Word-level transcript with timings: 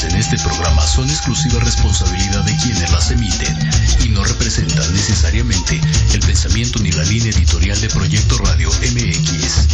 vertidas 0.00 0.04
en 0.04 0.16
este 0.16 0.38
programa 0.38 0.86
son 0.86 1.08
exclusiva 1.08 1.60
responsabilidad 1.60 2.44
de 2.44 2.56
quienes 2.56 2.90
las 2.90 3.10
emiten 3.10 3.56
y 4.04 4.08
no 4.08 4.24
representan 4.24 4.92
necesariamente 4.92 5.80
el 6.12 6.20
pensamiento 6.20 6.78
ni 6.80 6.90
la 6.92 7.04
línea 7.04 7.30
editorial 7.30 7.80
de 7.80 7.88
Proyecto 7.88 8.38
Radio 8.38 8.68
MX. 8.68 9.68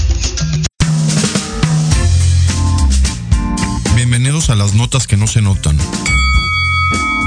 Bienvenidos 3.94 4.50
a 4.50 4.54
las 4.54 4.74
notas 4.74 5.06
que 5.06 5.16
no 5.16 5.26
se 5.26 5.42
notan. 5.42 5.78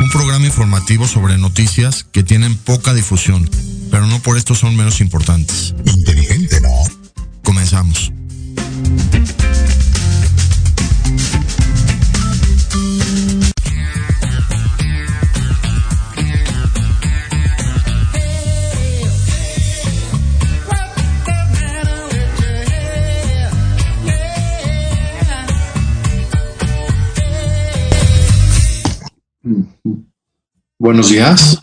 Un 0.02 0.10
programa 0.10 0.46
informativo 0.46 1.08
sobre 1.08 1.38
noticias 1.38 2.06
que 2.12 2.24
tienen 2.24 2.56
poca 2.56 2.94
difusión, 2.94 3.50
pero 3.92 4.08
no 4.08 4.20
por 4.20 4.38
esto 4.38 4.56
son 4.56 4.76
menos 4.76 5.02
importantes. 5.02 5.74
Buenos 30.90 31.10
días. 31.10 31.60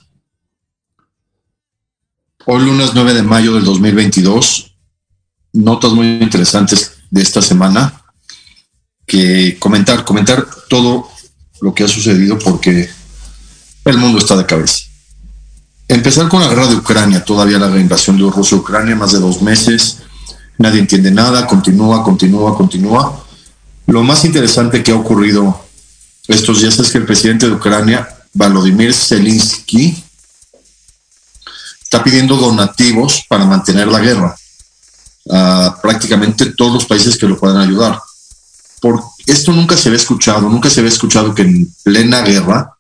Hoy 2.45 2.65
lunes 2.65 2.93
9 2.95 3.13
de 3.13 3.23
mayo 3.25 3.55
del 3.55 3.65
2022. 3.65 4.77
Notas 5.55 5.91
muy 5.91 6.07
interesantes 6.23 6.93
de 7.11 7.23
esta 7.23 7.43
semana 7.43 8.05
que 9.05 9.59
comentar, 9.59 10.05
comentar 10.05 10.47
todo 10.69 11.09
lo 11.61 11.75
que 11.75 11.83
ha 11.83 11.89
sucedido 11.89 12.39
porque 12.39 12.89
el 13.87 13.99
mundo 13.99 14.19
está 14.19 14.37
de 14.37 14.47
cabeza. 14.47 14.85
Empezar 15.89 16.29
con 16.29 16.41
la 16.41 16.49
guerra 16.49 16.69
de 16.69 16.77
Ucrania, 16.77 17.25
todavía 17.25 17.59
la 17.59 17.81
invasión 17.81 18.17
de 18.17 18.31
Rusia 18.31 18.57
a 18.57 18.61
Ucrania, 18.61 18.95
más 18.95 19.11
de 19.11 19.19
dos 19.19 19.43
meses, 19.43 20.03
nadie 20.57 20.79
entiende 20.79 21.11
nada, 21.11 21.49
continúa, 21.49 22.05
continúa, 22.05 22.57
continúa. 22.57 23.27
Lo 23.89 24.05
más 24.05 24.25
interesante 24.25 24.85
que 24.85 24.93
ha 24.93 24.97
ocurrido 24.97 25.67
estos 26.29 26.61
días 26.61 26.79
es 26.79 26.93
que 26.93 26.99
el 26.99 27.07
presidente 27.07 27.47
de 27.47 27.55
Ucrania, 27.57 28.09
Volodymyr 28.37 28.93
Zelensky, 28.93 30.05
está 31.83 32.05
pidiendo 32.05 32.37
donativos 32.37 33.25
para 33.29 33.47
mantener 33.47 33.89
la 33.89 34.01
guerra 34.01 34.37
a 35.31 35.79
prácticamente 35.81 36.53
todos 36.53 36.75
los 36.75 36.85
países 36.85 37.17
que 37.17 37.27
lo 37.27 37.39
puedan 37.39 37.57
ayudar. 37.57 37.99
Por 38.81 39.03
esto 39.27 39.53
nunca 39.53 39.77
se 39.77 39.89
había 39.89 39.99
escuchado, 39.99 40.51
nunca 40.51 40.69
se 40.69 40.81
había 40.81 40.93
escuchado 40.93 41.35
que 41.35 41.43
en 41.43 41.75
plena 41.83 42.21
guerra 42.21 42.77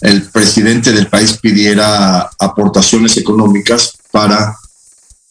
el 0.00 0.22
presidente 0.30 0.92
del 0.92 1.08
país 1.08 1.34
pidiera 1.34 2.30
aportaciones 2.38 3.18
económicas 3.18 3.98
para 4.10 4.56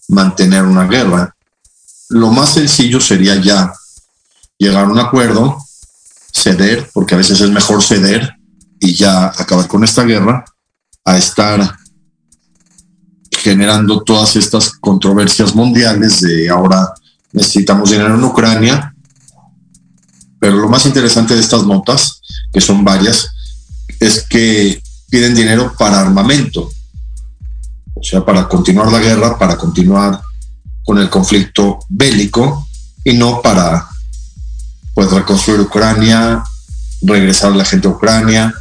mantener 0.09 0.63
una 0.63 0.85
guerra. 0.85 1.35
Lo 2.09 2.29
más 2.29 2.53
sencillo 2.53 3.01
sería 3.01 3.35
ya 3.35 3.73
llegar 4.59 4.85
a 4.85 4.89
un 4.89 4.99
acuerdo, 4.99 5.57
ceder, 6.31 6.89
porque 6.93 7.15
a 7.15 7.17
veces 7.17 7.41
es 7.41 7.49
mejor 7.49 7.83
ceder 7.83 8.36
y 8.79 8.93
ya 8.93 9.27
acabar 9.27 9.67
con 9.67 9.83
esta 9.83 10.03
guerra, 10.03 10.43
a 11.05 11.17
estar 11.17 11.77
generando 13.31 14.03
todas 14.03 14.35
estas 14.35 14.71
controversias 14.71 15.55
mundiales 15.55 16.21
de 16.21 16.49
ahora 16.49 16.93
necesitamos 17.31 17.91
dinero 17.91 18.15
en 18.15 18.23
Ucrania. 18.23 18.93
Pero 20.39 20.57
lo 20.57 20.69
más 20.69 20.85
interesante 20.85 21.33
de 21.33 21.39
estas 21.39 21.63
notas, 21.63 22.21
que 22.51 22.61
son 22.61 22.83
varias, 22.83 23.27
es 23.99 24.25
que 24.27 24.81
piden 25.09 25.33
dinero 25.33 25.73
para 25.77 26.01
armamento, 26.01 26.69
o 27.93 28.03
sea, 28.03 28.23
para 28.23 28.47
continuar 28.47 28.91
la 28.91 28.99
guerra, 28.99 29.37
para 29.37 29.57
continuar 29.57 30.21
con 30.85 30.99
el 30.99 31.09
conflicto 31.09 31.79
bélico 31.89 32.67
y 33.03 33.13
no 33.13 33.41
para 33.41 33.87
pues 34.93 35.11
reconstruir 35.11 35.61
Ucrania, 35.61 36.43
regresar 37.01 37.51
a 37.51 37.55
la 37.55 37.65
gente 37.65 37.87
a 37.87 37.91
Ucrania, 37.91 38.53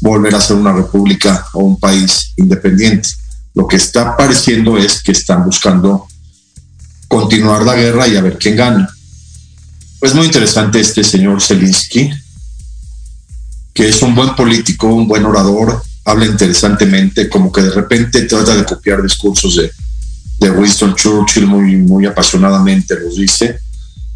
volver 0.00 0.34
a 0.34 0.40
ser 0.40 0.56
una 0.56 0.72
república 0.72 1.46
o 1.52 1.60
un 1.60 1.78
país 1.78 2.32
independiente. 2.36 3.08
Lo 3.54 3.66
que 3.66 3.76
está 3.76 4.16
pareciendo 4.16 4.78
es 4.78 5.02
que 5.02 5.12
están 5.12 5.44
buscando 5.44 6.06
continuar 7.08 7.62
la 7.62 7.74
guerra 7.74 8.06
y 8.08 8.16
a 8.16 8.22
ver 8.22 8.38
quién 8.38 8.56
gana. 8.56 8.88
Es 10.00 10.14
muy 10.14 10.26
interesante 10.26 10.80
este 10.80 11.04
señor 11.04 11.42
Zelensky, 11.42 12.10
que 13.74 13.88
es 13.88 14.00
un 14.02 14.14
buen 14.14 14.34
político, 14.34 14.86
un 14.86 15.06
buen 15.06 15.24
orador, 15.24 15.82
habla 16.04 16.26
interesantemente, 16.26 17.28
como 17.28 17.52
que 17.52 17.62
de 17.62 17.70
repente 17.70 18.22
trata 18.22 18.54
de 18.56 18.64
copiar 18.64 19.02
discursos 19.02 19.56
de, 19.56 19.70
de 20.38 20.50
Winston 20.50 20.94
Churchill 20.94 21.46
muy, 21.46 21.76
muy 21.76 22.06
apasionadamente, 22.06 22.98
los 22.98 23.16
dice. 23.16 23.58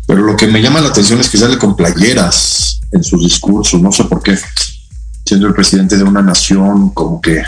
Pero 0.07 0.23
lo 0.23 0.37
que 0.37 0.47
me 0.47 0.63
llama 0.63 0.81
la 0.81 0.89
atención 0.89 1.21
es 1.21 1.29
que 1.29 1.39
sale 1.39 1.59
con 1.59 1.77
playeras 1.77 2.81
en 2.93 3.03
sus 3.03 3.23
discursos, 3.23 3.81
no 3.81 3.91
sé 3.91 4.05
por 4.05 4.23
qué, 4.23 4.39
siendo 5.25 5.47
el 5.47 5.55
presidente 5.55 5.97
de 5.97 6.05
una 6.05 6.23
nación, 6.23 6.91
como 6.91 7.21
que 7.21 7.43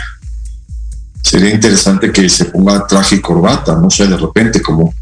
sería 1.21 1.53
interesante 1.53 2.11
que 2.11 2.29
se 2.29 2.45
ponga 2.45 2.87
traje 2.87 3.17
y 3.17 3.21
corbata, 3.21 3.75
no 3.75 3.89
sé, 3.89 4.07
de 4.07 4.17
repente, 4.17 4.61
como 4.61 4.93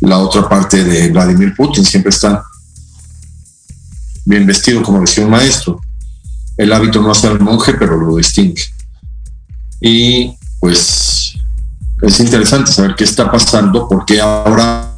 la 0.00 0.18
otra 0.18 0.48
parte 0.48 0.84
de 0.84 1.08
Vladimir 1.08 1.54
Putin, 1.56 1.84
siempre 1.84 2.10
está 2.10 2.44
bien 4.24 4.46
vestido, 4.46 4.82
como 4.82 5.00
decía 5.00 5.24
un 5.24 5.30
maestro. 5.30 5.80
El 6.56 6.72
hábito 6.72 7.00
no 7.00 7.10
hace 7.10 7.28
al 7.28 7.40
monje, 7.40 7.74
pero 7.74 7.96
lo 7.96 8.16
distingue. 8.16 8.62
Y 9.80 10.36
pues 10.60 11.34
es 12.02 12.20
interesante 12.20 12.70
saber 12.70 12.94
qué 12.94 13.04
está 13.04 13.30
pasando, 13.30 13.88
porque 13.88 14.20
ahora 14.20 14.92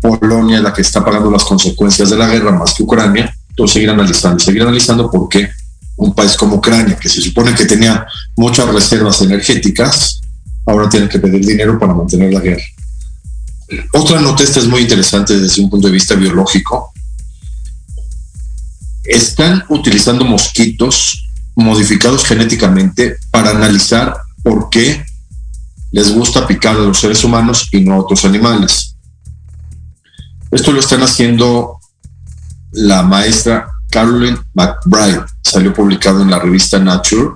Polonia 0.00 0.58
es 0.58 0.62
la 0.62 0.72
que 0.72 0.82
está 0.82 1.04
pagando 1.04 1.30
las 1.30 1.44
consecuencias 1.44 2.10
de 2.10 2.16
la 2.16 2.28
guerra 2.28 2.52
más 2.52 2.74
que 2.74 2.82
Ucrania. 2.82 3.35
Seguir 3.64 3.90
analizando, 3.90 4.38
seguir 4.38 4.62
analizando 4.62 5.10
por 5.10 5.28
qué 5.28 5.50
un 5.96 6.14
país 6.14 6.36
como 6.36 6.56
Ucrania, 6.56 6.96
que 6.96 7.08
se 7.08 7.22
supone 7.22 7.54
que 7.54 7.64
tenía 7.64 8.06
muchas 8.36 8.68
reservas 8.68 9.22
energéticas, 9.22 10.20
ahora 10.66 10.88
tiene 10.88 11.08
que 11.08 11.18
pedir 11.18 11.44
dinero 11.44 11.78
para 11.78 11.94
mantener 11.94 12.32
la 12.32 12.40
guerra. 12.40 12.62
Otra 13.94 14.20
nota, 14.20 14.42
esta 14.42 14.60
es 14.60 14.66
muy 14.66 14.82
interesante 14.82 15.38
desde 15.38 15.62
un 15.62 15.70
punto 15.70 15.86
de 15.86 15.92
vista 15.94 16.14
biológico. 16.14 16.92
Están 19.04 19.64
utilizando 19.68 20.24
mosquitos 20.24 21.24
modificados 21.54 22.24
genéticamente 22.24 23.16
para 23.30 23.50
analizar 23.50 24.14
por 24.42 24.68
qué 24.68 25.04
les 25.92 26.12
gusta 26.12 26.46
picar 26.46 26.76
a 26.76 26.80
los 26.80 27.00
seres 27.00 27.24
humanos 27.24 27.68
y 27.72 27.80
no 27.80 27.94
a 27.94 27.98
otros 28.00 28.24
animales. 28.24 28.96
Esto 30.50 30.72
lo 30.72 30.80
están 30.80 31.02
haciendo 31.02 31.80
la 32.76 33.02
maestra 33.02 33.68
Caroline 33.90 34.38
McBride. 34.54 35.24
Salió 35.42 35.72
publicado 35.72 36.22
en 36.22 36.30
la 36.30 36.38
revista 36.38 36.78
Nature 36.78 37.30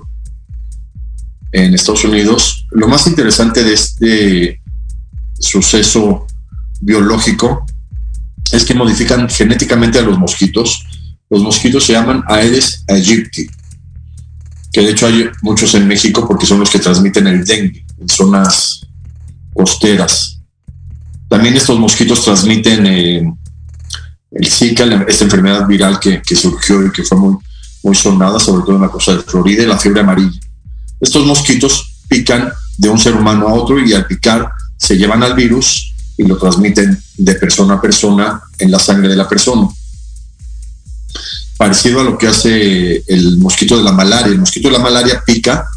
en 1.51 1.73
Estados 1.73 2.05
Unidos. 2.05 2.67
Lo 2.71 2.87
más 2.87 3.07
interesante 3.07 3.63
de 3.63 3.73
este 3.73 4.61
suceso 5.39 6.27
biológico 6.79 7.65
es 8.51 8.63
que 8.65 8.73
modifican 8.73 9.29
genéticamente 9.29 9.99
a 9.99 10.03
los 10.03 10.17
mosquitos. 10.17 10.85
Los 11.29 11.41
mosquitos 11.41 11.85
se 11.85 11.93
llaman 11.93 12.23
Aedes 12.27 12.83
aegypti, 12.87 13.49
que 14.71 14.81
de 14.81 14.91
hecho 14.91 15.07
hay 15.07 15.29
muchos 15.41 15.73
en 15.73 15.87
México 15.87 16.27
porque 16.27 16.45
son 16.45 16.59
los 16.59 16.69
que 16.69 16.79
transmiten 16.79 17.27
el 17.27 17.45
dengue 17.45 17.85
en 17.97 18.09
zonas 18.09 18.85
costeras. 19.53 20.39
También 21.27 21.55
estos 21.55 21.79
mosquitos 21.79 22.23
transmiten 22.23 22.85
eh, 22.85 23.33
el 24.31 24.49
Zika, 24.49 24.85
esta 25.07 25.25
enfermedad 25.25 25.67
viral 25.67 25.99
que, 25.99 26.21
surgió 26.35 26.85
y 26.85 26.91
que 26.91 27.03
fue 27.03 27.17
muy, 27.17 27.95
sonada, 27.95 28.39
sobre 28.39 28.63
todo 28.63 28.75
en 28.75 28.81
la 28.81 28.89
costa 28.89 29.15
de 29.15 29.23
Florida, 29.23 29.63
y 29.63 29.67
la 29.67 29.77
fiebre 29.77 30.01
amarilla. 30.01 30.39
Estos 30.99 31.25
mosquitos 31.25 31.93
pican 32.07 32.51
de 32.77 32.89
un 32.89 32.97
ser 32.97 33.13
humano 33.13 33.47
a 33.47 33.53
otro 33.53 33.79
y 33.79 33.93
al 33.93 34.05
picar 34.05 34.49
se 34.77 34.97
llevan 34.97 35.23
al 35.23 35.35
virus 35.35 35.93
y 36.17 36.23
lo 36.23 36.37
transmiten 36.37 36.97
de 37.17 37.35
persona 37.35 37.75
a 37.75 37.81
persona 37.81 38.41
en 38.59 38.71
la 38.71 38.79
sangre 38.79 39.09
de 39.09 39.15
la 39.15 39.27
persona. 39.27 39.67
Parecido 41.57 42.01
a 42.01 42.03
lo 42.03 42.17
que 42.17 42.27
hace 42.27 43.03
el 43.07 43.37
mosquito 43.37 43.77
de 43.77 43.83
la 43.83 43.91
malaria. 43.91 44.31
El 44.31 44.39
mosquito 44.39 44.67
de 44.67 44.73
la 44.73 44.83
malaria 44.83 45.21
pica 45.25 45.67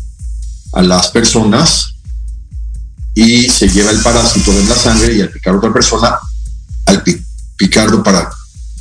a 0.72 0.82
las 0.82 1.08
personas 1.08 1.94
y 3.14 3.48
se 3.48 3.68
lleva 3.68 3.90
el 3.90 4.00
parásito 4.00 4.52
en 4.52 4.68
la 4.68 4.76
sangre 4.76 5.14
y 5.14 5.20
al 5.20 5.30
picar 5.30 5.54
a 5.54 5.58
otra 5.58 5.72
persona, 5.72 6.18
al 6.86 7.02
picarlo 7.56 8.02
para 8.02 8.30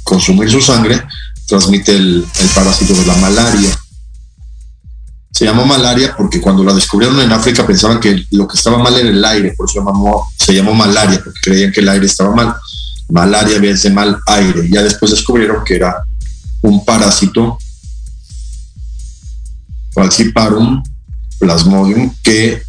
consumir 0.04 0.50
su 0.52 0.62
sangre, 0.62 1.02
transmite 1.48 1.96
el, 1.96 2.26
parásito 2.54 2.94
de 2.94 3.06
la 3.06 3.16
malaria. 3.16 3.70
Se 5.32 5.46
llamó 5.46 5.66
malaria 5.66 6.14
porque 6.16 6.40
cuando 6.40 6.64
la 6.64 6.74
descubrieron 6.74 7.20
en 7.20 7.32
África 7.32 7.66
pensaban 7.66 8.00
que 8.00 8.26
lo 8.32 8.48
que 8.48 8.56
estaba 8.56 8.78
mal 8.78 8.96
era 8.96 9.10
el 9.10 9.26
aire, 9.26 9.54
por 9.58 9.68
eso 9.68 9.80
llamó, 9.84 10.28
se 10.38 10.54
llamó 10.54 10.74
malaria, 10.74 11.20
porque 11.24 11.40
creían 11.42 11.72
que 11.72 11.82
el 11.82 11.90
aire 11.90 12.06
estaba 12.06 12.36
mal. 12.36 12.56
malaria, 13.10 13.60
de 13.60 13.90
mal 13.90 14.20
aire. 14.28 14.70
Ya 14.70 14.84
después 14.84 15.12
descubrieron 15.12 15.64
que 15.64 15.76
era 15.76 16.04
un 16.62 16.86
parásito, 16.86 17.58
Falciparum 19.94 20.84
plasmodium, 21.40 22.14
que 22.24 22.62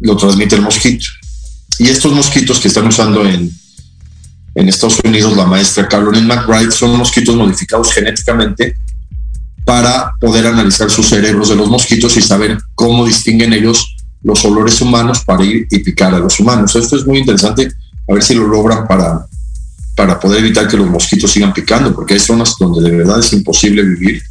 lo 0.00 0.16
transmite 0.16 0.56
el 0.56 0.62
mosquito. 0.62 1.06
Y 1.78 1.88
estos 1.88 2.12
mosquitos 2.12 2.58
que 2.58 2.68
están 2.68 2.86
usando 2.86 3.24
en, 3.24 3.50
en 4.56 4.70
Estados 4.70 4.98
Unidos 5.04 5.36
la 5.36 5.44
maestra 5.44 5.86
Caroline 5.86 6.26
McBride 6.26 6.72
son 6.72 6.96
mosquitos 6.96 7.36
modificados 7.36 7.92
genéticamente 7.92 8.74
para 9.66 10.12
poder 10.18 10.46
analizar 10.46 10.90
sus 10.90 11.08
cerebros 11.08 11.50
de 11.50 11.56
los 11.56 11.68
mosquitos 11.68 12.16
y 12.16 12.22
saber 12.22 12.58
cómo 12.74 13.04
distinguen 13.04 13.52
ellos 13.52 13.96
los 14.22 14.44
olores 14.46 14.80
humanos 14.80 15.22
para 15.24 15.44
ir 15.44 15.66
y 15.70 15.80
picar 15.80 16.14
a 16.14 16.18
los 16.18 16.40
humanos. 16.40 16.74
Esto 16.74 16.96
es 16.96 17.06
muy 17.06 17.18
interesante, 17.18 17.70
a 18.08 18.14
ver 18.14 18.22
si 18.22 18.34
lo 18.34 18.46
logran 18.46 18.88
para, 18.88 19.26
para 19.94 20.18
poder 20.18 20.40
evitar 20.40 20.66
que 20.66 20.76
los 20.78 20.88
mosquitos 20.88 21.30
sigan 21.30 21.52
picando, 21.52 21.94
porque 21.94 22.14
hay 22.14 22.20
zonas 22.20 22.56
donde 22.58 22.88
de 22.88 22.96
verdad 22.96 23.20
es 23.20 23.32
imposible 23.34 23.82
vivir. 23.82 24.22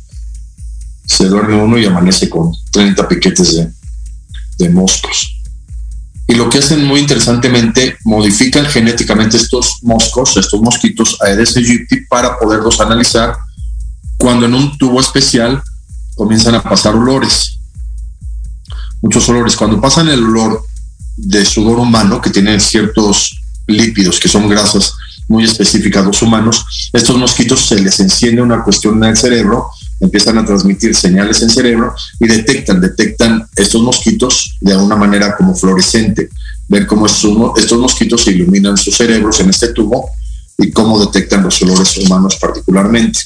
Se 1.05 1.25
duerme 1.25 1.55
uno 1.55 1.77
y 1.77 1.85
amanece 1.85 2.29
con 2.29 2.51
30 2.71 3.07
piquetes 3.07 3.57
de, 3.57 3.69
de 4.57 4.69
moscos. 4.69 5.44
Y 6.27 6.33
lo 6.35 6.49
que 6.49 6.57
hacen 6.57 6.83
muy 6.85 7.01
interesantemente, 7.01 7.97
modifican 8.03 8.65
genéticamente 8.65 9.37
estos 9.37 9.77
moscos, 9.83 10.37
estos 10.37 10.59
mosquitos 10.61 11.17
Aedes 11.21 11.55
aegypti, 11.55 12.01
para 12.09 12.39
poderlos 12.39 12.79
analizar 12.79 13.35
cuando 14.17 14.45
en 14.45 14.55
un 14.55 14.77
tubo 14.77 14.99
especial 14.99 15.61
comienzan 16.15 16.55
a 16.55 16.63
pasar 16.63 16.95
olores. 16.95 17.59
Muchos 19.01 19.27
olores. 19.29 19.55
Cuando 19.55 19.79
pasan 19.79 20.09
el 20.09 20.23
olor 20.23 20.65
de 21.17 21.45
sudor 21.45 21.79
humano, 21.79 22.21
que 22.21 22.31
tiene 22.31 22.59
ciertos 22.59 23.39
lípidos, 23.67 24.19
que 24.19 24.27
son 24.27 24.49
grasas 24.49 24.93
muy 25.27 25.43
específicas 25.43 26.05
los 26.05 26.21
humanos, 26.21 26.65
estos 26.93 27.17
mosquitos 27.17 27.67
se 27.67 27.79
les 27.79 27.99
enciende 27.99 28.41
una 28.41 28.63
cuestión 28.63 29.03
en 29.03 29.11
el 29.11 29.17
cerebro, 29.17 29.69
empiezan 29.99 30.37
a 30.37 30.45
transmitir 30.45 30.95
señales 30.95 31.41
en 31.41 31.49
cerebro 31.49 31.95
y 32.19 32.27
detectan, 32.27 32.81
detectan 32.81 33.47
estos 33.55 33.81
mosquitos 33.81 34.57
de 34.61 34.75
una 34.75 34.95
manera 34.95 35.35
como 35.35 35.55
fluorescente, 35.55 36.29
ver 36.67 36.85
cómo 36.85 37.05
estos, 37.05 37.77
mosquitos 37.77 38.27
iluminan 38.27 38.77
sus 38.77 38.95
cerebros 38.95 39.39
en 39.39 39.49
este 39.49 39.69
tubo 39.69 40.09
y 40.57 40.71
cómo 40.71 40.99
detectan 40.99 41.43
los 41.43 41.61
olores 41.61 41.97
humanos 41.97 42.37
particularmente. 42.39 43.19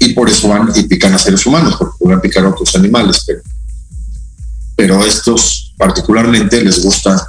Y 0.00 0.12
por 0.14 0.28
eso 0.28 0.48
van 0.48 0.72
y 0.74 0.82
pican 0.84 1.12
a 1.14 1.18
seres 1.18 1.44
humanos, 1.44 1.76
porque 1.78 1.96
pueden 1.98 2.20
picar 2.20 2.44
a 2.44 2.48
otros 2.48 2.74
animales, 2.74 3.22
pero, 3.26 3.42
pero 4.74 5.04
estos 5.04 5.74
particularmente 5.76 6.64
les 6.64 6.82
gusta 6.82 7.28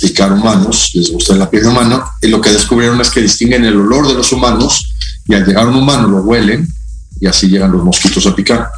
picar 0.00 0.32
humanos, 0.32 0.90
les 0.94 1.10
gusta 1.10 1.34
la 1.34 1.50
piel 1.50 1.66
humana, 1.66 2.04
y 2.22 2.28
lo 2.28 2.40
que 2.40 2.50
descubrieron 2.50 3.00
es 3.00 3.10
que 3.10 3.22
distinguen 3.22 3.64
el 3.64 3.76
olor 3.76 4.06
de 4.06 4.14
los 4.14 4.30
humanos 4.30 4.92
y 5.28 5.34
al 5.34 5.44
llegar 5.44 5.66
un 5.66 5.76
humano 5.76 6.08
lo 6.08 6.22
huelen 6.22 6.66
y 7.20 7.26
así 7.26 7.48
llegan 7.48 7.72
los 7.72 7.84
mosquitos 7.84 8.26
a 8.26 8.34
picar. 8.34 8.70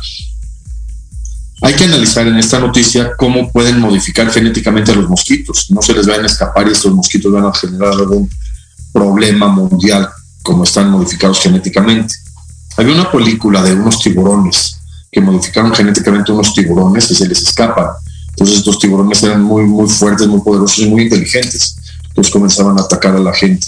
Hay 1.63 1.75
que 1.75 1.85
analizar 1.85 2.27
en 2.27 2.37
esta 2.37 2.61
noticia 2.61 3.13
cómo 3.17 3.51
pueden 3.51 3.81
modificar 3.81 4.31
genéticamente 4.31 4.93
a 4.93 4.95
los 4.95 5.09
mosquitos. 5.09 5.71
No 5.71 5.83
se 5.83 5.93
les 5.93 6.07
vayan 6.07 6.23
a 6.23 6.27
escapar 6.27 6.69
y 6.69 6.73
estos 6.73 6.95
mosquitos 6.95 7.33
van 7.33 7.47
a 7.47 7.53
generar 7.53 7.93
algún 7.95 8.31
problema 8.93 9.49
mundial 9.49 10.09
como 10.43 10.65
están 10.65 10.91
modificados 10.91 11.41
genéticamente. 11.41 12.15
Había 12.77 12.95
una 12.95 13.11
película 13.11 13.63
de 13.63 13.75
unos 13.75 14.01
tiburones 14.01 14.79
que 15.11 15.21
modificaron 15.21 15.75
genéticamente 15.75 16.31
unos 16.31 16.55
tiburones 16.55 17.11
y 17.11 17.15
se 17.17 17.27
les 17.27 17.43
escapan. 17.43 17.89
Entonces 18.31 18.59
estos 18.59 18.79
tiburones 18.79 19.21
eran 19.25 19.43
muy, 19.43 19.65
muy 19.65 19.89
fuertes, 19.89 20.29
muy 20.29 20.41
poderosos 20.41 20.79
y 20.79 20.89
muy 20.89 21.03
inteligentes. 21.03 21.77
Entonces 22.09 22.33
comenzaban 22.33 22.79
a 22.79 22.83
atacar 22.83 23.17
a 23.17 23.19
la 23.19 23.35
gente. 23.35 23.67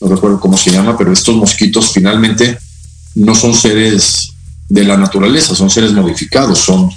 No 0.00 0.08
recuerdo 0.08 0.40
cómo 0.40 0.56
se 0.56 0.70
llama, 0.70 0.96
pero 0.96 1.12
estos 1.12 1.34
mosquitos 1.36 1.92
finalmente 1.92 2.58
no 3.14 3.34
son 3.34 3.54
seres 3.54 4.32
de 4.68 4.84
la 4.84 4.96
naturaleza, 4.96 5.54
son 5.54 5.70
seres 5.70 5.92
modificados, 5.92 6.58
son, 6.58 6.90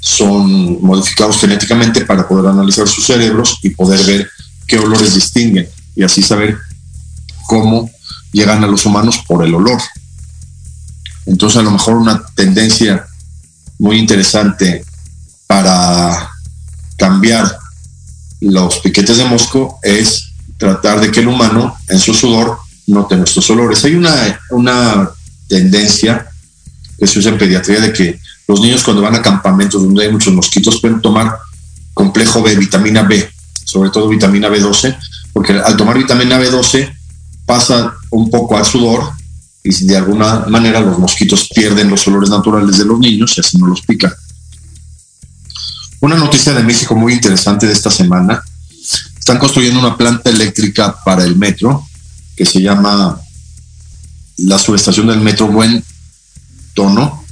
son 0.00 0.82
modificados 0.82 1.38
genéticamente 1.38 2.04
para 2.04 2.28
poder 2.28 2.50
analizar 2.50 2.86
sus 2.88 3.06
cerebros 3.06 3.58
y 3.62 3.70
poder 3.70 4.04
ver 4.04 4.30
qué 4.66 4.78
olores 4.78 5.14
distinguen 5.14 5.68
y 5.94 6.02
así 6.02 6.22
saber 6.22 6.58
cómo 7.46 7.90
llegan 8.32 8.64
a 8.64 8.66
los 8.66 8.84
humanos 8.84 9.18
por 9.26 9.44
el 9.44 9.54
olor. 9.54 9.80
Entonces 11.26 11.58
a 11.58 11.62
lo 11.62 11.70
mejor 11.70 11.96
una 11.96 12.22
tendencia 12.34 13.06
muy 13.78 13.98
interesante 13.98 14.84
para 15.46 16.30
cambiar 16.96 17.58
los 18.40 18.78
piquetes 18.78 19.18
de 19.18 19.24
mosco 19.24 19.78
es 19.82 20.31
tratar 20.62 21.00
de 21.00 21.10
que 21.10 21.18
el 21.18 21.26
humano 21.26 21.76
en 21.88 21.98
su 21.98 22.14
sudor 22.14 22.56
note 22.86 23.16
nuestros 23.16 23.50
olores. 23.50 23.84
Hay 23.84 23.96
una, 23.96 24.40
una 24.50 25.10
tendencia 25.48 26.28
que 26.96 27.06
se 27.08 27.18
usa 27.18 27.32
en 27.32 27.38
pediatría 27.38 27.80
de 27.80 27.92
que 27.92 28.20
los 28.46 28.60
niños 28.60 28.84
cuando 28.84 29.02
van 29.02 29.16
a 29.16 29.22
campamentos 29.22 29.82
donde 29.82 30.04
hay 30.04 30.12
muchos 30.12 30.32
mosquitos 30.32 30.80
pueden 30.80 31.00
tomar 31.00 31.36
complejo 31.94 32.42
B, 32.42 32.54
vitamina 32.54 33.02
B, 33.02 33.28
sobre 33.64 33.90
todo 33.90 34.08
vitamina 34.08 34.48
B12, 34.48 34.96
porque 35.32 35.52
al 35.52 35.76
tomar 35.76 35.98
vitamina 35.98 36.38
B12 36.38 36.96
pasa 37.44 37.92
un 38.10 38.30
poco 38.30 38.56
al 38.56 38.64
sudor 38.64 39.10
y 39.64 39.84
de 39.84 39.96
alguna 39.96 40.46
manera 40.46 40.80
los 40.80 40.96
mosquitos 40.96 41.48
pierden 41.52 41.90
los 41.90 42.06
olores 42.06 42.30
naturales 42.30 42.78
de 42.78 42.84
los 42.84 43.00
niños 43.00 43.36
y 43.36 43.40
así 43.40 43.58
no 43.58 43.66
los 43.66 43.82
pican. 43.82 44.12
Una 45.98 46.14
noticia 46.14 46.52
de 46.54 46.62
México 46.62 46.94
muy 46.94 47.14
interesante 47.14 47.66
de 47.66 47.72
esta 47.72 47.90
semana. 47.90 48.44
Están 49.22 49.38
construyendo 49.38 49.78
una 49.78 49.96
planta 49.96 50.30
eléctrica 50.30 50.96
para 51.04 51.22
el 51.22 51.36
metro 51.36 51.86
que 52.34 52.44
se 52.44 52.60
llama 52.60 53.20
la 54.38 54.58
subestación 54.58 55.06
del 55.06 55.20
metro 55.20 55.46
Buen 55.46 55.84
Tono. 56.74 57.24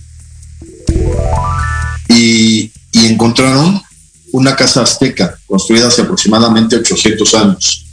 Y, 2.09 2.70
encontraron 2.92 3.82
una 4.30 4.54
casa 4.54 4.82
azteca 4.82 5.37
construida 5.49 5.88
hace 5.88 6.02
aproximadamente 6.02 6.76
800 6.76 7.35
años 7.35 7.87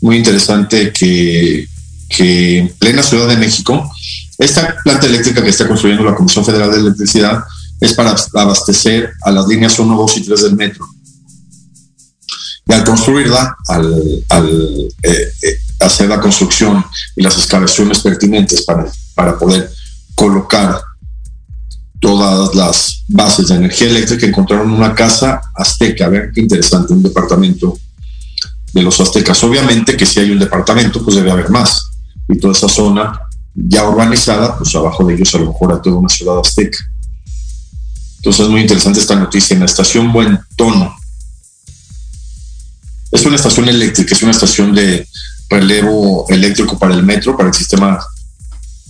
muy 0.00 0.16
interesante 0.16 0.94
que, 0.94 1.68
en 2.08 2.68
plena 2.78 3.02
Ciudad 3.02 3.28
de 3.28 3.36
México, 3.36 3.92
esta 4.38 4.76
planta 4.82 5.04
eléctrica 5.04 5.42
que 5.42 5.50
está 5.50 5.68
construyendo 5.68 6.04
la 6.04 6.14
Comisión 6.14 6.42
Federal 6.42 6.70
de 6.70 6.78
Electricidad 6.78 7.44
es 7.80 7.92
para 7.92 8.16
abastecer 8.34 9.12
a 9.24 9.30
las 9.30 9.46
líneas 9.46 9.78
1, 9.78 9.94
2 9.94 10.16
y 10.16 10.20
3 10.22 10.42
del 10.44 10.56
metro. 10.56 10.95
Y 12.68 12.72
al 12.72 12.84
construirla, 12.84 13.56
al, 13.68 13.94
eh, 15.02 15.32
eh, 15.42 15.58
hacer 15.80 16.08
la 16.08 16.20
construcción 16.20 16.84
y 17.14 17.22
las 17.22 17.36
excavaciones 17.36 18.00
pertinentes 18.00 18.62
para, 18.62 18.86
para 19.14 19.38
poder 19.38 19.70
colocar 20.14 20.80
todas 22.00 22.54
las 22.54 23.04
bases 23.08 23.48
de 23.48 23.56
energía 23.56 23.88
eléctrica, 23.88 24.26
encontraron 24.26 24.70
una 24.70 24.94
casa 24.94 25.40
azteca. 25.54 26.08
Vean 26.08 26.30
qué 26.34 26.40
interesante, 26.40 26.92
un 26.92 27.02
departamento 27.02 27.78
de 28.72 28.82
los 28.82 29.00
aztecas. 29.00 29.42
Obviamente 29.44 29.96
que 29.96 30.06
si 30.06 30.20
hay 30.20 30.30
un 30.30 30.38
departamento, 30.38 31.02
pues 31.02 31.16
debe 31.16 31.30
haber 31.30 31.50
más. 31.50 31.90
Y 32.28 32.38
toda 32.38 32.52
esa 32.52 32.68
zona 32.68 33.20
ya 33.54 33.88
urbanizada, 33.88 34.58
pues 34.58 34.74
abajo 34.74 35.04
de 35.04 35.14
ellos 35.14 35.34
a 35.34 35.38
lo 35.38 35.46
mejor 35.46 35.72
a 35.72 35.80
toda 35.80 35.96
una 35.96 36.08
ciudad 36.08 36.38
azteca. 36.38 36.78
Entonces 38.18 38.44
es 38.44 38.50
muy 38.50 38.60
interesante 38.60 39.00
esta 39.00 39.16
noticia. 39.16 39.54
En 39.54 39.60
la 39.60 39.66
estación 39.66 40.12
Buen 40.12 40.38
Tono. 40.56 40.94
Es 43.12 43.24
una 43.24 43.36
estación 43.36 43.68
eléctrica, 43.68 44.14
es 44.14 44.22
una 44.22 44.32
estación 44.32 44.74
de 44.74 45.06
relevo 45.48 46.26
eléctrico 46.28 46.78
para 46.78 46.94
el 46.94 47.02
metro, 47.02 47.36
para 47.36 47.48
el 47.48 47.54
sistema 47.54 47.98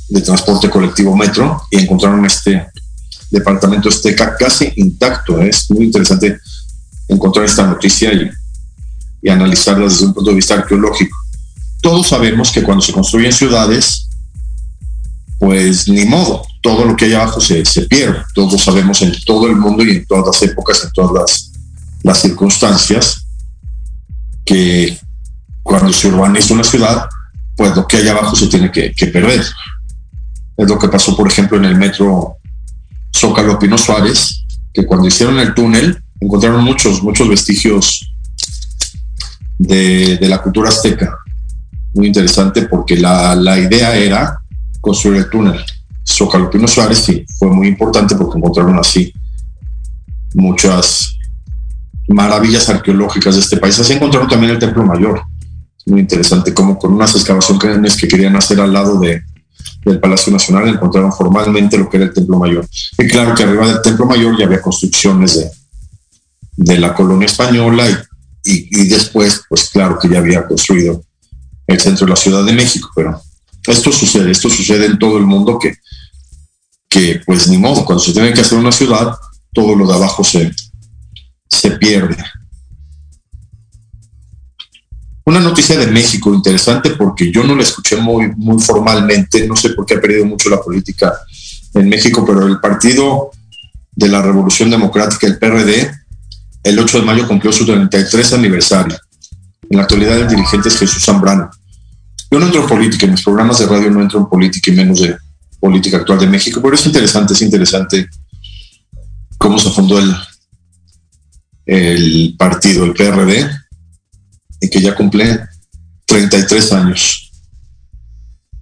de 0.09 0.21
transporte 0.21 0.71
colectivo 0.71 1.17
metro, 1.17 1.63
y 1.71 1.79
encontraron 1.79 2.25
este 2.25 2.67
departamento 3.31 3.89
azteca 3.89 4.37
casi 4.37 4.73
intacto. 4.77 5.41
¿eh? 5.43 5.51
Es 5.51 5.71
muy 5.71 5.85
interesante 5.87 6.39
encontrar 7.09 7.45
esta 7.45 7.67
noticia 7.67 8.13
y 8.13 8.31
y 9.27 9.29
analizarlas 9.29 9.95
desde 9.95 10.07
un 10.07 10.15
punto 10.15 10.31
de 10.31 10.37
vista 10.37 10.55
arqueológico. 10.55 11.17
Todos 11.83 12.07
sabemos 12.07 12.53
que 12.53 12.63
cuando 12.63 12.81
se 12.81 12.93
construyen 12.93 13.33
ciudades, 13.33 14.09
pues 15.41 15.89
ni 15.89 16.05
modo, 16.05 16.43
todo 16.63 16.85
lo 16.85 16.95
que 16.95 17.07
hay 17.07 17.15
abajo 17.15 17.41
se, 17.41 17.65
se 17.65 17.83
pierde. 17.83 18.21
Todos 18.35 18.63
sabemos 18.63 19.03
en 19.03 19.13
todo 19.25 19.49
el 19.49 19.57
mundo 19.57 19.83
y 19.85 19.97
en 19.97 20.07
todas 20.07 20.27
las 20.27 20.43
épocas, 20.49 20.85
en 20.85 20.93
todas 20.93 21.13
las, 21.13 21.53
las 22.05 22.21
circunstancias, 22.23 23.26
que 24.47 24.97
cuando 25.63 25.93
se 25.93 26.07
urbaniza 26.07 26.55
una 26.55 26.65
ciudad, 26.65 27.09
pues 27.57 27.75
lo 27.77 27.87
que 27.87 27.97
hay 27.99 28.09
abajo 28.09 28.37
se 28.37 28.47
tiene 28.47 28.71
que, 28.71 28.93
perder. 29.13 29.45
Es 30.57 30.69
lo 30.69 30.79
que 30.79 30.89
pasó, 30.89 31.17
por 31.17 31.27
ejemplo, 31.27 31.59
en 31.59 31.65
el 31.65 31.77
metro 31.77 32.37
Zócalo 33.15 33.59
Pino 33.59 33.77
Suárez, 33.77 34.45
que 34.73 34.87
cuando 34.87 35.09
hicieron 35.09 35.39
el 35.39 35.53
túnel 35.53 36.03
encontraron 36.21 36.65
muchos, 36.65 37.03
muchos 37.03 37.29
vestigios 37.29 38.15
de, 39.59 40.19
la 40.21 40.41
cultura 40.41 40.69
azteca. 40.69 41.19
Muy 41.95 42.07
interesante 42.07 42.63
porque 42.63 42.97
la, 42.97 43.59
idea 43.59 43.97
era 43.97 44.39
construir 44.81 45.19
el 45.19 45.31
túnel. 45.31 45.65
Zócalo 46.07 46.49
Pino 46.49 46.69
Suárez 46.69 46.99
sí, 46.99 47.27
fue 47.39 47.49
muy 47.49 47.67
importante 47.67 48.15
porque 48.15 48.39
encontraron 48.39 48.79
así 48.79 49.13
muchas 50.35 51.16
maravillas 52.09 52.69
arqueológicas 52.69 53.35
de 53.35 53.41
este 53.41 53.57
país. 53.57 53.79
Así 53.79 53.93
encontraron 53.93 54.29
también 54.29 54.53
el 54.53 54.59
Templo 54.59 54.85
Mayor. 54.85 55.23
Muy 55.87 56.01
interesante, 56.01 56.53
como 56.53 56.79
con 56.79 56.93
unas 56.93 57.15
excavaciones 57.15 57.97
que 57.97 58.09
querían 58.09 58.37
hacer 58.37 58.61
al 58.61 58.73
lado 58.73 58.99
de, 58.99 59.23
del 59.85 60.01
Palacio 60.01 60.33
Nacional 60.33 60.69
encontraron 60.69 61.13
formalmente 61.13 61.79
lo 61.79 61.89
que 61.89 61.97
era 61.97 62.07
el 62.07 62.13
Templo 62.13 62.39
Mayor. 62.39 62.67
Y 62.99 63.07
claro 63.07 63.35
que 63.35 63.45
arriba 63.45 63.69
del 63.69 63.83
Templo 63.83 64.07
Mayor 64.07 64.37
ya 64.39 64.47
había 64.47 64.61
construcciones 64.61 65.37
de, 65.37 65.51
de 66.57 66.79
la 66.79 66.95
colonia 66.95 67.27
española 67.27 67.87
y, 68.45 68.81
y, 68.81 68.89
después, 68.89 69.43
pues 69.49 69.71
claro 69.71 69.99
que 69.99 70.09
ya 70.09 70.19
había 70.19 70.47
construido 70.47 71.03
el 71.67 71.81
centro 71.81 72.07
de 72.07 72.11
la 72.11 72.17
Ciudad 72.17 72.45
de 72.45 72.53
México, 72.53 72.91
pero 72.95 73.21
esto 73.67 73.91
sucede, 73.91 74.31
esto 74.31 74.49
sucede 74.49 74.87
en 74.87 74.99
todo 74.99 75.19
el 75.19 75.27
mundo 75.27 75.59
que, 75.59 75.75
que 76.89 77.21
pues 77.27 77.49
ni 77.49 77.59
modo, 77.59 77.85
cuando 77.85 78.03
se 78.03 78.13
tiene 78.13 78.33
que 78.33 78.41
hacer 78.41 78.59
una 78.59 78.71
ciudad, 78.71 79.17
todo 79.53 79.75
lo 79.75 79.87
de 79.87 79.95
abajo 79.95 80.23
se, 80.23 80.53
se 81.49 81.73
pierde. 81.73 82.17
Una 85.25 85.41
noticia 85.41 85.77
de 85.77 85.89
México 85.89 86.33
interesante 86.33 86.91
porque 86.91 87.33
yo 87.33 87.43
no 87.43 87.57
la 87.57 87.63
escuché 87.65 87.97
muy, 87.97 88.33
muy 88.37 88.63
formalmente, 88.63 89.47
no 89.49 89.57
sé 89.57 89.71
por 89.71 89.85
qué 89.85 89.95
ha 89.95 90.01
perdido 90.01 90.25
mucho 90.25 90.49
la 90.49 90.61
política 90.61 91.13
en 91.75 91.89
México, 91.89 92.25
pero 92.25 92.47
el 92.47 92.61
Partido 92.61 93.33
de 93.93 94.09
la 94.09 94.23
Revolución 94.23 94.71
Democrática, 94.71 95.27
el 95.27 95.39
PRD, 95.39 95.91
el 96.63 96.79
8 96.79 97.01
de 97.01 97.05
mayo 97.05 97.27
cumplió 97.27 97.53
su 97.53 97.67
33 97.67 98.33
aniversario. 98.35 98.97
En 99.69 99.77
la 99.77 99.83
actualidad 99.83 100.17
el 100.17 100.29
dirigente 100.29 100.69
es 100.69 100.79
Jesús 100.79 101.05
Zambrano. 101.05 101.51
Yo 102.31 102.39
no 102.39 102.47
entro 102.47 102.63
en 102.63 102.69
política, 102.69 103.07
en 103.07 103.13
mis 103.13 103.25
programas 103.25 103.59
de 103.59 103.67
radio 103.67 103.91
no 103.91 104.03
entro 104.03 104.21
en 104.21 104.27
política 104.27 104.71
y 104.71 104.75
menos 104.75 105.01
de 105.01 105.17
política 105.59 105.97
actual 105.97 106.21
de 106.21 106.29
México, 106.29 106.61
pero 106.63 106.77
es 106.77 106.87
interesante, 106.87 107.35
es 107.35 107.43
interesante 107.43 108.09
cómo 109.39 109.59
se 109.59 109.71
fundó 109.71 109.99
el, 109.99 110.15
el 111.67 112.37
partido, 112.39 112.85
el 112.85 112.95
PRD, 112.95 113.51
y 114.61 114.71
que 114.71 114.81
ya 114.81 114.95
cumple 114.95 115.41
33 116.07 116.73
años, 116.73 117.31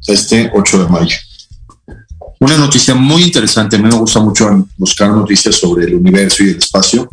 este 0.07 0.51
8 0.53 0.85
de 0.85 0.89
mayo. 0.91 1.17
Una 2.41 2.57
noticia 2.57 2.95
muy 2.95 3.23
interesante, 3.23 3.77
a 3.77 3.79
mí 3.79 3.89
me 3.89 3.97
gusta 3.97 4.21
mucho 4.21 4.69
buscar 4.77 5.11
noticias 5.11 5.55
sobre 5.57 5.85
el 5.85 5.95
universo 5.95 6.43
y 6.43 6.51
el 6.51 6.59
espacio. 6.59 7.09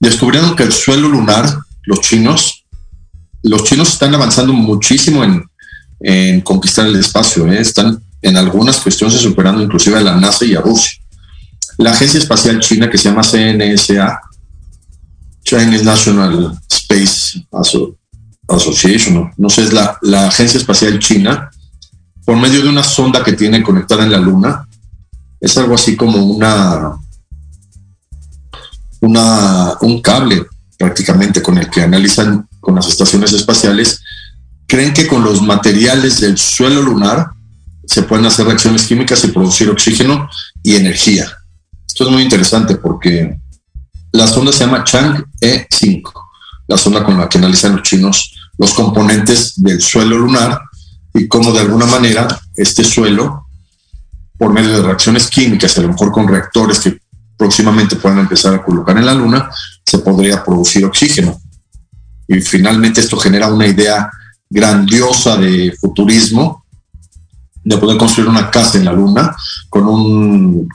Descubrieron 0.00 0.56
que 0.56 0.62
el 0.62 0.72
suelo 0.72 1.08
lunar, 1.08 1.46
los 1.84 2.00
chinos, 2.00 2.64
los 3.42 3.64
chinos 3.64 3.92
están 3.92 4.14
avanzando 4.14 4.52
muchísimo 4.52 5.22
en, 5.22 5.44
en 6.00 6.40
conquistar 6.40 6.86
el 6.86 6.96
espacio, 6.96 7.46
¿eh? 7.50 7.60
están 7.60 8.02
en 8.22 8.36
algunas 8.36 8.78
cuestiones 8.78 9.20
superando 9.20 9.62
inclusive 9.62 9.98
a 9.98 10.00
la 10.00 10.16
NASA 10.16 10.44
y 10.44 10.54
a 10.54 10.60
Rusia. 10.60 10.92
La 11.78 11.90
Agencia 11.90 12.18
Espacial 12.18 12.58
China, 12.60 12.90
que 12.90 12.98
se 12.98 13.08
llama 13.08 13.22
CNSA, 13.22 14.20
Chinese 15.46 15.84
National 15.84 16.58
Space 16.68 17.46
Association, 18.48 19.32
no, 19.36 19.48
sé, 19.48 19.62
es 19.62 19.72
la, 19.72 19.96
la 20.02 20.26
Agencia 20.26 20.58
Espacial 20.58 20.98
China, 20.98 21.50
por 22.24 22.36
medio 22.36 22.62
de 22.62 22.68
una 22.68 22.82
sonda 22.82 23.22
que 23.22 23.32
tiene 23.32 23.62
conectada 23.62 24.04
en 24.04 24.10
la 24.10 24.18
Luna, 24.18 24.66
es 25.40 25.56
algo 25.56 25.76
así 25.76 25.94
como 25.96 26.18
una, 26.24 26.98
una, 29.00 29.74
un 29.80 30.02
cable 30.02 30.46
prácticamente 30.76 31.40
con 31.40 31.56
el 31.56 31.70
que 31.70 31.82
analizan 31.82 32.48
con 32.58 32.74
las 32.74 32.88
estaciones 32.88 33.32
espaciales, 33.32 34.02
creen 34.66 34.92
que 34.92 35.06
con 35.06 35.22
los 35.22 35.40
materiales 35.42 36.20
del 36.20 36.36
suelo 36.36 36.82
lunar 36.82 37.30
se 37.86 38.02
pueden 38.02 38.26
hacer 38.26 38.46
reacciones 38.46 38.82
químicas 38.82 39.24
y 39.24 39.28
producir 39.28 39.70
oxígeno 39.70 40.28
y 40.62 40.74
energía. 40.74 41.30
Esto 41.86 42.04
es 42.04 42.10
muy 42.10 42.22
interesante 42.22 42.74
porque 42.74 43.38
la 44.16 44.26
sonda 44.26 44.52
se 44.52 44.64
llama 44.64 44.84
Chang'e 44.84 45.66
5, 45.70 46.30
la 46.68 46.76
sonda 46.76 47.04
con 47.04 47.18
la 47.18 47.28
que 47.28 47.38
analizan 47.38 47.76
los 47.76 47.82
chinos 47.82 48.32
los 48.58 48.72
componentes 48.72 49.54
del 49.56 49.80
suelo 49.80 50.18
lunar 50.18 50.60
y 51.14 51.28
cómo 51.28 51.52
de 51.52 51.60
alguna 51.60 51.86
manera 51.86 52.26
este 52.56 52.84
suelo, 52.84 53.46
por 54.38 54.52
medio 54.52 54.70
de 54.70 54.82
reacciones 54.82 55.28
químicas, 55.28 55.76
a 55.78 55.82
lo 55.82 55.88
mejor 55.88 56.12
con 56.12 56.28
reactores 56.28 56.80
que 56.80 56.98
próximamente 57.36 57.96
puedan 57.96 58.18
empezar 58.18 58.54
a 58.54 58.62
colocar 58.62 58.96
en 58.96 59.06
la 59.06 59.14
luna, 59.14 59.50
se 59.84 59.98
podría 59.98 60.42
producir 60.42 60.84
oxígeno. 60.84 61.38
Y 62.28 62.40
finalmente 62.40 63.00
esto 63.00 63.16
genera 63.18 63.48
una 63.48 63.66
idea 63.66 64.10
grandiosa 64.48 65.36
de 65.36 65.74
futurismo, 65.78 66.64
de 67.62 67.76
poder 67.78 67.98
construir 67.98 68.28
una 68.28 68.50
casa 68.50 68.78
en 68.78 68.84
la 68.84 68.92
luna 68.92 69.34
con 69.68 69.86
un 69.86 70.68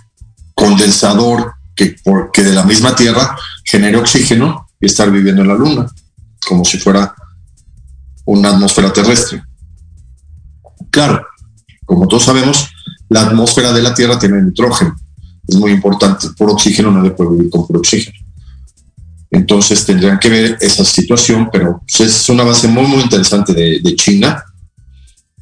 condensador 0.54 1.54
que, 1.76 1.96
porque 2.04 2.44
de 2.44 2.54
la 2.54 2.64
misma 2.64 2.96
Tierra 2.96 3.36
genere 3.64 3.98
oxígeno 3.98 4.68
y 4.80 4.88
estar 4.88 5.12
viviendo 5.12 5.42
en 5.42 5.48
la 5.48 5.54
Luna, 5.56 5.88
como 6.48 6.66
si 6.66 6.78
fuera 6.78 7.14
una 8.26 8.50
atmósfera 8.50 8.92
terrestre. 8.92 9.44
Claro, 10.90 11.26
como 11.86 12.08
todos 12.08 12.24
sabemos, 12.24 12.70
la 13.10 13.22
atmósfera 13.22 13.72
de 13.74 13.82
la 13.82 13.94
Tierra 13.94 14.20
tiene 14.20 14.42
nitrógeno. 14.42 14.96
Es 15.48 15.56
muy 15.56 15.72
importante. 15.72 16.28
Por 16.38 16.50
oxígeno 16.50 16.92
no 16.92 17.16
puede 17.16 17.32
vivir 17.32 17.50
con 17.50 17.68
puro 17.68 17.80
oxígeno. 17.80 18.18
Entonces 19.30 19.86
tendrían 19.86 20.20
que 20.20 20.30
ver 20.30 20.58
esa 20.60 20.84
situación, 20.84 21.50
pero 21.52 21.82
es 21.88 22.30
una 22.30 22.44
base 22.44 22.68
muy, 22.68 22.86
muy 22.86 23.02
interesante 23.02 23.54
de 23.54 23.96
China, 23.96 24.44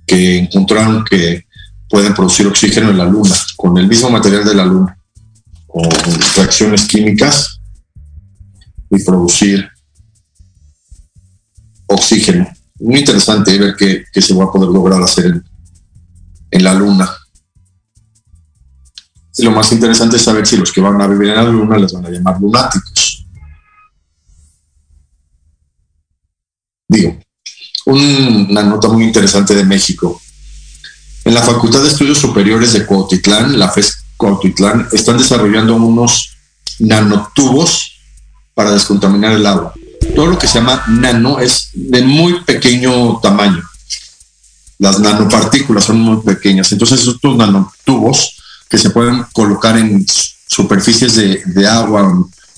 que 0.06 0.38
encontraron 0.38 1.04
que 1.04 1.46
pueden 1.90 2.14
producir 2.14 2.46
oxígeno 2.46 2.92
en 2.92 2.98
la 3.00 3.06
Luna, 3.06 3.36
con 3.56 3.78
el 3.78 3.88
mismo 3.88 4.12
material 4.12 4.46
de 4.46 4.54
la 4.54 4.66
Luna 4.66 4.99
o 5.70 5.88
reacciones 6.36 6.88
químicas 6.88 7.60
y 8.90 9.04
producir 9.04 9.70
oxígeno. 11.88 12.48
Muy 12.80 13.00
interesante 13.00 13.58
ver 13.58 13.76
qué, 13.76 14.22
se 14.22 14.34
va 14.34 14.46
a 14.46 14.52
poder 14.52 14.70
lograr 14.70 15.02
hacer 15.02 15.26
en, 15.26 15.44
en 16.52 16.64
la 16.64 16.74
Luna. 16.74 17.10
Y 19.38 19.44
lo 19.44 19.52
más 19.52 19.72
interesante 19.72 20.18
es 20.18 20.24
saber 20.24 20.46
si 20.46 20.58
los 20.58 20.72
que 20.72 20.82
van 20.82 21.02
a 21.02 21.08
vivir 21.08 21.30
en 21.30 21.36
la 21.36 21.44
Luna 21.44 21.78
les 21.78 21.94
van 21.94 22.06
a 22.06 22.10
llamar 22.10 22.40
lunáticos. 22.40 23.26
Digo, 26.88 27.20
una 27.86 28.64
nota 28.64 28.88
muy 28.88 29.04
interesante 29.04 29.56
de 29.56 29.64
México. 29.64 30.20
En 31.24 31.34
la 31.34 31.42
Facultad 31.44 31.82
de 31.84 31.90
Estudios 31.90 32.18
Superiores 32.18 32.74
de 32.74 32.86
Cuautitlán, 32.86 33.60
la 33.60 33.70
FES 33.70 33.99
Cuautitlán 34.20 34.90
están 34.92 35.18
desarrollando 35.18 35.76
unos 35.76 36.36
nanotubos 36.80 37.94
para 38.54 38.72
descontaminar 38.72 39.32
el 39.32 39.46
agua. 39.46 39.74
Todo 40.14 40.28
lo 40.28 40.38
que 40.38 40.46
se 40.46 40.60
llama 40.60 40.84
nano 40.88 41.40
es 41.40 41.70
de 41.74 42.02
muy 42.02 42.42
pequeño 42.44 43.20
tamaño. 43.22 43.64
Las 44.78 45.00
nanopartículas 45.00 45.86
son 45.86 46.02
muy 46.02 46.18
pequeñas. 46.18 46.70
Entonces 46.74 47.08
estos 47.08 47.38
nanotubos 47.38 48.36
que 48.70 48.78
se 48.78 48.90
pueden 48.90 49.26
colocar 49.32 49.78
en 49.78 50.06
superficies 50.48 51.16
de, 51.16 51.42
de 51.46 51.68
agua 51.68 52.12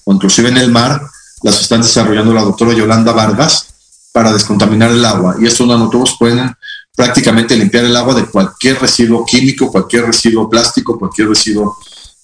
o 0.03 0.13
inclusive 0.13 0.50
en 0.50 0.58
el 0.58 0.72
mar, 0.72 1.00
las 1.44 1.62
están 1.62 1.84
desarrollando 1.84 2.34
la 2.34 2.41
doctora 2.41 2.74
Yolanda 2.74 3.12
Vargas 3.12 3.68
para 4.12 4.34
descontaminar 4.34 4.89
el 4.89 5.06
agua. 5.06 5.36
Y 5.39 5.46
estos 5.46 5.68
nanotubos 5.68 6.15
pueden 6.18 6.56
prácticamente 6.95 7.55
limpiar 7.55 7.86
el 7.86 7.95
agua 7.95 8.13
de 8.15 8.25
cualquier 8.25 8.79
residuo 8.79 9.25
químico, 9.25 9.71
cualquier 9.71 10.05
residuo 10.05 10.50
plástico, 10.50 11.00
cualquier 11.00 11.29
residuo 11.29 11.77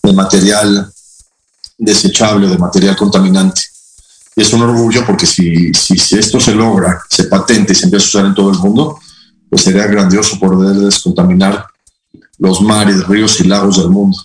de 0.04 0.14
material 0.14 0.92
desechable, 1.78 2.48
de 2.48 2.58
material 2.58 2.96
contaminante. 2.96 3.62
Y 4.36 4.42
es 4.42 4.54
un 4.54 4.62
orgullo 4.62 5.06
porque 5.06 5.26
si, 5.26 5.74
si 5.74 6.18
esto 6.18 6.40
se 6.40 6.54
logra, 6.54 7.02
se 7.10 7.26
patente 7.26 7.74
y 7.74 7.76
se 7.76 7.86
empieza 7.86 8.06
a 8.06 8.10
usar 8.10 8.26
en 8.26 8.36
todo 8.36 8.52
el 8.52 8.60
mundo, 8.60 9.00
pues 9.50 9.64
sería 9.64 9.88
grandioso 9.88 10.40
poder 10.40 10.76
descontaminar 10.76 11.66
los 12.38 12.62
mares, 12.62 13.08
ríos 13.08 13.40
y 13.40 13.46
lagos 13.46 13.78
del 13.78 13.90
mundo. 13.90 14.18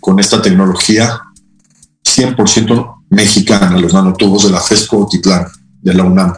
Con 0.00 0.20
esta 0.20 0.42
tecnología 0.42 1.20
100% 2.04 3.04
mexicana, 3.10 3.78
los 3.78 3.94
nanotubos 3.94 4.44
de 4.44 4.50
la 4.50 4.60
FESCO 4.60 5.08
Titlán, 5.10 5.46
de 5.80 5.94
la 5.94 6.04
UNAM. 6.04 6.34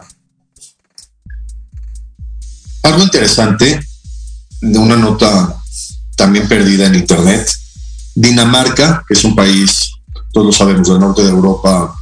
Algo 2.83 3.03
interesante 3.03 3.79
de 4.61 4.77
una 4.77 4.95
nota 4.95 5.55
también 6.15 6.47
perdida 6.47 6.87
en 6.87 6.95
Internet. 6.95 7.49
Dinamarca, 8.15 9.03
que 9.07 9.13
es 9.13 9.23
un 9.23 9.35
país, 9.35 9.91
todos 10.33 10.47
lo 10.47 10.53
sabemos, 10.53 10.87
del 10.89 10.99
norte 10.99 11.23
de 11.23 11.29
Europa, 11.29 11.95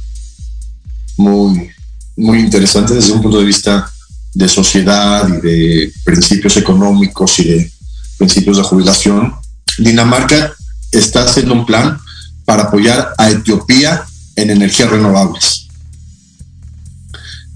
muy, 1.16 1.70
muy 2.16 2.40
interesante 2.40 2.94
desde 2.94 3.12
un 3.12 3.22
punto 3.22 3.38
de 3.38 3.44
vista 3.44 3.90
de 4.34 4.48
sociedad 4.48 5.28
y 5.28 5.40
de 5.40 5.92
principios 6.04 6.56
económicos 6.56 7.38
y 7.40 7.44
de 7.44 7.72
principios 8.16 8.56
de 8.56 8.62
jubilación. 8.62 9.34
Dinamarca 9.78 10.52
está 10.90 11.24
haciendo 11.24 11.54
un 11.54 11.66
plan 11.66 11.98
para 12.44 12.64
apoyar 12.64 13.14
a 13.18 13.30
Etiopía 13.30 14.04
en 14.36 14.50
energías 14.50 14.90
renovables. 14.90 15.67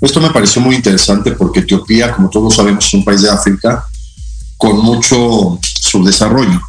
Esto 0.02 0.20
me 0.20 0.30
pareció 0.30 0.60
muy 0.60 0.74
interesante 0.74 1.30
porque 1.30 1.60
Etiopía, 1.60 2.12
como 2.12 2.28
todos 2.28 2.56
sabemos, 2.56 2.84
es 2.84 2.94
un 2.94 3.04
país 3.04 3.22
de 3.22 3.30
África 3.30 3.84
con 4.56 4.78
mucho 4.82 5.60
subdesarrollo. 5.62 6.60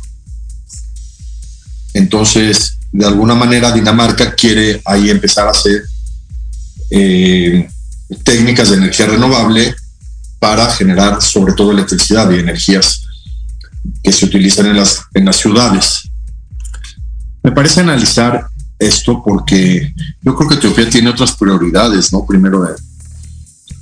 Entonces, 1.95 2.77
de 2.91 3.07
alguna 3.07 3.33
manera, 3.33 3.71
Dinamarca 3.71 4.35
quiere 4.35 4.83
ahí 4.85 5.09
empezar 5.09 5.47
a 5.47 5.51
hacer 5.51 5.81
eh, 6.91 7.67
técnicas 8.23 8.69
de 8.69 8.77
energía 8.77 9.07
renovable 9.07 9.75
para 10.37 10.71
generar 10.71 11.19
sobre 11.19 11.53
todo 11.53 11.71
electricidad 11.71 12.29
y 12.29 12.37
energías 12.37 13.01
que 14.03 14.11
se 14.11 14.25
utilizan 14.25 14.67
en 14.67 14.77
las, 14.77 15.01
en 15.15 15.25
las 15.25 15.37
ciudades. 15.37 16.07
Me 17.41 17.51
parece 17.51 17.81
analizar 17.81 18.45
esto 18.77 19.23
porque 19.25 19.91
yo 20.21 20.35
creo 20.35 20.49
que 20.49 20.55
Etiopía 20.55 20.87
tiene 20.87 21.09
otras 21.09 21.31
prioridades, 21.31 22.13
¿no? 22.13 22.27
Primero 22.27 22.63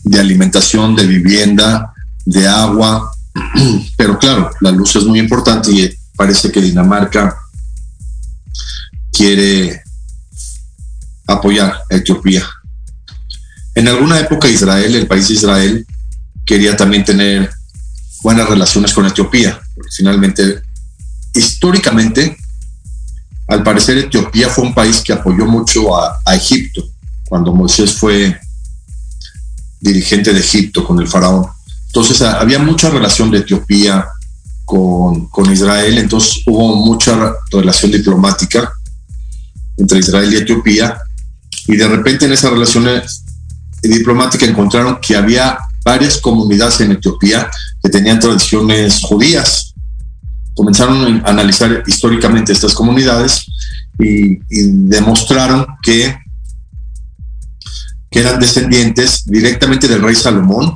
de 0.04 0.20
alimentación, 0.20 0.96
de 0.96 1.06
vivienda, 1.06 1.94
de 2.26 2.48
agua, 2.48 3.12
pero 3.98 4.18
claro, 4.18 4.52
la 4.62 4.72
luz 4.72 4.96
es 4.96 5.04
muy 5.04 5.20
importante 5.20 5.72
y 5.72 5.90
parece 6.16 6.52
que 6.52 6.62
Dinamarca 6.62 7.38
quiere 9.12 9.84
apoyar 11.28 11.74
a 11.90 11.96
Etiopía. 11.96 12.44
En 13.76 13.88
alguna 13.88 14.20
época 14.20 14.50
Israel, 14.50 14.96
el 14.96 15.08
país 15.08 15.28
de 15.30 15.34
Israel, 15.36 15.86
quería 16.46 16.76
también 16.76 17.06
tener 17.06 17.50
buenas 18.22 18.50
relaciones 18.50 18.94
con 18.94 19.06
Etiopía, 19.06 19.60
finalmente, 19.96 20.62
históricamente, 21.34 22.38
al 23.48 23.64
parecer 23.64 23.98
Etiopía 23.98 24.50
fue 24.50 24.66
un 24.66 24.74
país 24.74 25.02
que 25.02 25.14
apoyó 25.14 25.46
mucho 25.46 25.96
a, 25.96 26.22
Egipto, 26.34 26.84
cuando 27.28 27.54
Moisés 27.54 27.94
fue 27.94 28.40
dirigente 29.82 30.34
de 30.34 30.40
Egipto 30.40 30.86
con 30.86 31.00
el 31.00 31.08
faraón. 31.08 31.46
Entonces 31.88 32.22
había 32.22 32.60
mucha 32.60 32.90
relación 32.90 33.30
de 33.30 33.40
Etiopía 33.40 34.08
con, 34.64 35.28
con, 35.28 35.52
Israel, 35.52 35.98
entonces 35.98 36.44
hubo 36.46 36.76
mucha 36.78 37.34
relación 37.52 37.92
diplomática 37.92 38.72
entre 39.76 40.00
Israel 40.00 40.32
y 40.32 40.38
Etiopía, 40.38 40.98
y 41.68 41.76
de 41.76 41.88
repente 41.88 42.26
en 42.26 42.32
esas 42.32 42.52
relaciones 42.52 43.24
diplomáticas 43.82 44.48
encontraron 44.48 45.00
que 45.02 45.16
había 45.16 45.58
varias 45.84 46.18
comunidades 46.18 46.80
en 46.82 46.92
Etiopía 46.92 47.50
que 47.82 47.90
tenían 47.90 48.20
tradiciones 48.20 49.02
judías. 49.02 49.74
Comenzaron 50.56 51.24
a 51.26 51.30
analizar 51.30 51.84
históricamente 51.88 52.54
estas 52.54 52.74
comunidades 52.74 53.46
y, 54.00 54.40
demostraron 54.50 55.66
que, 55.82 56.16
que 58.12 58.20
eran 58.20 58.40
descendientes 58.40 59.24
directamente 59.26 59.88
del 59.88 60.04
rey 60.04 60.16
Salomón 60.16 60.76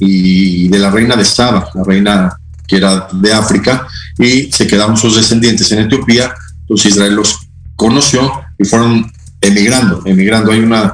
y 0.00 0.68
de 0.68 0.78
la 0.78 0.90
reina 0.90 1.14
de 1.14 1.24
Saba, 1.24 1.70
la 1.74 1.84
reina 1.84 2.36
que 2.66 2.76
era 2.76 3.06
de 3.12 3.32
África, 3.32 3.86
y 4.18 4.50
se 4.50 4.66
quedaron 4.66 4.96
sus 4.96 5.16
descendientes 5.16 5.70
en 5.70 5.80
Etiopía. 5.80 6.34
Entonces 6.62 6.92
Israel 6.92 7.14
los 7.14 7.38
conoció 7.76 8.32
y 8.58 8.64
fueron 8.64 9.10
emigrando, 9.40 10.02
emigrando. 10.04 10.52
Hay 10.52 10.58
una 10.60 10.92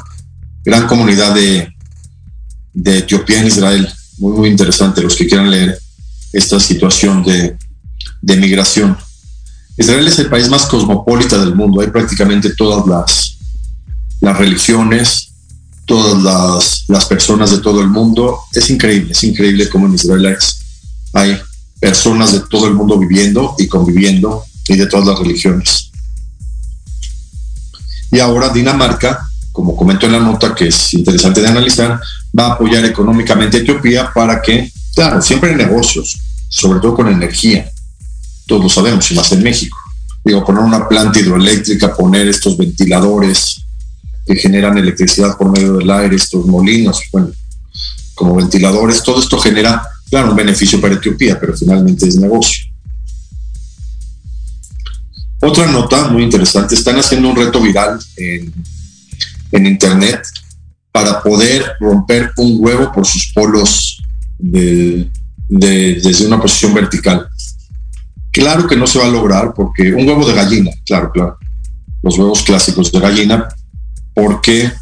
gran 0.64 0.86
comunidad 0.86 1.34
de, 1.34 1.72
de 2.74 2.98
Etiopía 2.98 3.40
en 3.40 3.46
Israel. 3.46 3.88
Muy, 4.18 4.32
muy 4.32 4.48
interesante 4.50 5.02
los 5.02 5.16
que 5.16 5.26
quieran 5.26 5.50
leer 5.50 5.78
esta 6.32 6.60
situación 6.60 7.22
de, 7.24 7.56
de 8.20 8.36
migración. 8.36 8.96
Israel 9.78 10.06
es 10.06 10.18
el 10.18 10.28
país 10.28 10.48
más 10.48 10.66
cosmopolita 10.66 11.38
del 11.38 11.54
mundo. 11.54 11.80
Hay 11.80 11.88
prácticamente 11.88 12.54
todas 12.54 12.86
las, 12.86 13.38
las 14.20 14.36
religiones, 14.36 15.34
todas 15.86 16.22
las, 16.22 16.84
las, 16.88 17.06
personas 17.06 17.50
de 17.50 17.58
todo 17.58 17.80
el 17.80 17.88
mundo. 17.88 18.40
Es 18.52 18.68
increíble, 18.70 19.12
es 19.12 19.24
increíble 19.24 19.68
cómo 19.68 19.86
en 19.86 19.94
Israel 19.94 20.36
hay 21.14 21.38
personas 21.80 22.32
de 22.32 22.40
todo 22.40 22.66
el 22.66 22.74
mundo 22.74 22.98
viviendo 22.98 23.54
y 23.58 23.66
conviviendo 23.66 24.44
y 24.68 24.76
de 24.76 24.86
todas 24.86 25.06
las 25.06 25.18
religiones. 25.18 25.90
Y 28.10 28.18
ahora 28.18 28.50
Dinamarca 28.50 29.26
como 29.56 29.74
comento 29.74 30.04
en 30.04 30.12
la 30.12 30.20
nota, 30.20 30.54
que 30.54 30.68
es 30.68 30.92
interesante 30.92 31.40
de 31.40 31.48
analizar, 31.48 31.98
va 32.38 32.48
a 32.48 32.52
apoyar 32.52 32.84
económicamente 32.84 33.56
a 33.56 33.60
Etiopía 33.60 34.10
para 34.12 34.42
que, 34.42 34.70
claro, 34.94 35.22
siempre 35.22 35.48
hay 35.48 35.56
negocios, 35.56 36.14
sobre 36.50 36.78
todo 36.78 36.94
con 36.94 37.08
energía, 37.08 37.70
todos 38.46 38.64
lo 38.64 38.68
sabemos, 38.68 39.10
y 39.10 39.14
más 39.14 39.32
en 39.32 39.42
México. 39.42 39.78
Digo, 40.22 40.44
poner 40.44 40.62
una 40.62 40.86
planta 40.86 41.18
hidroeléctrica, 41.18 41.96
poner 41.96 42.28
estos 42.28 42.58
ventiladores 42.58 43.62
que 44.26 44.36
generan 44.36 44.76
electricidad 44.76 45.36
por 45.36 45.50
medio 45.52 45.74
del 45.74 45.90
aire, 45.90 46.16
estos 46.16 46.44
molinos, 46.46 47.00
bueno, 47.12 47.30
como 48.14 48.34
ventiladores, 48.34 49.02
todo 49.02 49.20
esto 49.20 49.38
genera, 49.38 49.82
claro, 50.10 50.30
un 50.30 50.36
beneficio 50.36 50.80
para 50.80 50.94
Etiopía, 50.94 51.38
pero 51.38 51.56
finalmente 51.56 52.08
es 52.08 52.16
negocio. 52.16 52.66
Otra 55.40 55.66
nota 55.66 56.08
muy 56.08 56.22
interesante, 56.22 56.74
están 56.74 56.96
haciendo 56.96 57.28
un 57.28 57.36
reto 57.36 57.60
viral 57.60 57.98
en 58.16 58.52
en 59.52 59.66
Internet 59.66 60.22
para 60.92 61.22
poder 61.22 61.76
romper 61.80 62.32
un 62.36 62.56
huevo 62.58 62.92
por 62.92 63.06
sus 63.06 63.32
polos 63.32 64.02
desde 64.38 66.26
una 66.26 66.40
posición 66.40 66.74
vertical. 66.74 67.28
Claro 68.32 68.66
que 68.66 68.76
no 68.76 68.86
se 68.86 68.98
va 68.98 69.06
a 69.06 69.10
lograr 69.10 69.52
porque 69.54 69.92
un 69.92 70.06
huevo 70.06 70.26
de 70.26 70.34
gallina, 70.34 70.70
claro, 70.84 71.10
claro, 71.12 71.38
los 72.02 72.18
huevos 72.18 72.42
clásicos 72.42 72.92
de 72.92 73.00
gallina, 73.00 73.48
porque 74.16 74.72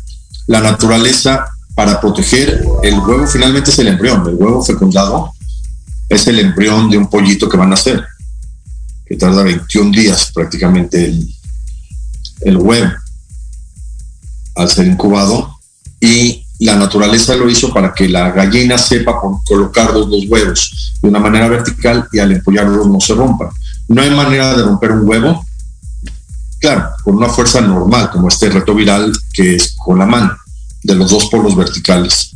la 0.46 0.60
naturaleza 0.60 1.44
para 1.74 2.00
proteger 2.00 2.64
el 2.84 2.98
huevo 3.00 3.26
finalmente 3.26 3.72
es 3.72 3.78
el 3.80 3.88
embrión, 3.88 4.24
el 4.28 4.36
huevo 4.36 4.64
fecundado 4.64 5.32
es 6.08 6.28
el 6.28 6.38
embrión 6.38 6.88
de 6.88 6.98
un 6.98 7.10
pollito 7.10 7.48
que 7.48 7.56
van 7.56 7.72
a 7.72 7.74
hacer, 7.74 8.04
que 9.04 9.16
tarda 9.16 9.42
21 9.42 9.90
días 9.90 10.30
prácticamente 10.32 11.04
el, 11.04 11.28
el 12.42 12.56
huevo 12.58 12.92
al 14.54 14.70
ser 14.70 14.86
incubado 14.86 15.58
y 15.98 16.46
la 16.60 16.76
naturaleza 16.76 17.34
lo 17.34 17.50
hizo 17.50 17.74
para 17.74 17.92
que 17.92 18.08
la 18.08 18.30
gallina 18.30 18.78
sepa 18.78 19.18
colocar 19.44 19.92
los 19.92 20.08
dos 20.08 20.26
huevos 20.28 20.94
de 21.02 21.08
una 21.08 21.18
manera 21.18 21.48
vertical 21.48 22.06
y 22.12 22.20
al 22.20 22.30
empollarlos 22.30 22.86
no 22.86 23.00
se 23.00 23.14
rompan. 23.14 23.48
No 23.88 24.00
hay 24.00 24.10
manera 24.10 24.56
de 24.56 24.62
romper 24.62 24.92
un 24.92 25.08
huevo, 25.08 25.44
claro, 26.64 26.88
con 27.04 27.16
una 27.16 27.28
fuerza 27.28 27.60
normal, 27.60 28.10
como 28.10 28.28
este 28.28 28.48
reto 28.48 28.74
viral 28.74 29.12
que 29.34 29.56
es 29.56 29.74
con 29.76 29.98
la 29.98 30.06
mano, 30.06 30.34
de 30.82 30.94
los 30.94 31.10
dos 31.10 31.26
polos 31.26 31.54
verticales. 31.54 32.30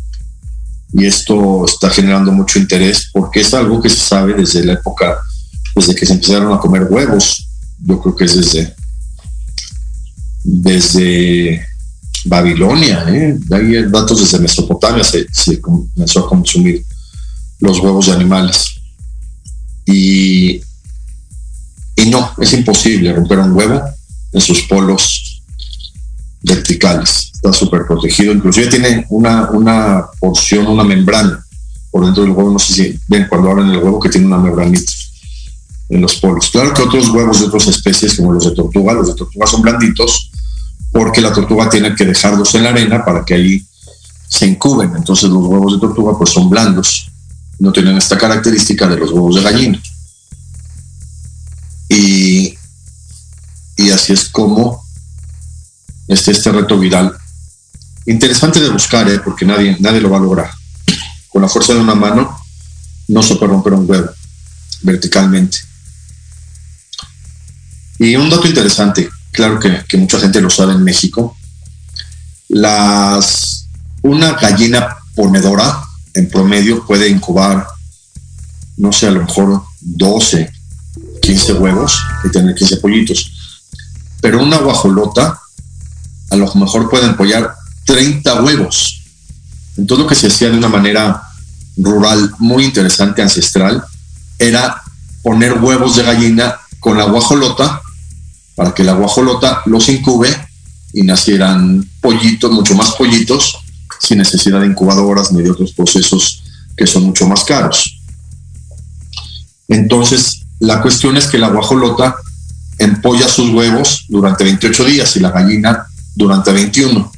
Y 0.93 1.07
esto 1.07 1.65
está 1.65 1.89
generando 1.89 2.31
mucho 2.31 2.59
interés 2.59 3.09
porque 3.11 3.41
es 3.41 3.55
algo 3.55 3.81
que 3.81 3.89
se 3.89 3.97
sabe 3.97 4.35
desde 4.35 4.67
la 4.67 4.75
época, 4.75 5.17
desde 5.75 5.95
que 5.95 6.05
se 6.05 6.13
empezaron 6.13 6.53
a 6.53 6.59
comer 6.59 6.89
huevos. 6.91 7.49
Yo 7.79 8.03
creo 8.03 8.17
que 8.17 8.25
es 8.27 8.37
desde, 8.37 8.75
desde 10.45 11.67
Babilonia, 12.27 13.07
¿eh? 13.09 13.39
hay 13.51 13.91
datos 13.91 14.21
desde 14.21 14.41
Mesopotamia 14.41 15.05
se, 15.05 15.27
comenzó 15.59 16.21
a 16.21 16.29
consumir 16.29 16.85
los 17.61 17.79
huevos 17.79 18.07
de 18.09 18.13
animales. 18.13 18.75
Y, 19.87 20.61
y 21.97 22.11
no, 22.11 22.31
es 22.37 22.53
imposible 22.53 23.15
romper 23.15 23.39
un 23.39 23.53
huevo 23.53 23.98
en 24.33 24.41
sus 24.41 24.63
polos 24.63 25.43
verticales. 26.43 27.31
Está 27.35 27.53
súper 27.53 27.87
protegido. 27.87 28.33
Inclusive 28.33 28.69
tiene 28.69 29.07
una, 29.11 29.51
una 29.51 30.07
porción, 30.19 30.67
una 30.67 30.85
membrana 30.85 31.45
por 31.91 32.05
dentro 32.05 32.23
del 32.23 32.33
huevo. 32.33 32.53
No 32.53 32.59
sé 32.59 32.73
si 32.73 33.01
ven 33.09 33.27
cuando 33.29 33.51
abren 33.51 33.69
el 33.71 33.79
huevo 33.79 34.01
que 34.01 34.09
tiene 34.09 34.27
una 34.27 34.39
membranita 34.39 34.93
en 35.89 36.01
los 36.01 36.17
polos. 36.17 36.51
Claro 36.51 36.75
que 36.75 36.83
otros 36.83 37.09
huevos 37.09 37.41
de 37.41 37.47
otras 37.47 37.67
especies, 37.67 38.17
como 38.17 38.33
los 38.33 38.45
de 38.45 38.55
tortuga, 38.55 38.93
los 38.93 39.09
de 39.09 39.15
tortuga 39.15 39.47
son 39.47 39.63
blanditos, 39.63 40.31
porque 40.93 41.21
la 41.21 41.33
tortuga 41.33 41.69
tiene 41.69 41.95
que 41.95 42.05
dejarlos 42.05 42.55
en 42.55 42.65
la 42.65 42.71
arena 42.71 43.05
para 43.05 43.25
que 43.25 43.35
ahí 43.35 43.67
se 44.29 44.47
incuben. 44.47 44.93
Entonces 44.97 45.31
los 45.31 45.45
huevos 45.45 45.75
de 45.75 45.81
tortuga 45.81 46.17
pues 46.17 46.31
son 46.31 46.51
blandos, 46.51 47.11
no 47.59 47.73
tienen 47.73 47.97
esta 47.97 48.19
característica 48.19 48.87
de 48.87 48.99
los 48.99 49.11
huevos 49.11 49.37
de 49.37 49.43
gallina. 49.43 49.83
Y, 51.89 52.58
y 53.79 53.91
así 53.91 54.13
es 54.13 54.29
como 54.29 54.85
este, 56.09 56.33
este 56.33 56.53
reto 56.53 56.79
viral. 56.79 57.17
Interesante 58.05 58.61
de 58.61 58.69
buscar, 58.69 59.09
¿eh? 59.09 59.21
porque 59.21 59.47
nadie, 59.47 59.77
nadie 59.81 60.01
lo 60.01 60.11
va 60.11 60.19
a 60.19 60.21
lograr. 60.21 60.51
Con 61.29 61.43
la 61.43 61.49
fuerza 61.49 61.75
de 61.75 61.81
una 61.81 61.95
mano 61.95 62.39
no 63.07 63.23
se 63.23 63.37
puede 63.37 63.53
romper 63.53 63.75
un 63.75 63.89
huevo 63.89 64.11
verticalmente. 64.83 65.59
Y 67.99 68.17
un 68.17 68.31
dato 68.31 68.47
interesante, 68.47 69.09
claro 69.33 69.59
que, 69.59 69.97
mucha 69.97 70.19
gente 70.19 70.41
lo 70.41 70.51
sabe 70.51 70.73
en 70.73 70.83
México, 70.83 71.37
las, 72.49 73.69
una 74.03 74.33
gallina 74.33 74.97
ponedora 75.15 75.83
en 76.15 76.29
promedio 76.29 76.85
puede 76.87 77.09
incubar, 77.09 77.67
no 78.77 78.93
sé, 78.93 79.09
a 79.09 79.11
lo 79.11 79.23
mejor 79.23 79.63
12, 79.81 80.51
15 81.21 81.53
huevos 81.55 81.99
y 82.25 82.31
tener 82.31 82.55
15 82.55 82.77
pollitos. 82.79 83.38
Pero 84.21 84.43
una 84.43 84.59
guajolota 84.59 85.41
a 86.31 86.37
lo 86.37 86.53
mejor 86.55 86.91
puede 86.91 87.07
empollar 87.07 87.55
30 87.85 88.43
huevos. 88.43 89.03
Entonces 89.77 90.05
lo 90.05 90.09
que 90.09 90.15
se 90.15 90.27
hacía 90.27 90.51
de 90.51 90.59
una 90.59 90.69
manera 90.69 91.23
rural 91.77 92.33
muy 92.39 92.65
interesante, 92.65 93.23
ancestral, 93.23 93.83
era 94.39 94.83
poner 95.23 95.55
huevos 95.55 95.97
de 95.97 96.03
gallina 96.03 96.59
con 96.81 96.99
la 96.99 97.05
guajolota 97.05 97.81
para 98.55 98.75
que 98.75 98.85
la 98.85 98.93
guajolota 98.93 99.63
los 99.67 99.89
incube 99.89 100.29
y 100.93 101.03
nacieran 101.03 101.89
pollitos, 102.01 102.51
mucho 102.51 102.75
más 102.75 102.93
pollitos, 102.93 103.59
sin 104.01 104.19
necesidad 104.19 104.61
de 104.61 104.67
incubadoras 104.67 105.33
ni 105.33 105.43
de 105.43 105.51
otros 105.51 105.73
procesos 105.73 106.43
que 106.77 106.87
son 106.87 107.05
mucho 107.05 107.29
más 107.29 107.45
caros. 107.45 108.01
Entonces, 109.69 110.43
la 110.61 110.81
cuestión 110.81 111.17
es 111.17 111.27
que 111.27 111.39
la 111.39 111.49
guajolota 111.49 112.17
empolla 112.79 113.29
sus 113.29 113.51
huevos 113.51 114.07
durante 114.09 114.45
28 114.45 114.85
días 114.85 115.17
y 115.17 115.21
la 115.21 115.31
gallina 115.31 115.87
durante 116.15 116.53
21. 116.53 117.13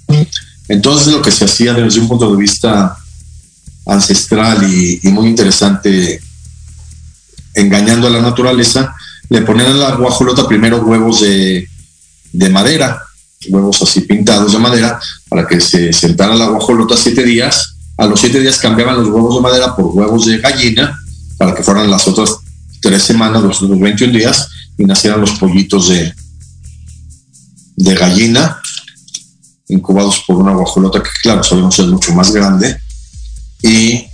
Entonces, 0.68 1.12
lo 1.12 1.22
que 1.22 1.30
se 1.30 1.44
hacía 1.44 1.74
desde 1.74 2.00
un 2.00 2.08
punto 2.08 2.30
de 2.30 2.36
vista 2.36 2.96
ancestral 3.86 4.62
y, 4.62 5.00
muy 5.08 5.28
interesante, 5.28 6.20
engañando 7.54 8.06
a 8.06 8.10
la 8.10 8.20
naturaleza, 8.20 8.94
le 9.28 9.42
ponían 9.42 9.72
a 9.72 9.74
la 9.74 9.94
guajolota 9.96 10.46
primero 10.46 10.82
huevos 10.82 11.20
de, 11.20 11.68
de 12.32 12.48
madera, 12.48 13.02
huevos 13.48 13.82
así 13.82 14.02
pintados 14.02 14.52
de 14.52 14.58
madera, 14.58 15.00
para 15.28 15.46
que 15.46 15.60
se 15.60 15.92
sentara 15.92 16.34
la 16.34 16.48
guajolota 16.48 16.96
siete 16.96 17.24
días. 17.24 17.74
A 17.96 18.06
los 18.06 18.20
siete 18.20 18.40
días 18.40 18.58
cambiaban 18.58 18.96
los 18.96 19.08
huevos 19.08 19.36
de 19.36 19.42
madera 19.42 19.76
por 19.76 19.86
huevos 19.86 20.26
de 20.26 20.38
gallina, 20.38 20.98
para 21.36 21.54
que 21.54 21.62
fueran 21.62 21.90
las 21.90 22.06
otras 22.06 22.36
tres 22.80 23.02
semanas, 23.02 23.42
los 23.42 23.62
otros 23.62 23.78
21 23.78 24.12
días, 24.12 24.48
y 24.80 24.84
nacieran 24.86 25.20
los 25.20 25.32
pollitos 25.32 25.88
de, 25.88 26.14
de 27.76 27.94
gallina, 27.94 28.58
incubados 29.68 30.24
por 30.26 30.36
una 30.36 30.54
guajolota 30.54 31.02
que, 31.02 31.10
claro, 31.22 31.44
sabemos 31.44 31.78
es 31.78 31.86
mucho 31.86 32.14
más 32.14 32.32
grande, 32.32 32.80
y, 33.62 34.06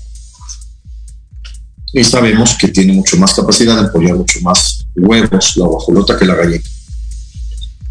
y 1.92 2.02
sabemos 2.02 2.56
que 2.58 2.66
tiene 2.66 2.94
mucho 2.94 3.16
más 3.16 3.32
capacidad 3.32 3.76
de 3.76 3.82
empollar 3.82 4.16
mucho 4.16 4.40
más 4.40 4.84
huevos 4.96 5.56
la 5.56 5.66
guajolota 5.66 6.18
que 6.18 6.24
la 6.24 6.34
gallina. 6.34 6.64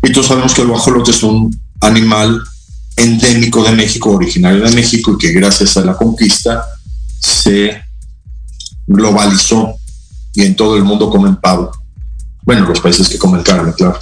Y 0.04 0.12
todos 0.12 0.28
sabemos 0.28 0.54
que 0.54 0.62
el 0.62 0.68
guajolote 0.68 1.12
es 1.12 1.24
un 1.24 1.58
animal 1.80 2.42
endémico 2.98 3.64
de 3.64 3.72
México, 3.72 4.12
originario 4.12 4.62
de 4.66 4.76
México, 4.76 5.14
y 5.14 5.18
que 5.18 5.32
gracias 5.32 5.78
a 5.78 5.86
la 5.86 5.96
conquista 5.96 6.66
se 7.22 7.82
globalizó 8.86 9.76
y 10.34 10.44
en 10.44 10.58
todo 10.58 10.76
el 10.76 10.84
mundo 10.84 11.10
comen 11.10 11.38
pavo. 11.38 11.85
Bueno, 12.46 12.68
los 12.68 12.80
países 12.80 13.10
que 13.10 13.18
comen 13.18 13.42
carne, 13.42 13.74
claro. 13.74 14.00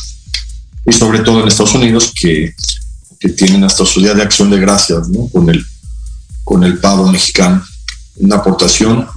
Y 0.85 0.91
sobre 0.91 1.19
todo 1.19 1.41
en 1.41 1.47
Estados 1.47 1.75
Unidos, 1.75 2.11
que, 2.13 2.53
que 3.19 3.29
tienen 3.29 3.63
hasta 3.63 3.85
su 3.85 4.01
día 4.01 4.13
de 4.13 4.21
acción 4.21 4.49
de 4.49 4.59
gracias 4.59 5.07
¿no? 5.07 5.27
con, 5.29 5.49
el, 5.49 5.65
con 6.43 6.63
el 6.63 6.77
pavo 6.79 7.09
mexicano. 7.09 7.63
Una 8.17 8.35
aportación 8.35 9.07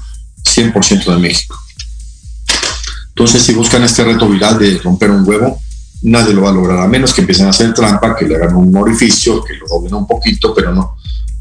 100% 0.44 1.04
de 1.12 1.18
México. 1.18 1.58
Entonces, 3.08 3.42
si 3.42 3.52
buscan 3.52 3.82
este 3.82 4.04
reto 4.04 4.28
viral 4.28 4.58
de 4.58 4.78
romper 4.78 5.10
un 5.10 5.26
huevo, 5.26 5.60
nadie 6.02 6.34
lo 6.34 6.42
va 6.42 6.50
a 6.50 6.52
lograr, 6.52 6.80
a 6.80 6.86
menos 6.86 7.12
que 7.12 7.22
empiecen 7.22 7.46
a 7.46 7.50
hacer 7.50 7.74
trampa, 7.74 8.14
que 8.14 8.26
le 8.26 8.36
hagan 8.36 8.54
un 8.54 8.74
orificio, 8.76 9.42
que 9.42 9.54
lo 9.54 9.66
doblen 9.66 9.94
un 9.94 10.06
poquito, 10.06 10.54
pero 10.54 10.72
no, 10.72 10.96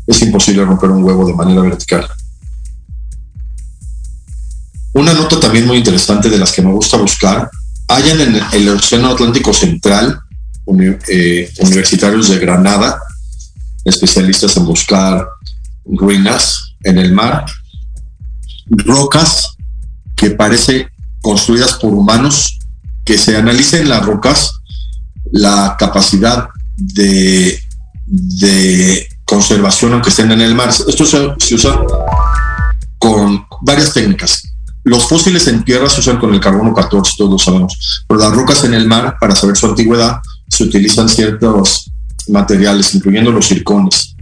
es 0.08 0.22
imposible 0.22 0.66
romper 0.66 0.90
un 0.90 1.04
huevo 1.04 1.26
de 1.26 1.34
manera 1.34 1.62
vertical. 1.62 2.08
Una 4.94 5.14
nota 5.14 5.40
también 5.40 5.68
muy 5.68 5.78
interesante 5.78 6.30
de 6.30 6.38
las 6.38 6.54
que 6.54 6.62
me 6.62 6.72
gusta 6.72 6.98
buscar, 6.98 7.50
hayan 7.88 8.22
en 8.22 8.42
el 8.54 8.70
Océano 8.70 9.10
Atlántico 9.10 9.54
Central 9.54 10.20
eh, 11.08 11.52
universitarios 11.60 12.30
de 12.30 12.40
Granada, 12.40 13.00
especialistas 13.84 14.58
en 14.58 14.66
buscar 14.66 15.28
ruinas 15.86 16.76
en 16.84 16.98
el 16.98 17.14
mar, 17.14 17.46
rocas 18.68 19.56
que 20.16 20.32
parece 20.32 20.90
construidas 21.22 21.74
por 21.74 21.94
humanos 21.94 22.60
que 23.04 23.18
se 23.18 23.38
analicen 23.38 23.88
las 23.90 24.06
rocas 24.06 24.52
la 25.32 25.76
capacidad 25.78 26.48
de, 26.76 27.60
de 28.06 29.08
conservación 29.26 29.94
aunque 29.94 30.10
estén 30.10 30.32
en 30.32 30.42
el 30.42 30.56
mar. 30.56 30.70
Esto 30.70 31.06
se, 31.06 31.56
usa 31.56 31.80
con 32.98 33.46
varias 33.62 33.94
técnicas. 33.94 34.55
Los 34.86 35.10
fósiles 35.10 35.48
en 35.48 35.64
tierra 35.64 35.90
se 35.90 36.00
usan 36.00 36.20
con 36.20 36.32
el 36.32 36.40
carbono 36.40 36.72
14, 36.72 37.14
todos 37.18 37.32
lo 37.32 37.40
sabemos, 37.40 38.06
pero 38.08 38.20
las 38.20 38.32
rocas 38.34 38.64
en 38.66 38.76
el 38.76 38.88
mar, 38.88 39.18
para 39.20 39.36
saber 39.36 39.58
su 39.58 39.66
antigüedad, 39.66 40.20
se 40.48 40.64
utilizan 40.64 41.10
ciertos 41.10 41.92
materiales, 42.28 42.94
incluyendo 42.94 43.32
los 43.32 43.48
circones. 43.48 44.16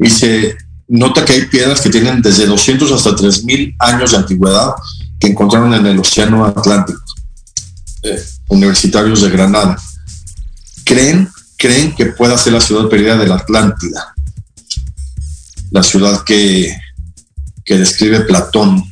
Y 0.00 0.10
se 0.10 0.56
nota 0.88 1.24
que 1.24 1.34
hay 1.34 1.46
piedras 1.46 1.80
que 1.80 1.90
tienen 1.90 2.20
desde 2.20 2.46
200 2.46 2.90
hasta 2.90 3.14
3000 3.14 3.76
años 3.78 4.10
de 4.10 4.16
antigüedad 4.16 4.72
que 5.20 5.28
encontraron 5.28 5.72
en 5.74 5.86
el 5.86 6.00
Océano 6.00 6.44
Atlántico. 6.44 7.00
Eh, 8.02 8.20
universitarios 8.48 9.22
de 9.22 9.30
Granada. 9.30 9.78
Creen, 10.84 11.28
creen 11.56 11.94
que 11.94 12.06
pueda 12.06 12.36
ser 12.36 12.54
la 12.54 12.60
ciudad 12.60 12.88
perdida 12.88 13.16
de 13.16 13.28
la 13.28 13.36
Atlántida, 13.36 14.12
la 15.70 15.84
ciudad 15.84 16.24
que, 16.24 16.76
que 17.64 17.78
describe 17.78 18.22
Platón 18.22 18.89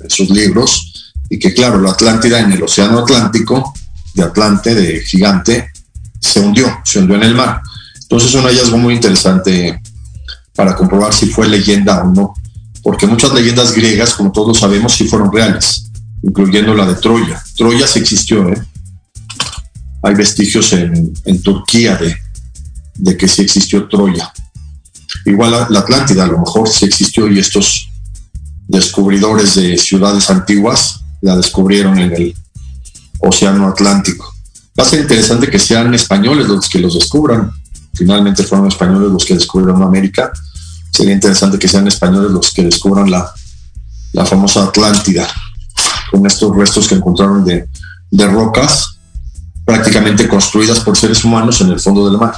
en 0.00 0.10
sus 0.10 0.30
libros, 0.30 1.12
y 1.30 1.38
que 1.38 1.52
claro, 1.52 1.80
la 1.80 1.90
Atlántida 1.90 2.40
en 2.40 2.52
el 2.52 2.62
Océano 2.62 3.00
Atlántico, 3.00 3.72
de 4.14 4.22
Atlante, 4.22 4.74
de 4.74 5.00
gigante, 5.00 5.70
se 6.20 6.40
hundió, 6.40 6.80
se 6.84 7.00
hundió 7.00 7.16
en 7.16 7.22
el 7.22 7.34
mar. 7.34 7.60
Entonces 8.00 8.30
es 8.30 8.34
un 8.36 8.44
hallazgo 8.44 8.78
muy 8.78 8.94
interesante 8.94 9.80
para 10.54 10.74
comprobar 10.74 11.12
si 11.12 11.26
fue 11.26 11.46
leyenda 11.48 12.02
o 12.02 12.12
no, 12.12 12.34
porque 12.82 13.06
muchas 13.06 13.32
leyendas 13.32 13.72
griegas, 13.72 14.14
como 14.14 14.32
todos 14.32 14.58
sabemos, 14.58 14.94
sí 14.94 15.06
fueron 15.06 15.32
reales 15.32 15.88
incluyendo 16.22 16.74
la 16.74 16.86
de 16.86 16.94
Troya. 16.96 17.42
Troya 17.56 17.86
sí 17.86 18.00
existió, 18.00 18.48
¿eh? 18.48 18.62
Hay 20.02 20.14
vestigios 20.14 20.72
en, 20.72 21.42
Turquía 21.42 21.96
de, 21.96 22.16
de, 22.94 23.16
que 23.16 23.26
sí 23.26 23.42
existió 23.42 23.88
Troya. 23.88 24.32
Igual 25.24 25.66
la, 25.70 25.80
Atlántida 25.80 26.24
a 26.24 26.28
lo 26.28 26.38
mejor 26.38 26.68
sí 26.68 26.84
existió 26.84 27.28
y 27.28 27.38
estos 27.38 27.87
descubridores 28.68 29.56
de 29.56 29.76
ciudades 29.76 30.30
antiguas 30.30 31.00
la 31.20 31.36
descubrieron 31.36 31.98
en 31.98 32.12
el 32.12 32.34
Océano 33.18 33.66
Atlántico. 33.66 34.32
Va 34.78 34.84
a 34.84 34.88
ser 34.88 35.00
interesante 35.00 35.48
que 35.48 35.58
sean 35.58 35.92
españoles 35.94 36.46
los 36.46 36.68
que 36.68 36.78
los 36.78 36.94
descubran. 36.94 37.50
Finalmente 37.94 38.44
fueron 38.44 38.68
españoles 38.68 39.10
los 39.10 39.24
que 39.24 39.34
descubrieron 39.34 39.82
América. 39.82 40.30
Sería 40.92 41.14
interesante 41.14 41.58
que 41.58 41.66
sean 41.66 41.88
españoles 41.88 42.30
los 42.30 42.52
que 42.52 42.62
descubran 42.62 43.10
la, 43.10 43.28
la 44.12 44.24
famosa 44.24 44.64
Atlántida 44.64 45.26
con 46.10 46.26
estos 46.26 46.54
restos 46.56 46.88
que 46.88 46.94
encontraron 46.94 47.44
de, 47.44 47.66
rocas 48.26 48.98
prácticamente 49.64 50.26
construidas 50.28 50.80
por 50.80 50.96
seres 50.96 51.24
humanos 51.24 51.60
en 51.60 51.68
el 51.68 51.80
fondo 51.80 52.08
del 52.08 52.18
mar. 52.18 52.34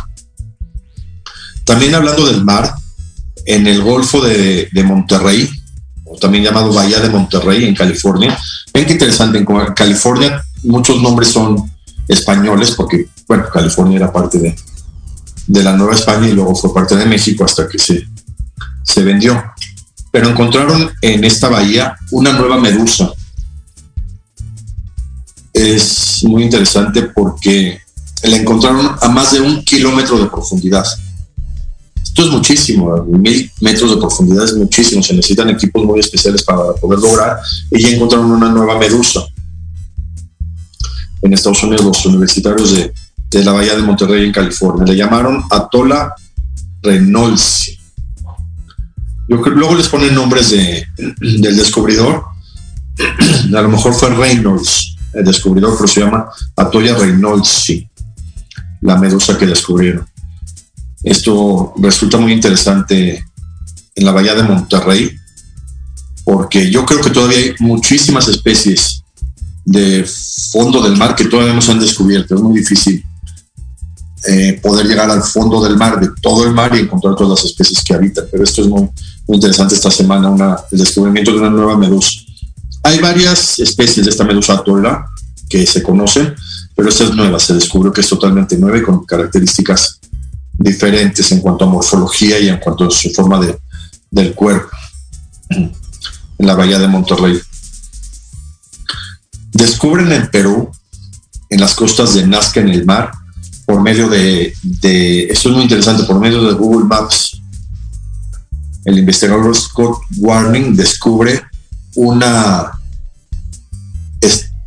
También 1.64 1.94
hablando 1.94 2.26
del 2.26 2.44
mar, 2.44 2.74
en 3.46 3.66
el 3.66 3.82
Golfo 3.82 4.20
de, 4.20 4.68
Monterrey, 4.84 5.48
también 6.18 6.44
llamado 6.44 6.72
Bahía 6.72 7.00
de 7.00 7.08
Monterrey, 7.08 7.64
en 7.64 7.74
California, 7.74 8.38
ven 8.72 8.86
qué 8.86 8.92
interesante, 8.92 9.38
en 9.38 9.46
California 9.74 10.42
muchos 10.62 11.00
nombres 11.00 11.28
son 11.28 11.70
españoles, 12.08 12.72
porque, 12.72 13.06
bueno, 13.28 13.44
California 13.52 13.98
era 13.98 14.12
parte 14.12 14.38
de, 14.38 14.56
de 15.46 15.62
la 15.62 15.76
Nueva 15.76 15.94
España 15.94 16.28
y 16.28 16.32
luego 16.32 16.54
fue 16.54 16.74
parte 16.74 16.96
de 16.96 17.06
México 17.06 17.44
hasta 17.44 17.68
que 17.68 17.78
se, 17.78 18.06
se 18.82 19.02
vendió. 19.02 19.42
Pero 20.10 20.28
encontraron 20.28 20.90
en 21.02 21.24
esta 21.24 21.48
bahía 21.48 21.94
una 22.10 22.32
nueva 22.32 22.58
medusa, 22.58 23.12
es 25.52 26.24
muy 26.24 26.44
interesante 26.44 27.02
porque 27.02 27.80
la 28.22 28.36
encontraron 28.36 28.96
a 29.00 29.08
más 29.08 29.32
de 29.32 29.40
un 29.40 29.64
kilómetro 29.64 30.18
de 30.18 30.26
profundidad. 30.26 30.84
Esto 32.10 32.24
es 32.24 32.30
muchísimo, 32.30 33.04
mil 33.04 33.48
metros 33.60 33.92
de 33.92 33.96
profundidad 33.98 34.44
es 34.44 34.54
muchísimo, 34.54 35.00
se 35.00 35.14
necesitan 35.14 35.48
equipos 35.48 35.84
muy 35.84 36.00
especiales 36.00 36.42
para 36.42 36.72
poder 36.72 36.98
lograr. 36.98 37.38
Y 37.70 37.82
ya 37.82 37.90
encontraron 37.90 38.32
una 38.32 38.48
nueva 38.48 38.76
medusa. 38.80 39.20
En 41.22 41.32
Estados 41.32 41.62
Unidos, 41.62 41.84
los 41.84 42.06
universitarios 42.06 42.74
de, 42.74 42.92
de 43.30 43.44
la 43.44 43.52
Bahía 43.52 43.76
de 43.76 43.82
Monterrey, 43.82 44.26
en 44.26 44.32
California, 44.32 44.84
le 44.84 44.96
llamaron 44.96 45.44
Atola 45.50 46.12
Reynolds. 46.82 47.78
Yo 49.28 49.36
luego 49.36 49.76
les 49.76 49.86
ponen 49.86 50.12
nombres 50.12 50.50
de, 50.50 50.84
del 51.20 51.56
descubridor. 51.56 52.24
A 53.56 53.62
lo 53.62 53.68
mejor 53.68 53.94
fue 53.94 54.10
Reynolds 54.10 54.96
el 55.12 55.24
descubridor, 55.24 55.76
pero 55.76 55.86
se 55.86 56.00
llama 56.00 56.28
Atoya 56.56 56.96
Reynolds, 56.96 57.72
la 58.80 58.96
medusa 58.96 59.38
que 59.38 59.46
descubrieron. 59.46 60.09
Esto 61.02 61.72
resulta 61.78 62.18
muy 62.18 62.32
interesante 62.32 63.24
en 63.94 64.04
la 64.04 64.12
bahía 64.12 64.34
de 64.34 64.42
Monterrey, 64.42 65.10
porque 66.24 66.70
yo 66.70 66.84
creo 66.84 67.00
que 67.00 67.10
todavía 67.10 67.38
hay 67.38 67.54
muchísimas 67.58 68.28
especies 68.28 69.02
de 69.64 70.06
fondo 70.52 70.82
del 70.82 70.96
mar 70.96 71.14
que 71.14 71.24
todavía 71.24 71.54
no 71.54 71.62
se 71.62 71.72
han 71.72 71.80
descubierto. 71.80 72.34
Es 72.34 72.40
muy 72.40 72.58
difícil 72.58 73.04
eh, 74.26 74.60
poder 74.62 74.86
llegar 74.86 75.10
al 75.10 75.22
fondo 75.22 75.62
del 75.62 75.76
mar, 75.76 75.98
de 75.98 76.10
todo 76.20 76.44
el 76.44 76.52
mar 76.52 76.74
y 76.74 76.80
encontrar 76.80 77.14
todas 77.14 77.38
las 77.38 77.50
especies 77.50 77.82
que 77.82 77.94
habitan. 77.94 78.26
Pero 78.30 78.44
esto 78.44 78.62
es 78.62 78.68
muy, 78.68 78.88
interesante 79.28 79.74
esta 79.74 79.90
semana, 79.90 80.28
una, 80.28 80.56
el 80.70 80.78
descubrimiento 80.78 81.32
de 81.32 81.38
una 81.38 81.50
nueva 81.50 81.76
medusa. 81.78 82.10
Hay 82.82 82.98
varias 82.98 83.58
especies 83.58 84.04
de 84.04 84.10
esta 84.10 84.24
medusa 84.24 84.54
atola 84.54 85.06
que 85.48 85.66
se 85.66 85.82
conocen, 85.82 86.34
pero 86.74 86.88
esta 86.88 87.04
es 87.04 87.14
nueva, 87.14 87.38
se 87.38 87.54
descubrió 87.54 87.92
que 87.92 88.00
es 88.00 88.08
totalmente 88.08 88.56
nueva 88.56 88.78
y 88.78 88.82
con 88.82 89.04
características 89.04 90.00
diferentes 90.60 91.32
en 91.32 91.40
cuanto 91.40 91.64
a 91.64 91.68
morfología 91.68 92.38
y 92.38 92.48
en 92.48 92.58
cuanto 92.58 92.86
a 92.86 92.90
su 92.90 93.10
forma 93.10 93.40
de, 93.40 93.58
del 94.10 94.34
cuerpo 94.34 94.70
en 95.48 96.46
la 96.46 96.54
bahía 96.54 96.78
de 96.78 96.86
Monterrey. 96.86 97.40
Descubren 99.52 100.12
en 100.12 100.30
Perú, 100.30 100.70
en 101.48 101.60
las 101.60 101.74
costas 101.74 102.14
de 102.14 102.26
Nazca 102.26 102.60
en 102.60 102.68
el 102.68 102.84
mar, 102.84 103.10
por 103.66 103.82
medio 103.82 104.08
de, 104.08 104.52
de, 104.62 105.24
esto 105.24 105.48
es 105.48 105.54
muy 105.54 105.64
interesante, 105.64 106.04
por 106.04 106.20
medio 106.20 106.42
de 106.44 106.54
Google 106.54 106.86
Maps, 106.86 107.40
el 108.84 108.98
investigador 108.98 109.54
Scott 109.56 110.00
Warning 110.18 110.74
descubre 110.74 111.42
una, 111.94 112.72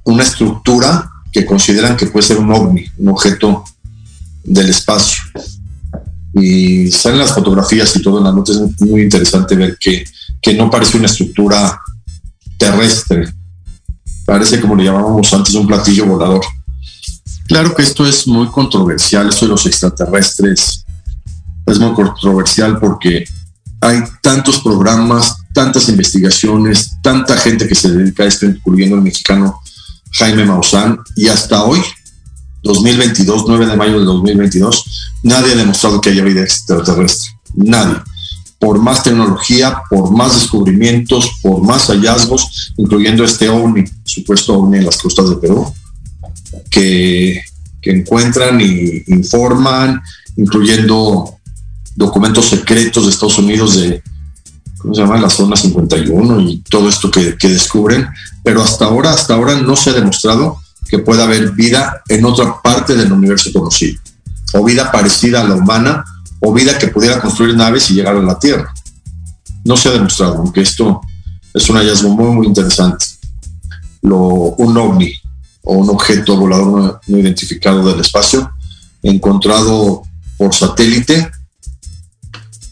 una 0.03 0.23
estructura 0.23 1.09
que 1.31 1.45
consideran 1.45 1.97
que 1.97 2.07
puede 2.07 2.27
ser 2.27 2.37
un 2.37 2.51
ovni, 2.51 2.85
un 2.97 3.09
objeto 3.09 3.63
del 4.43 4.69
espacio. 4.69 5.22
Y 6.33 6.91
salen 6.91 7.19
las 7.19 7.33
fotografías 7.33 7.95
y 7.95 8.01
todo 8.01 8.17
en 8.17 8.23
la 8.23 8.31
nota, 8.31 8.51
es 8.51 8.81
muy 8.81 9.01
interesante 9.01 9.55
ver 9.55 9.77
que, 9.79 10.03
que 10.41 10.53
no 10.53 10.69
parece 10.69 10.97
una 10.97 11.05
estructura 11.05 11.79
terrestre, 12.57 13.31
parece 14.25 14.59
como 14.59 14.75
le 14.75 14.85
llamábamos 14.85 15.31
antes 15.33 15.53
un 15.53 15.67
platillo 15.67 16.05
volador. 16.05 16.41
Claro 17.47 17.75
que 17.75 17.83
esto 17.83 18.05
es 18.05 18.25
muy 18.27 18.47
controversial, 18.47 19.29
eso 19.29 19.45
de 19.45 19.51
los 19.51 19.65
extraterrestres 19.65 20.85
es 21.65 21.79
muy 21.79 21.93
controversial 21.93 22.79
porque 22.79 23.25
hay 23.81 24.01
tantos 24.21 24.59
programas, 24.59 25.35
tantas 25.53 25.89
investigaciones, 25.89 26.91
tanta 27.01 27.37
gente 27.37 27.67
que 27.67 27.75
se 27.75 27.91
dedica 27.91 28.23
a 28.23 28.27
esto, 28.27 28.45
incluyendo 28.45 28.95
el 28.95 29.01
mexicano 29.01 29.61
Jaime 30.13 30.45
Maussan, 30.45 30.99
y 31.15 31.27
hasta 31.27 31.63
hoy, 31.63 31.79
2022, 32.63 33.43
9 33.47 33.65
de 33.65 33.75
mayo 33.75 33.99
de 33.99 34.05
2022, 34.05 34.85
nadie 35.23 35.53
ha 35.53 35.57
demostrado 35.57 35.99
que 35.99 36.09
haya 36.09 36.23
vida 36.23 36.41
extraterrestre. 36.41 37.31
Nadie. 37.53 37.97
Por 38.57 38.79
más 38.79 39.03
tecnología, 39.03 39.81
por 39.89 40.11
más 40.11 40.33
descubrimientos, 40.33 41.29
por 41.41 41.61
más 41.61 41.87
hallazgos, 41.87 42.73
incluyendo 42.77 43.25
este 43.25 43.49
OVNI, 43.49 43.83
supuesto 44.05 44.53
OVNI 44.53 44.77
en 44.77 44.85
las 44.85 44.97
costas 44.97 45.29
de 45.29 45.35
Perú, 45.35 45.73
que, 46.71 47.41
que 47.81 47.91
encuentran 47.91 48.61
y 48.61 49.03
informan, 49.07 50.01
incluyendo 50.37 51.35
documentos 51.95 52.45
secretos 52.45 53.05
de 53.05 53.11
Estados 53.11 53.37
Unidos 53.37 53.75
de, 53.75 54.01
¿cómo 54.77 54.95
se 54.95 55.01
llama? 55.01 55.19
La 55.19 55.29
zona 55.29 55.57
51 55.57 56.41
y 56.41 56.59
todo 56.69 56.87
esto 56.87 57.11
que, 57.11 57.35
que, 57.37 57.49
descubren, 57.49 58.07
pero 58.43 58.63
hasta 58.63 58.85
ahora, 58.85 59.11
hasta 59.11 59.33
ahora 59.33 59.59
no 59.59 59.75
se 59.75 59.89
ha 59.89 59.93
demostrado 59.93 60.62
que 60.93 60.99
pueda 60.99 61.23
haber 61.23 61.53
vida 61.53 62.03
en 62.07 62.23
otra 62.23 62.61
parte 62.61 62.93
del 62.93 63.11
universo 63.11 63.51
conocido, 63.51 63.99
o 64.53 64.63
vida 64.63 64.91
parecida 64.91 65.41
a 65.41 65.43
la 65.43 65.55
humana, 65.55 66.05
o 66.39 66.53
vida 66.53 66.77
que 66.77 66.89
pudiera 66.89 67.19
construir 67.19 67.55
naves 67.55 67.89
y 67.89 67.95
llegar 67.95 68.15
a 68.15 68.21
la 68.21 68.37
Tierra. 68.37 68.71
No 69.65 69.75
se 69.75 69.89
ha 69.89 69.93
demostrado, 69.93 70.35
aunque 70.35 70.61
esto 70.61 71.01
es 71.51 71.67
un 71.67 71.77
hallazgo 71.77 72.09
muy, 72.09 72.35
muy 72.35 72.45
interesante. 72.45 73.07
Lo, 74.03 74.19
un 74.19 74.77
ovni 74.77 75.11
o 75.63 75.77
un 75.77 75.89
objeto 75.89 76.37
volador 76.37 77.01
no, 77.07 77.17
identificado 77.17 77.83
del 77.87 77.99
espacio 77.99 78.51
encontrado 79.01 80.03
por 80.37 80.53
satélite 80.53 81.15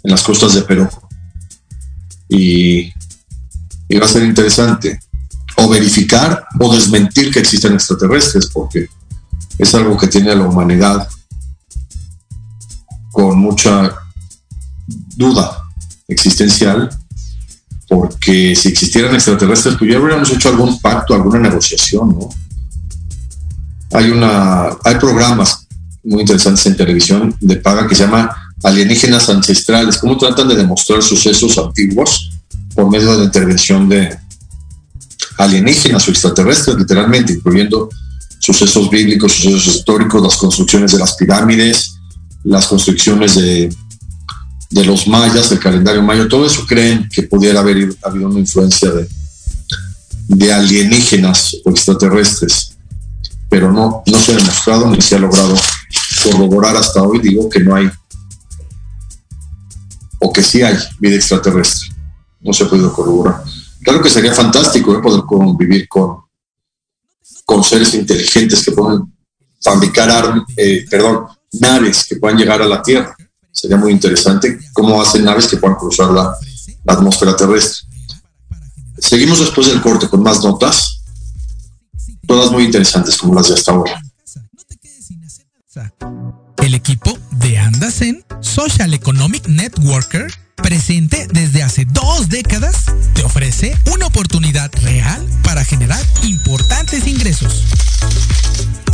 en 0.03 0.11
las 0.11 0.21
costas 0.21 0.53
de 0.53 0.61
Perú. 0.61 0.87
Y, 2.29 2.93
y, 3.89 3.97
va 3.99 4.05
a 4.05 4.09
ser 4.09 4.21
interesante 4.25 4.99
o 5.61 5.69
verificar 5.69 6.45
o 6.59 6.73
desmentir 6.73 7.31
que 7.31 7.39
existen 7.39 7.73
extraterrestres, 7.73 8.47
porque 8.47 8.87
es 9.57 9.75
algo 9.75 9.97
que 9.97 10.07
tiene 10.07 10.31
a 10.31 10.35
la 10.35 10.47
humanidad 10.47 11.07
con 13.11 13.37
mucha 13.37 13.93
duda 15.15 15.63
existencial, 16.07 16.89
porque 17.87 18.55
si 18.55 18.69
existieran 18.69 19.13
extraterrestres, 19.13 19.75
pues 19.77 19.91
ya 19.91 19.99
hubiéramos 19.99 20.31
hecho 20.31 20.49
algún 20.49 20.79
pacto, 20.79 21.13
alguna 21.13 21.39
negociación, 21.39 22.09
¿no? 22.09 22.29
Hay 23.93 24.09
una, 24.09 24.69
hay 24.83 24.95
programas 24.95 25.67
muy 26.03 26.21
interesantes 26.21 26.65
en 26.65 26.77
televisión 26.77 27.35
de 27.39 27.57
paga 27.57 27.87
que 27.87 27.95
se 27.95 28.05
llama 28.05 28.33
alienígenas 28.63 29.29
ancestrales, 29.29 29.97
cómo 29.97 30.17
tratan 30.17 30.47
de 30.47 30.55
demostrar 30.55 31.03
sucesos 31.03 31.57
antiguos 31.57 32.31
por 32.73 32.89
medio 32.89 33.11
de 33.11 33.17
la 33.19 33.23
intervención 33.25 33.89
de 33.89 34.17
alienígenas 35.37 36.07
o 36.07 36.11
extraterrestres, 36.11 36.77
literalmente, 36.77 37.33
incluyendo 37.33 37.89
sucesos 38.39 38.89
bíblicos, 38.89 39.33
sucesos 39.33 39.75
históricos, 39.75 40.21
las 40.21 40.37
construcciones 40.37 40.91
de 40.91 40.99
las 40.99 41.15
pirámides, 41.15 41.95
las 42.43 42.67
construcciones 42.67 43.35
de, 43.35 43.73
los 44.71 45.07
mayas, 45.07 45.49
del 45.49 45.59
calendario 45.59 46.01
mayo, 46.01 46.27
todo 46.27 46.45
eso 46.45 46.65
creen 46.65 47.07
que 47.11 47.23
pudiera 47.23 47.59
haber 47.59 47.93
habido 48.03 48.27
una 48.27 48.39
influencia 48.39 48.89
de, 48.91 49.07
de 50.27 50.53
alienígenas 50.53 51.57
o 51.65 51.69
extraterrestres, 51.69 52.73
pero 53.49 53.71
no, 53.71 54.01
no 54.05 54.19
se 54.19 54.31
ha 54.31 54.37
demostrado 54.37 54.89
ni 54.89 55.01
se 55.01 55.15
ha 55.15 55.19
logrado 55.19 55.55
corroborar 56.23 56.75
hasta 56.77 57.01
hoy, 57.03 57.19
digo 57.19 57.49
que 57.49 57.59
no 57.59 57.75
hay 57.75 57.89
o 60.19 60.31
que 60.31 60.43
sí 60.43 60.61
hay 60.61 60.77
vida 60.99 61.15
extraterrestre. 61.15 61.89
No 62.41 62.53
se 62.53 62.63
ha 62.63 62.69
podido 62.69 62.93
corroborar. 62.93 63.43
Claro 63.83 64.01
que 64.01 64.09
sería 64.09 64.33
fantástico 64.33 64.95
¿eh? 64.95 65.01
poder 65.01 65.23
convivir 65.25 65.87
con, 65.87 66.17
con 67.45 67.63
seres 67.63 67.93
inteligentes 67.93 68.63
que 68.63 68.71
puedan 68.71 69.11
fabricar 69.61 70.43
eh, 70.57 70.85
perdón, 70.89 71.27
naves 71.53 72.05
que 72.07 72.15
puedan 72.15 72.37
llegar 72.37 72.61
a 72.61 72.67
la 72.67 72.81
Tierra. 72.81 73.15
Sería 73.51 73.77
muy 73.77 73.91
interesante 73.91 74.59
cómo 74.73 75.01
hacen 75.01 75.25
naves 75.25 75.47
que 75.47 75.57
puedan 75.57 75.77
cruzar 75.77 76.11
la, 76.11 76.35
la 76.83 76.93
atmósfera 76.93 77.35
terrestre. 77.35 77.87
Seguimos 78.97 79.39
después 79.39 79.67
del 79.67 79.81
corte 79.81 80.07
con 80.07 80.21
más 80.21 80.43
notas, 80.43 81.01
todas 82.27 82.51
muy 82.51 82.63
interesantes 82.65 83.17
como 83.17 83.33
las 83.33 83.49
de 83.49 83.55
hasta 83.55 83.71
ahora. 83.71 84.01
El 86.57 86.75
equipo 86.75 87.17
de 87.31 87.57
Andasen 87.57 88.23
Social 88.41 88.93
Economic 88.93 89.47
Networker, 89.47 90.31
presente 90.61 91.27
desde 91.31 91.63
hace 91.63 91.85
dos 91.85 92.29
décadas, 92.29 92.85
te 93.13 93.23
ofrece 93.23 93.77
una 93.93 94.05
oportunidad 94.05 94.71
real 94.83 95.25
para 95.43 95.63
generar 95.63 95.99
importantes 96.23 97.07
ingresos. 97.07 97.63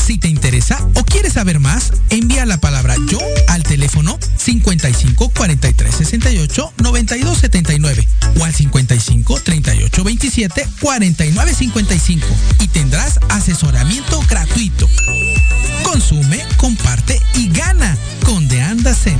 Si 0.05 0.17
te 0.17 0.29
interesa 0.29 0.79
o 0.95 1.03
quieres 1.03 1.33
saber 1.33 1.59
más, 1.59 1.91
envía 2.09 2.45
la 2.45 2.59
palabra 2.59 2.95
yo 3.09 3.19
al 3.49 3.63
teléfono 3.63 4.17
55 4.37 5.29
43 5.35 5.95
68 5.95 6.73
92 6.77 7.37
79 7.37 8.07
o 8.39 8.43
al 8.45 8.53
55 8.53 9.41
38 9.41 10.03
27 10.03 10.67
49 10.79 11.53
55 11.53 12.25
y 12.61 12.67
tendrás 12.69 13.19
asesoramiento 13.29 14.21
gratuito. 14.29 14.89
Consume, 15.83 16.43
comparte 16.55 17.21
y 17.35 17.49
gana 17.49 17.97
con 18.23 18.47
The 18.47 18.61
Anda 18.61 18.93
Zen. 18.93 19.19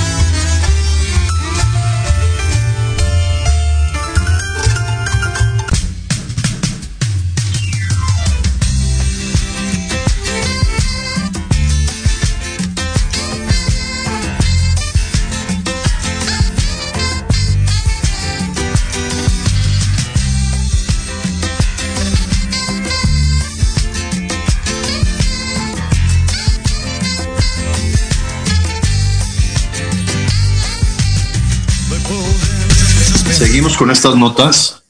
Con 33.81 33.89
estas 33.89 34.15
notas. 34.15 34.83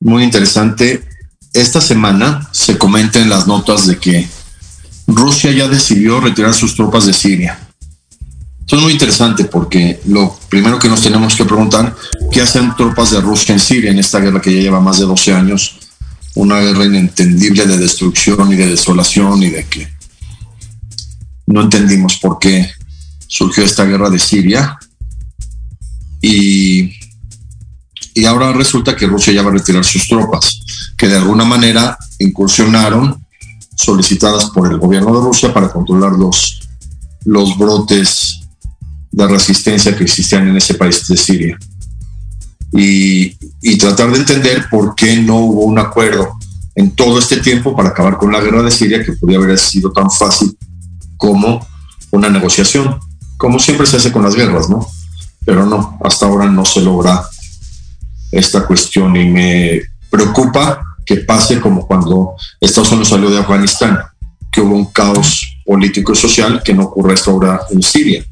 Muy 0.00 0.22
interesante. 0.22 1.04
Esta 1.52 1.82
semana 1.82 2.48
se 2.50 2.78
comenta 2.78 3.20
en 3.20 3.28
las 3.28 3.46
notas 3.46 3.86
de 3.86 3.98
que 3.98 4.26
Rusia 5.06 5.52
ya 5.52 5.68
decidió 5.68 6.18
retirar 6.18 6.54
sus 6.54 6.74
tropas 6.74 7.04
de 7.04 7.12
Siria. 7.12 7.58
Esto 8.60 8.76
es 8.76 8.82
muy 8.82 8.92
interesante 8.92 9.44
porque 9.44 10.00
lo 10.06 10.34
primero 10.48 10.78
que 10.78 10.88
nos 10.88 11.02
tenemos 11.02 11.36
que 11.36 11.44
preguntar, 11.44 11.94
¿qué 12.30 12.40
hacen 12.40 12.74
tropas 12.74 13.10
de 13.10 13.20
Rusia 13.20 13.52
en 13.52 13.60
Siria 13.60 13.90
en 13.90 13.98
esta 13.98 14.18
guerra 14.18 14.40
que 14.40 14.54
ya 14.54 14.62
lleva 14.62 14.80
más 14.80 14.98
de 14.98 15.04
12 15.04 15.34
años? 15.34 15.78
Una 16.36 16.58
guerra 16.58 16.86
inentendible 16.86 17.66
de 17.66 17.76
destrucción 17.76 18.50
y 18.50 18.56
de 18.56 18.68
desolación 18.68 19.42
y 19.42 19.50
de 19.50 19.66
que 19.66 19.92
no 21.48 21.60
entendimos 21.60 22.16
por 22.16 22.38
qué 22.38 22.70
surgió 23.26 23.62
esta 23.62 23.84
guerra 23.84 24.08
de 24.08 24.18
Siria. 24.18 24.78
Y 26.22 27.01
y 28.14 28.24
ahora 28.24 28.52
resulta 28.52 28.94
que 28.94 29.06
Rusia 29.06 29.32
ya 29.32 29.42
va 29.42 29.50
a 29.50 29.54
retirar 29.54 29.84
sus 29.84 30.06
tropas, 30.06 30.60
que 30.96 31.08
de 31.08 31.16
alguna 31.16 31.44
manera 31.44 31.96
incursionaron 32.18 33.24
solicitadas 33.74 34.50
por 34.50 34.70
el 34.70 34.78
gobierno 34.78 35.14
de 35.14 35.24
Rusia 35.24 35.52
para 35.52 35.68
controlar 35.68 36.12
los, 36.12 36.60
los 37.24 37.56
brotes 37.56 38.40
de 39.10 39.26
resistencia 39.26 39.96
que 39.96 40.04
existían 40.04 40.48
en 40.48 40.56
ese 40.56 40.74
país 40.74 41.06
de 41.06 41.16
Siria. 41.16 41.58
Y, 42.72 43.36
y 43.60 43.76
tratar 43.76 44.10
de 44.10 44.18
entender 44.18 44.66
por 44.70 44.94
qué 44.94 45.16
no 45.20 45.38
hubo 45.38 45.64
un 45.64 45.78
acuerdo 45.78 46.38
en 46.74 46.90
todo 46.92 47.18
este 47.18 47.38
tiempo 47.38 47.76
para 47.76 47.90
acabar 47.90 48.16
con 48.16 48.32
la 48.32 48.40
guerra 48.40 48.62
de 48.62 48.70
Siria, 48.70 49.04
que 49.04 49.12
podría 49.12 49.38
haber 49.38 49.58
sido 49.58 49.92
tan 49.92 50.10
fácil 50.10 50.56
como 51.16 51.66
una 52.10 52.28
negociación, 52.28 52.98
como 53.36 53.58
siempre 53.58 53.86
se 53.86 53.96
hace 53.96 54.12
con 54.12 54.22
las 54.22 54.34
guerras, 54.34 54.68
¿no? 54.70 54.86
Pero 55.44 55.66
no, 55.66 55.98
hasta 56.04 56.26
ahora 56.26 56.46
no 56.46 56.64
se 56.64 56.80
logra 56.80 57.22
esta 58.32 58.66
cuestión 58.66 59.14
y 59.16 59.26
me 59.26 59.82
preocupa 60.10 60.82
que 61.04 61.16
pase 61.16 61.60
como 61.60 61.86
cuando 61.86 62.34
Estados 62.60 62.90
Unidos 62.90 63.08
salió 63.08 63.30
de 63.30 63.38
Afganistán, 63.38 63.98
que 64.50 64.60
hubo 64.60 64.74
un 64.74 64.86
caos 64.86 65.58
político 65.64 66.12
y 66.12 66.16
social 66.16 66.62
que 66.64 66.74
no 66.74 66.84
ocurre 66.84 67.14
hasta 67.14 67.30
ahora 67.30 67.60
en 67.70 67.82
Siria. 67.82 68.24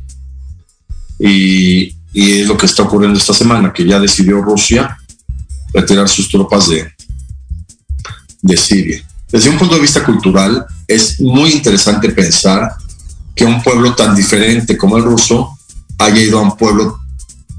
Y, 1.18 1.94
y 2.12 2.40
es 2.40 2.48
lo 2.48 2.56
que 2.56 2.66
está 2.66 2.82
ocurriendo 2.82 3.18
esta 3.18 3.34
semana, 3.34 3.72
que 3.72 3.86
ya 3.86 4.00
decidió 4.00 4.40
Rusia 4.40 4.96
retirar 5.72 6.08
sus 6.08 6.28
tropas 6.28 6.68
de, 6.68 6.90
de 8.42 8.56
Siria. 8.56 9.02
Desde 9.30 9.50
un 9.50 9.58
punto 9.58 9.76
de 9.76 9.82
vista 9.82 10.04
cultural, 10.04 10.66
es 10.88 11.20
muy 11.20 11.52
interesante 11.52 12.08
pensar 12.10 12.72
que 13.34 13.44
un 13.44 13.62
pueblo 13.62 13.94
tan 13.94 14.14
diferente 14.14 14.76
como 14.76 14.96
el 14.96 15.04
ruso 15.04 15.56
haya 15.98 16.20
ido 16.20 16.38
a 16.38 16.42
un 16.42 16.56
pueblo 16.56 16.98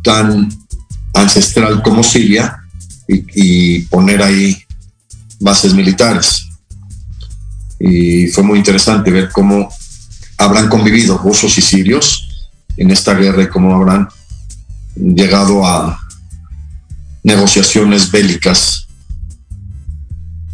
tan 0.03 0.49
ancestral 1.13 1.81
como 1.81 2.03
Siria 2.03 2.57
y, 3.07 3.79
poner 3.83 4.21
ahí 4.21 4.57
bases 5.39 5.73
militares. 5.73 6.47
Y 7.79 8.27
fue 8.27 8.43
muy 8.43 8.59
interesante 8.59 9.11
ver 9.11 9.29
cómo 9.31 9.69
habrán 10.37 10.69
convivido 10.69 11.17
rusos 11.17 11.57
y 11.57 11.61
sirios 11.61 12.47
en 12.77 12.91
esta 12.91 13.13
guerra 13.13 13.43
y 13.43 13.49
cómo 13.49 13.75
habrán 13.75 14.07
llegado 14.95 15.65
a 15.65 15.99
negociaciones 17.23 18.11
bélicas. 18.11 18.87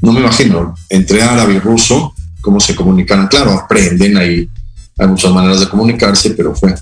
No 0.02 0.12
me 0.14 0.22
imagino, 0.22 0.76
entre 0.90 1.22
árabe 1.22 1.56
y 1.56 1.60
ruso, 1.60 2.14
cómo 2.42 2.60
se 2.60 2.76
comunican. 2.76 3.28
Claro, 3.28 3.52
aprenden 3.52 4.18
ahí, 4.18 4.50
hay 4.98 5.08
muchas 5.08 5.32
maneras 5.32 5.60
de 5.60 5.70
comunicarse, 5.70 6.32
pero 6.32 6.56
fue, 6.56 6.74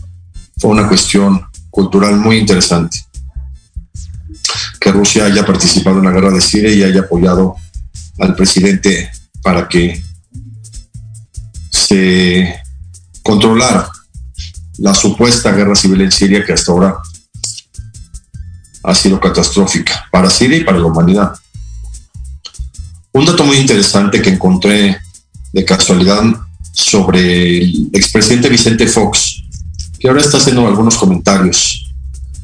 fue 0.57 0.71
una 0.71 0.87
cuestión 0.87 1.43
cultural 1.69 2.17
muy 2.17 2.37
interesante 2.37 3.05
que 4.85 4.91
Rusia 4.91 5.25
haya 5.25 5.43
participado 5.43 5.97
en 5.97 6.05
la 6.05 6.11
guerra 6.11 6.29
de 6.29 6.39
Siria 6.39 6.71
y 6.71 6.83
haya 6.83 7.01
apoyado 7.01 7.55
al 8.19 8.35
presidente 8.35 9.09
para 9.41 9.67
que 9.67 9.99
se 11.71 12.55
controlara 13.23 13.89
la 14.77 14.93
supuesta 14.93 15.53
guerra 15.53 15.73
civil 15.73 16.01
en 16.01 16.11
Siria 16.11 16.45
que 16.45 16.53
hasta 16.53 16.71
ahora 16.71 16.97
ha 18.83 18.93
sido 18.93 19.19
catastrófica 19.19 20.07
para 20.11 20.29
Siria 20.29 20.57
y 20.57 20.63
para 20.63 20.77
la 20.77 20.85
humanidad. 20.85 21.33
Un 23.11 23.25
dato 23.25 23.43
muy 23.43 23.57
interesante 23.57 24.21
que 24.21 24.29
encontré 24.29 24.99
de 25.51 25.65
casualidad 25.65 26.21
sobre 26.73 27.57
el 27.57 27.89
expresidente 27.91 28.49
Vicente 28.49 28.85
Fox, 28.85 29.41
que 29.97 30.07
ahora 30.07 30.21
está 30.21 30.37
haciendo 30.37 30.67
algunos 30.67 30.95
comentarios 30.95 31.74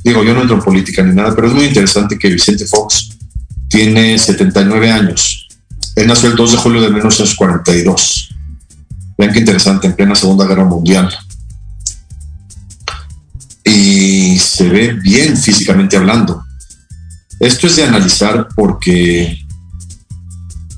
digo, 0.04 0.24
yo 0.24 0.34
no 0.34 0.42
entro 0.42 0.56
en 0.56 0.62
política 0.62 1.04
ni 1.04 1.14
nada, 1.14 1.36
pero 1.36 1.48
es 1.48 1.54
muy 1.54 1.66
interesante 1.66 2.18
que 2.18 2.30
Vicente 2.30 2.66
Fox 2.66 3.18
tiene 3.68 4.18
79 4.18 4.92
años. 4.92 5.48
Él 5.96 6.08
nació 6.08 6.30
el 6.30 6.36
2 6.36 6.52
de 6.52 6.58
julio 6.58 6.82
de 6.82 6.90
1942. 6.90 8.36
Vean 9.18 9.34
qué 9.34 9.40
interesante, 9.40 9.88
en 9.88 9.94
plena 9.94 10.16
Segunda 10.16 10.46
Guerra 10.46 10.66
Mundial. 10.66 11.10
Y 13.64 14.38
se 14.40 14.68
ve 14.70 14.94
bien 14.94 15.38
físicamente 15.38 15.98
hablando. 15.98 16.44
Esto 17.40 17.68
es 17.68 17.76
de 17.76 17.84
analizar 17.84 18.48
porque 18.56 19.38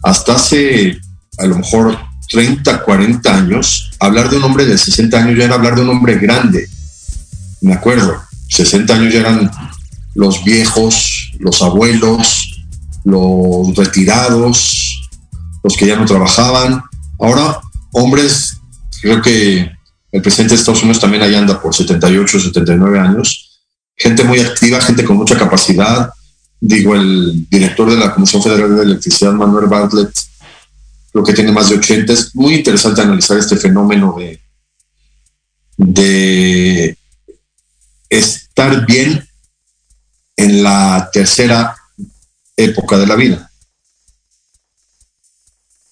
hasta 0.04 0.36
hace 0.36 1.00
a 1.38 1.46
lo 1.46 1.58
mejor 1.58 1.98
30, 2.30 2.84
40 2.84 3.36
años, 3.36 3.92
hablar 4.00 4.30
de 4.30 4.38
un 4.38 4.44
hombre 4.44 4.66
de 4.66 4.78
60 4.78 5.18
años 5.18 5.38
ya 5.38 5.46
era 5.46 5.56
hablar 5.56 5.76
de 5.76 5.82
un 5.82 5.90
hombre 5.90 6.18
grande. 6.18 6.68
Me 7.62 7.74
acuerdo. 7.74 8.22
60 8.54 8.94
años 8.94 9.14
ya 9.14 9.22
eran 9.22 9.52
los 10.14 10.44
viejos, 10.44 11.32
los 11.40 11.62
abuelos, 11.62 12.64
los 13.04 13.76
retirados, 13.76 15.10
los 15.64 15.76
que 15.76 15.88
ya 15.88 15.96
no 15.96 16.06
trabajaban. 16.06 16.84
Ahora, 17.20 17.60
hombres, 17.92 18.58
creo 19.02 19.22
que 19.22 19.72
el 20.12 20.22
presidente 20.22 20.54
de 20.54 20.60
Estados 20.60 20.84
Unidos 20.84 21.02
también 21.02 21.24
ahí 21.24 21.34
anda 21.34 21.60
por 21.60 21.74
78, 21.74 22.40
79 22.40 23.00
años. 23.00 23.60
Gente 23.96 24.24
muy 24.24 24.40
activa, 24.40 24.80
gente 24.82 25.04
con 25.04 25.18
mucha 25.18 25.38
capacidad. 25.38 26.12
Digo, 26.60 26.94
el 26.96 27.48
director 27.50 27.90
de 27.90 27.98
la 27.98 28.14
Comisión 28.14 28.44
Federal 28.44 28.76
de 28.76 28.84
Electricidad, 28.84 29.34
Manuel 29.34 29.66
Bartlett, 29.68 30.12
lo 31.14 31.24
que 31.24 31.34
tiene 31.34 31.52
más 31.52 31.70
de 31.70 31.78
80. 31.78 32.14
Es 32.14 32.36
muy 32.36 32.56
interesante 32.56 33.02
analizar 33.02 33.38
este 33.38 33.58
fenómeno 33.58 34.16
de, 34.18 34.40
de 35.78 36.98
estar 38.18 38.86
bien 38.86 39.28
en 40.36 40.64
la 40.64 41.10
tercera 41.12 41.76
época 42.56 42.98
de 42.98 43.08
la 43.08 43.16
vida. 43.16 43.52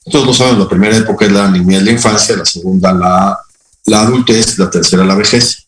Todos 0.05 0.25
lo 0.25 0.33
sabemos, 0.33 0.59
la 0.59 0.69
primera 0.69 0.97
época 0.97 1.25
es 1.25 1.31
la 1.31 1.49
niñez, 1.49 1.83
la 1.83 1.91
infancia, 1.91 2.35
la 2.35 2.45
segunda 2.45 2.91
la, 2.91 3.39
la 3.85 4.01
adultez, 4.01 4.57
la 4.57 4.69
tercera 4.69 5.03
la 5.03 5.15
vejez. 5.15 5.67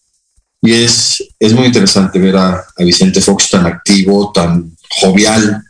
Y 0.61 0.73
es, 0.73 1.23
es 1.39 1.53
muy 1.53 1.67
interesante 1.67 2.19
ver 2.19 2.37
a, 2.37 2.53
a 2.55 2.83
Vicente 2.83 3.21
Fox 3.21 3.49
tan 3.49 3.65
activo, 3.65 4.31
tan 4.31 4.75
jovial. 5.01 5.63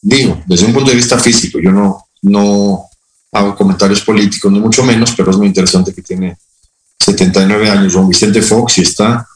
Digo, 0.00 0.42
desde 0.46 0.66
un 0.66 0.72
punto 0.72 0.90
de 0.90 0.96
vista 0.96 1.18
físico, 1.18 1.58
yo 1.60 1.70
no, 1.70 2.06
no 2.22 2.84
hago 3.32 3.56
comentarios 3.56 4.00
políticos, 4.00 4.50
ni 4.50 4.60
mucho 4.60 4.82
menos, 4.84 5.12
pero 5.16 5.30
es 5.30 5.36
muy 5.36 5.46
interesante 5.46 5.94
que 5.94 6.02
tiene 6.02 6.38
79 6.98 7.70
años 7.70 7.92
don 7.92 8.08
Vicente 8.08 8.42
Fox 8.42 8.78
y 8.78 8.82
está 8.82 9.26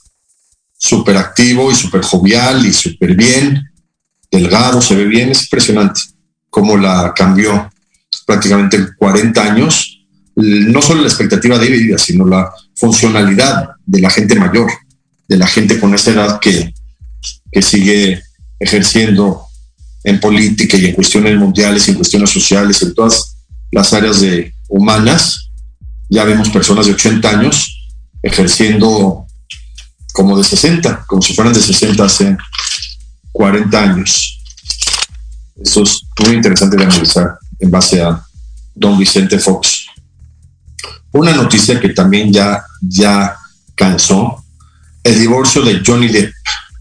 súper 0.85 1.17
activo 1.17 1.73
y 1.73 1.75
súper 1.75 2.03
jovial 2.03 2.67
y 2.67 2.73
súper 2.73 3.15
bien, 3.15 3.71
delgado, 4.31 4.83
se 4.83 4.95
ve 4.95 5.07
bien, 5.07 5.31
es 5.31 5.45
impresionante 5.45 5.99
cómo 6.51 6.77
la 6.77 7.15
cambió 7.17 7.71
prácticamente 8.27 8.95
40 8.99 9.43
años, 9.43 10.07
no 10.37 10.83
solo 10.83 11.01
la 11.01 11.09
expectativa 11.09 11.59
de 11.59 11.71
vida, 11.71 11.97
sino 11.97 12.27
la 12.27 12.53
funcionalidad 12.75 13.71
de 13.87 14.01
la 14.03 14.11
gente 14.11 14.35
mayor, 14.35 14.71
de 15.27 15.39
la 15.39 15.47
gente 15.47 15.81
con 15.81 15.95
esa 15.95 16.11
edad 16.11 16.39
que, 16.39 16.75
que 17.51 17.63
sigue 17.63 18.23
ejerciendo 18.61 19.47
en 20.05 20.21
política 20.21 20.77
y 20.77 20.85
en 20.85 20.95
cuestiones 20.95 21.35
mundiales, 21.39 21.89
en 21.89 21.95
cuestiones 21.95 22.29
sociales, 22.29 22.83
en 22.83 22.95
todas 22.95 23.37
las 23.73 23.91
áreas 23.95 24.21
de 24.21 24.53
humanas. 24.69 25.51
Ya 26.11 26.25
vemos 26.25 26.51
personas 26.51 26.85
de 26.85 26.93
80 26.93 27.31
años 27.31 27.97
ejerciendo 28.23 29.24
como 30.15 30.39
de 30.39 30.45
60, 30.45 31.07
como 31.09 31.21
si 31.21 31.35
fueran 31.35 31.53
de 31.53 31.61
60 31.61 32.05
hace 32.05 32.37
40 33.33 33.83
años. 33.83 34.41
Eso 35.61 35.83
es 35.83 36.03
muy 36.21 36.37
interesante 36.37 36.77
de 36.77 36.85
analizar 36.85 37.37
en 37.59 37.69
base 37.69 38.01
a 38.01 38.25
don 38.77 38.97
Vicente 38.97 39.41
Fox. 39.41 39.87
Una 41.11 41.33
noticia 41.33 41.81
que 41.81 41.89
también 41.89 42.33
ya, 42.33 42.65
ya 42.81 43.37
cansó, 43.75 44.45
el 45.03 45.19
divorcio 45.19 45.63
de 45.63 45.83
Johnny 45.85 46.07
Depp. 46.07 46.33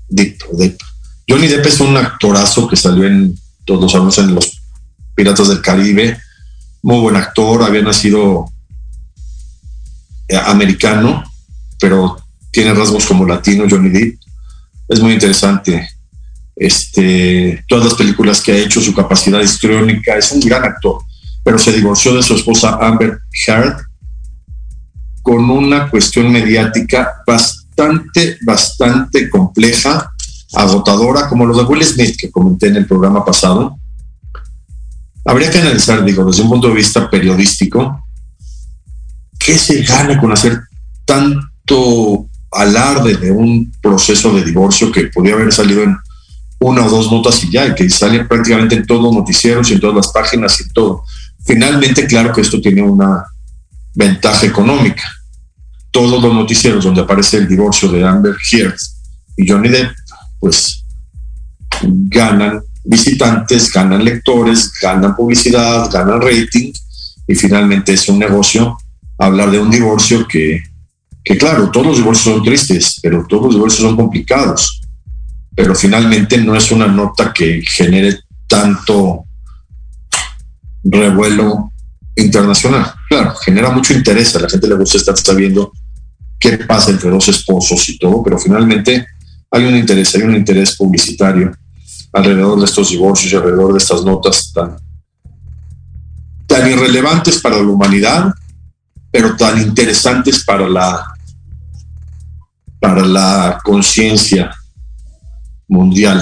Depp 0.10 0.80
Johnny 1.28 1.48
Depp 1.48 1.66
es 1.66 1.80
un 1.80 1.98
actorazo 1.98 2.68
que 2.68 2.76
salió 2.76 3.08
en, 3.08 3.36
todos 3.66 3.92
los 3.96 4.18
en 4.20 4.36
Los 4.36 4.62
Piratas 5.16 5.48
del 5.48 5.62
Caribe. 5.62 6.20
Muy 6.84 7.00
buen 7.00 7.16
actor, 7.16 7.64
había 7.64 7.82
nacido 7.82 8.46
eh, 10.28 10.38
americano, 10.38 11.24
pero 11.80 12.23
tiene 12.54 12.74
rasgos 12.74 13.06
como 13.06 13.26
latino, 13.26 13.66
Johnny 13.70 13.90
Depp. 13.90 14.20
Es 14.88 15.02
muy 15.02 15.14
interesante. 15.14 15.90
Este, 16.56 17.66
todas 17.68 17.86
las 17.86 17.96
películas 17.96 18.40
que 18.40 18.52
ha 18.52 18.58
hecho, 18.58 18.80
su 18.80 18.94
capacidad 18.94 19.42
histriónica, 19.42 20.16
es 20.16 20.32
un 20.32 20.40
gran 20.40 20.64
actor, 20.64 21.00
pero 21.44 21.58
se 21.58 21.74
divorció 21.74 22.14
de 22.16 22.22
su 22.22 22.36
esposa 22.36 22.78
Amber 22.80 23.18
Heard 23.48 23.78
con 25.24 25.50
una 25.50 25.90
cuestión 25.90 26.32
mediática 26.32 27.12
bastante, 27.26 28.38
bastante 28.46 29.30
compleja 29.30 30.12
agotadora, 30.54 31.28
como 31.28 31.48
lo 31.48 31.58
de 31.58 31.64
Will 31.64 31.84
Smith 31.84 32.16
que 32.18 32.30
comenté 32.30 32.68
en 32.68 32.76
el 32.76 32.86
programa 32.86 33.26
pasado, 33.26 33.80
habría 35.26 35.50
que 35.50 35.58
analizar, 35.58 36.06
digo, 36.06 36.26
desde 36.26 36.44
un 36.44 36.50
punto 36.50 36.68
de 36.68 36.76
vista 36.76 37.10
periodístico, 37.10 38.06
¿qué 39.40 39.58
se 39.58 39.82
gana 39.82 40.20
con 40.20 40.32
hacer 40.32 40.62
tanto 41.06 42.28
alarde 42.56 43.16
de 43.16 43.32
un 43.32 43.72
proceso 43.82 44.34
de 44.34 44.44
divorcio 44.44 44.92
que 44.92 45.08
podría 45.08 45.36
haber 45.36 45.52
salido 45.52 45.84
en 45.84 45.98
una 46.60 46.86
o 46.86 46.90
dos 46.90 47.12
notas 47.12 47.44
y 47.44 47.52
ya, 47.52 47.68
y 47.68 47.76
que 47.76 47.90
sale 47.90 48.26
prácticamente 48.26 48.76
en 48.76 48.86
todos 48.86 49.04
los 49.04 49.14
noticieros 49.14 49.70
y 49.70 49.74
en 49.74 49.80
todas 49.80 49.96
las 49.96 50.08
páginas 50.10 50.60
y 50.62 50.70
todo. 50.70 51.04
Finalmente, 51.46 52.08
claro 52.08 52.32
que 52.32 52.42
esto 52.42 52.62
tiene 52.62 52.82
una 52.82 53.26
ventaja 53.94 54.46
económica. 54.46 55.04
Todos 55.92 56.22
los 56.22 56.34
noticieros 56.34 56.86
donde 56.86 57.02
aparece 57.02 57.38
el 57.38 57.48
divorcio 57.48 57.90
de 57.90 58.08
Amber 58.08 58.36
Heard 58.52 58.76
y 59.38 59.48
Johnny 59.48 59.70
Depp 59.70 59.92
pues 60.40 60.84
ganan 61.82 62.62
visitantes, 62.84 63.72
ganan 63.72 64.04
lectores, 64.04 64.72
ganan 64.82 65.16
publicidad, 65.16 65.90
ganan 65.92 66.22
rating 66.22 66.72
y 67.28 67.36
finalmente 67.36 67.94
es 67.94 68.08
un 68.10 68.20
negocio 68.20 68.78
hablar 69.18 69.52
de 69.52 69.60
un 69.60 69.70
divorcio 69.70 70.28
que, 70.28 70.62
que 71.24 71.38
claro, 71.38 71.72
todos 71.72 71.88
los 71.88 71.98
divorcios 71.98 72.36
son 72.36 72.44
tristes, 72.44 73.00
pero 73.02 73.26
todos 73.28 73.46
los 73.46 73.56
divorcios 73.56 73.88
son 73.88 73.96
complicados, 73.96 74.82
pero 75.56 75.74
finalmente 75.74 76.38
no 76.38 76.56
es 76.56 76.72
una 76.72 76.88
nota 76.88 77.32
que 77.32 77.62
genere 77.62 78.20
tanto 78.48 79.24
revuelo 80.84 81.72
internacional. 82.16 82.94
Claro, 83.10 83.36
genera 83.36 83.70
mucho 83.70 83.94
interés, 83.94 84.36
a 84.36 84.40
la 84.40 84.50
gente 84.50 84.68
le 84.68 84.76
gusta 84.76 84.98
estar 84.98 85.18
sabiendo 85.18 85.72
qué 86.40 86.58
pasa 86.58 86.92
entre 86.92 87.10
dos 87.10 87.28
esposos 87.30 87.88
y 87.88 87.98
todo, 87.98 88.22
pero 88.22 88.38
finalmente 88.38 89.08
hay 89.50 89.64
un 89.64 89.78
interés, 89.78 90.14
hay 90.16 90.24
un 90.24 90.36
interés 90.36 90.76
publicitario 90.76 91.56
alrededor 92.12 92.60
de 92.60 92.66
estos 92.66 92.90
divorcios 92.90 93.32
y 93.32 93.36
alrededor 93.36 93.72
de 93.72 93.78
estas 93.78 94.04
notas 94.04 94.52
tan, 94.52 94.76
tan 96.46 96.70
irrelevantes 96.70 97.40
para 97.40 97.58
la 97.58 97.64
humanidad, 97.64 98.34
pero 99.10 99.36
tan 99.38 99.62
interesantes 99.62 100.44
para 100.44 100.68
la, 100.68 101.13
para 102.84 103.06
la 103.06 103.62
conciencia 103.64 104.54
mundial. 105.70 106.22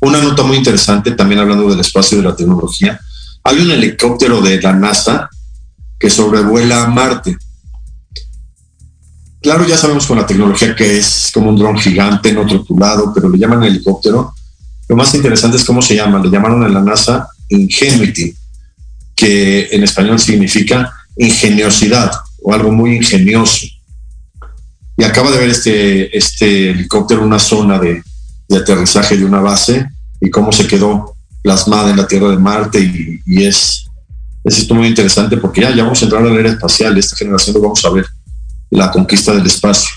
Una 0.00 0.22
nota 0.22 0.44
muy 0.44 0.56
interesante, 0.56 1.10
también 1.10 1.42
hablando 1.42 1.68
del 1.68 1.80
espacio 1.80 2.16
y 2.16 2.22
de 2.22 2.28
la 2.28 2.34
tecnología, 2.34 2.98
hay 3.42 3.58
un 3.58 3.70
helicóptero 3.70 4.40
de 4.40 4.62
la 4.62 4.72
NASA 4.72 5.28
que 5.98 6.08
sobrevuela 6.08 6.86
Marte. 6.86 7.36
Claro, 9.42 9.68
ya 9.68 9.76
sabemos 9.76 10.06
con 10.06 10.16
la 10.16 10.26
tecnología 10.26 10.74
que 10.74 10.96
es 10.96 11.30
como 11.34 11.50
un 11.50 11.58
dron 11.58 11.76
gigante 11.76 12.30
en 12.30 12.38
otro 12.38 12.64
lado, 12.74 13.12
pero 13.14 13.28
le 13.28 13.36
llaman 13.36 13.62
helicóptero. 13.62 14.32
Lo 14.88 14.96
más 14.96 15.14
interesante 15.14 15.58
es 15.58 15.64
cómo 15.64 15.82
se 15.82 15.96
llama. 15.96 16.18
Le 16.18 16.30
llamaron 16.30 16.64
en 16.64 16.72
la 16.72 16.80
NASA 16.80 17.28
Ingenuity, 17.50 18.34
que 19.14 19.68
en 19.70 19.84
español 19.84 20.18
significa 20.18 20.90
ingeniosidad 21.18 22.10
o 22.42 22.54
algo 22.54 22.72
muy 22.72 22.96
ingenioso. 22.96 23.66
Y 24.96 25.04
acaba 25.04 25.30
de 25.30 25.38
ver 25.38 25.50
este, 25.50 26.16
este 26.16 26.70
helicóptero 26.70 27.24
una 27.24 27.38
zona 27.38 27.78
de, 27.78 28.02
aterrizaje 28.54 29.16
de 29.16 29.24
una 29.24 29.40
base 29.40 29.88
y 30.20 30.30
cómo 30.30 30.52
se 30.52 30.66
quedó 30.66 31.16
plasmada 31.42 31.90
en 31.90 31.96
la 31.96 32.06
Tierra 32.06 32.28
de 32.28 32.36
Marte 32.36 32.78
y, 33.26 33.44
es, 33.44 33.86
es 34.44 34.58
esto 34.58 34.74
muy 34.74 34.86
interesante 34.86 35.36
porque 35.38 35.62
ya, 35.62 35.74
ya 35.74 35.82
vamos 35.82 36.00
a 36.00 36.04
entrar 36.04 36.22
a 36.22 36.30
la 36.30 36.38
era 36.38 36.50
espacial, 36.50 36.96
esta 36.96 37.16
generación 37.16 37.54
lo 37.54 37.62
vamos 37.62 37.84
a 37.84 37.90
ver 37.90 38.06
la 38.70 38.90
conquista 38.90 39.32
del 39.32 39.46
espacio. 39.46 39.90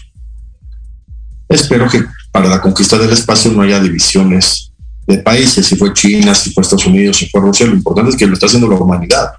Espero 1.50 1.88
que 1.88 2.04
para 2.32 2.50
la 2.50 2.62
conquista 2.62 2.98
del 2.98 3.12
espacio 3.12 3.52
no 3.52 3.62
haya 3.62 3.80
divisiones 3.80 4.72
de 5.06 5.20
países, 5.20 5.66
si 5.66 5.76
fue 5.76 5.94
China, 5.94 6.36
si 6.36 6.52
fue 6.52 6.62
Estados 6.62 6.86
Unidos, 6.86 7.18
si 7.18 7.30
fue 7.30 7.42
Rusia, 7.42 7.66
lo 7.66 7.74
importante 7.74 8.12
es 8.12 8.18
que 8.18 8.28
lo 8.28 8.34
está 8.34 8.48
haciendo 8.48 8.68
la 8.68 8.76
humanidad. 8.76 9.32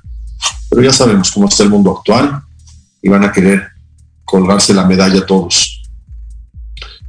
Pero 0.70 0.82
ya 0.82 0.92
sabemos 0.92 1.30
cómo 1.30 1.48
está 1.48 1.62
el 1.62 1.70
mundo 1.70 1.96
actual 1.98 2.42
y 3.02 3.08
van 3.08 3.24
a 3.24 3.32
querer 3.32 3.68
colgarse 4.28 4.74
la 4.74 4.84
medalla 4.84 5.24
todos. 5.24 5.82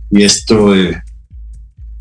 Y 0.10 0.24
esto 0.24 0.74
eh, 0.74 1.04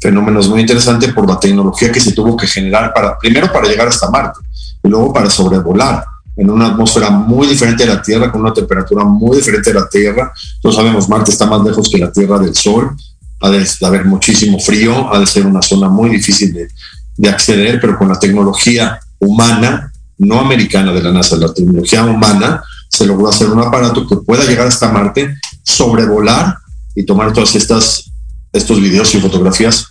fenómeno 0.01 0.41
es 0.41 0.49
muy 0.49 0.61
interesante 0.61 1.12
por 1.12 1.29
la 1.29 1.41
tecnología 1.41 1.91
que 1.91 2.01
se 2.01 2.12
tuvo 2.12 2.37
que 2.37 2.47
generar 2.47 2.95
para, 2.95 3.19
primero 3.19 3.53
para 3.53 3.66
llegar 3.66 3.89
hasta 3.89 4.11
Marte 4.11 4.41
y 4.83 4.89
luego 4.89 5.12
para 5.12 5.29
sobrevolar 5.29 6.05
en 6.37 6.51
una 6.51 6.69
atmósfera 6.69 7.11
muy 7.11 7.49
diferente 7.49 7.85
de 7.85 7.93
la 7.93 8.01
Tierra, 8.01 8.31
con 8.31 8.43
una 8.43 8.53
temperatura 8.53 9.05
muy 9.05 9.39
diferente 9.39 9.73
de 9.73 9.81
la 9.81 9.89
Tierra. 9.89 10.33
Todos 10.62 10.77
sabemos, 10.77 11.09
Marte 11.09 11.33
está 11.33 11.47
más 11.47 11.64
lejos 11.64 11.89
que 11.91 11.99
la 11.99 12.12
Tierra 12.12 12.39
del 12.39 12.55
Sol, 12.55 12.97
ha 13.41 13.51
de, 13.51 13.66
haber 13.83 14.05
muchísimo 14.05 14.61
frío, 14.61 15.12
ha 15.12 15.19
de 15.19 15.27
ser 15.27 15.45
una 15.45 15.62
zona 15.62 15.89
muy 15.89 16.11
difícil 16.11 16.53
de, 16.55 16.69
de 17.16 17.29
acceder, 17.29 17.81
pero 17.81 17.99
con 17.99 18.09
la 18.09 18.21
tecnología 18.21 19.01
humana, 19.19 19.93
no 20.19 20.39
americana 20.39 20.93
de 20.93 21.03
la 21.03 21.11
NASA, 21.11 21.37
la 21.37 21.53
tecnología 21.53 22.05
humana, 22.05 22.62
se 22.89 23.07
logró 23.07 23.28
hacer 23.28 23.49
un 23.51 23.61
aparato 23.61 24.07
que 24.07 24.16
pueda 24.16 24.45
llegar 24.45 24.66
hasta 24.66 24.91
Marte, 24.91 25.34
sobrevolar 25.62 26.57
y 26.95 27.05
tomar 27.05 27.32
todas 27.32 27.55
estas 27.55 28.09
estos 28.53 28.80
videos 28.80 29.14
y 29.14 29.20
fotografías 29.20 29.89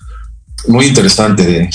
muy 0.67 0.87
interesante 0.87 1.45
de, 1.45 1.69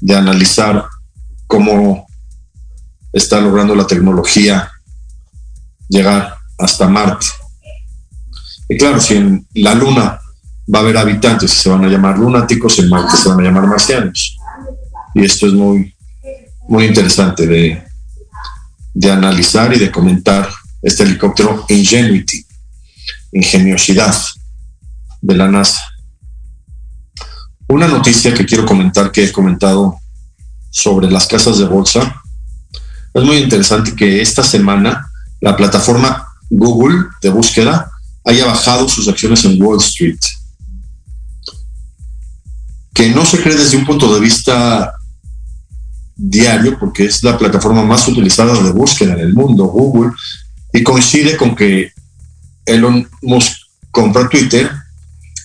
de, 0.00 0.16
analizar 0.16 0.84
cómo 1.46 2.06
está 3.12 3.40
logrando 3.40 3.74
la 3.74 3.86
tecnología 3.86 4.70
llegar 5.88 6.34
hasta 6.58 6.88
Marte. 6.88 7.26
Y 8.68 8.76
claro, 8.76 9.00
si 9.00 9.14
en 9.16 9.46
la 9.54 9.74
Luna 9.74 10.18
va 10.74 10.78
a 10.78 10.82
haber 10.82 10.96
habitantes 10.96 11.50
se 11.50 11.68
van 11.68 11.84
a 11.84 11.88
llamar 11.88 12.18
lunáticos, 12.18 12.78
en 12.78 12.88
Marte 12.88 13.16
se 13.16 13.28
van 13.28 13.40
a 13.40 13.44
llamar 13.44 13.66
marcianos. 13.66 14.36
Y 15.14 15.24
esto 15.24 15.46
es 15.46 15.52
muy, 15.52 15.94
muy 16.68 16.86
interesante 16.86 17.46
de, 17.46 17.87
de 18.94 19.10
analizar 19.10 19.74
y 19.74 19.78
de 19.78 19.90
comentar 19.90 20.48
este 20.82 21.02
helicóptero 21.02 21.64
Ingenuity, 21.68 22.44
ingeniosidad 23.32 24.16
de 25.20 25.34
la 25.34 25.48
NASA. 25.48 25.80
Una 27.68 27.86
noticia 27.86 28.32
que 28.32 28.46
quiero 28.46 28.64
comentar 28.64 29.12
que 29.12 29.24
he 29.24 29.32
comentado 29.32 29.98
sobre 30.70 31.10
las 31.10 31.26
casas 31.26 31.58
de 31.58 31.64
bolsa. 31.64 32.22
Es 33.12 33.24
muy 33.24 33.38
interesante 33.38 33.94
que 33.94 34.22
esta 34.22 34.42
semana 34.42 35.10
la 35.40 35.56
plataforma 35.56 36.26
Google 36.50 37.06
de 37.20 37.30
búsqueda 37.30 37.90
haya 38.24 38.46
bajado 38.46 38.88
sus 38.88 39.08
acciones 39.08 39.44
en 39.44 39.60
Wall 39.60 39.78
Street. 39.78 40.18
Que 42.94 43.10
no 43.10 43.24
se 43.24 43.42
cree 43.42 43.56
desde 43.56 43.76
un 43.76 43.86
punto 43.86 44.12
de 44.14 44.20
vista 44.20 44.94
diario, 46.18 46.76
porque 46.78 47.04
es 47.04 47.22
la 47.22 47.38
plataforma 47.38 47.84
más 47.84 48.06
utilizada 48.08 48.60
de 48.60 48.72
búsqueda 48.72 49.14
en 49.14 49.20
el 49.20 49.32
mundo, 49.32 49.66
Google, 49.66 50.12
y 50.72 50.82
coincide 50.82 51.36
con 51.36 51.54
que 51.54 51.92
Elon 52.66 53.08
Musk 53.22 53.52
compra 53.90 54.28
Twitter, 54.28 54.70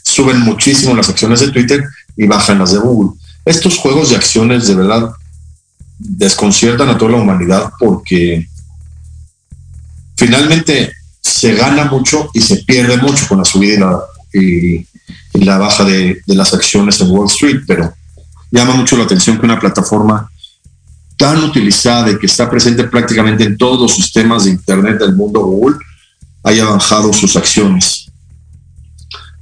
suben 0.03 0.39
muchísimo 0.41 0.95
las 0.95 1.09
acciones 1.09 1.39
de 1.39 1.51
Twitter 1.51 1.83
y 2.17 2.27
bajan 2.27 2.59
las 2.59 2.73
de 2.73 2.79
Google. 2.79 3.17
estos 3.45 3.77
juegos 3.77 4.09
de 4.09 4.15
acciones 4.15 4.67
de 4.67 4.75
verdad 4.75 5.11
desconciertan 5.97 6.89
a 6.89 6.97
toda 6.97 7.11
la 7.11 7.17
humanidad 7.17 7.71
porque 7.79 8.47
finalmente 10.17 10.91
se 11.21 11.53
gana 11.55 11.85
mucho 11.85 12.29
y 12.33 12.41
se 12.41 12.57
pierde 12.57 12.97
mucho 12.97 13.27
con 13.27 13.37
la 13.37 13.45
subida 13.45 14.01
y 14.33 14.85
la, 15.33 15.57
baja 15.57 15.83
de, 15.83 16.21
las 16.27 16.53
acciones 16.53 16.99
en 16.99 17.11
Wall 17.11 17.27
Street, 17.27 17.61
pero 17.67 17.93
llama 18.51 18.75
mucho 18.75 18.97
la 18.97 19.03
atención 19.03 19.37
que 19.37 19.45
una 19.45 19.59
plataforma 19.59 20.29
tan 21.17 21.43
utilizada 21.43 22.11
y 22.11 22.17
que 22.17 22.25
está 22.25 22.49
presente 22.49 22.83
prácticamente 22.85 23.43
en 23.43 23.57
todos 23.57 23.79
los 23.79 23.95
sistemas 23.95 24.45
de 24.45 24.51
Internet 24.51 24.99
del 24.99 25.15
mundo 25.15 25.41
Google 25.41 25.77
haya 26.43 26.65
bajado 26.65 27.13
sus 27.13 27.35
acciones. 27.35 28.07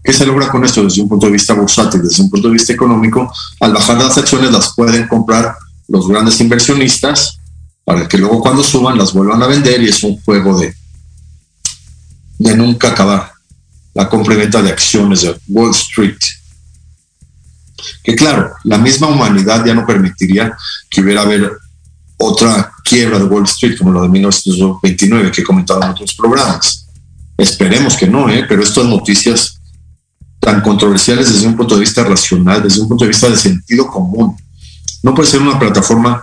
¿Qué 0.03 0.13
se 0.13 0.26
logra 0.26 0.49
con 0.49 0.65
esto 0.65 0.84
desde 0.84 1.01
un 1.01 1.09
punto 1.09 1.28
de 1.28 1.34
vista 1.34 1.53
bursátil, 1.53 2.01
desde 2.01 2.24
un 2.24 2.30
punto 2.30 2.47
de 2.47 2.53
vista 2.53 2.74
económico? 2.74 3.32
Al 3.59 3.74
bajar 3.74 3.97
las 3.97 4.17
acciones 4.17 4.51
las 4.51 4.74
pueden 4.76 5.07
comprar 5.07 5.55
los 5.88 6.07
grandes 6.07 6.39
inversionistas 6.41 7.39
para 7.84 8.07
que 8.07 8.17
luego 8.17 8.41
cuando 8.41 8.63
suban 8.63 8.97
las 8.97 9.13
vuelvan 9.13 9.41
a 9.43 9.47
vender 9.47 9.82
y 9.82 9.89
es 9.89 10.03
un 10.03 10.19
juego 10.22 10.57
de, 10.59 10.74
de 12.39 12.55
nunca 12.55 12.89
acabar. 12.89 13.32
La 13.93 14.07
compra 14.07 14.36
y 14.36 14.38
venta 14.38 14.61
de 14.61 14.72
acciones 14.72 15.22
de 15.22 15.38
Wall 15.49 15.72
Street. 15.72 16.17
Que 18.03 18.15
claro, 18.15 18.51
la 18.63 18.77
misma 18.77 19.07
humanidad 19.07 19.65
ya 19.65 19.73
no 19.73 19.86
permitiría 19.86 20.55
que 20.89 21.01
hubiera 21.01 21.21
haber 21.21 21.51
otra 22.17 22.71
quiebra 22.84 23.19
de 23.19 23.25
Wall 23.25 23.45
Street 23.45 23.77
como 23.77 23.93
la 23.93 24.01
de 24.01 24.09
1929 24.09 25.32
que 25.32 25.41
he 25.41 25.43
comentado 25.43 25.82
en 25.84 25.89
otros 25.89 26.13
programas. 26.13 26.88
Esperemos 27.38 27.95
que 27.95 28.07
no, 28.07 28.29
¿eh? 28.29 28.45
pero 28.47 28.61
estas 28.63 28.86
noticias 28.86 29.59
tan 30.39 30.61
controversiales 30.61 31.32
desde 31.32 31.47
un 31.47 31.55
punto 31.55 31.75
de 31.75 31.82
vista 31.82 32.03
racional, 32.03 32.63
desde 32.63 32.82
un 32.82 32.89
punto 32.89 33.05
de 33.05 33.09
vista 33.09 33.29
de 33.29 33.38
sentido 33.38 33.88
común, 33.88 34.36
no 35.03 35.15
puede 35.15 35.29
ser 35.29 35.41
una 35.41 35.57
plataforma 35.57 36.21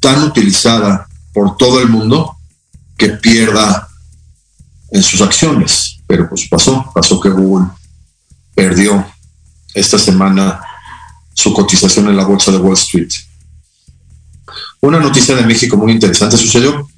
tan 0.00 0.22
utilizada 0.24 1.06
por 1.32 1.56
todo 1.56 1.80
el 1.80 1.88
mundo 1.88 2.36
que 2.96 3.10
pierda 3.10 3.88
en 4.90 5.02
sus 5.02 5.20
acciones. 5.20 5.98
Pero 6.06 6.28
pues 6.28 6.48
pasó, 6.48 6.90
pasó 6.94 7.20
que 7.20 7.28
Google 7.28 7.68
perdió 8.54 9.04
esta 9.74 9.98
semana 9.98 10.60
su 11.36 11.52
cotización 11.52 12.08
en 12.08 12.16
la 12.16 12.24
bolsa 12.24 12.50
de 12.50 12.56
Wall 12.56 12.74
Street. 12.74 13.10
Una 14.80 14.98
noticia 14.98 15.36
de 15.36 15.44
México 15.44 15.76
muy 15.76 15.92
interesante 15.92 16.38
sucedió, 16.38 16.88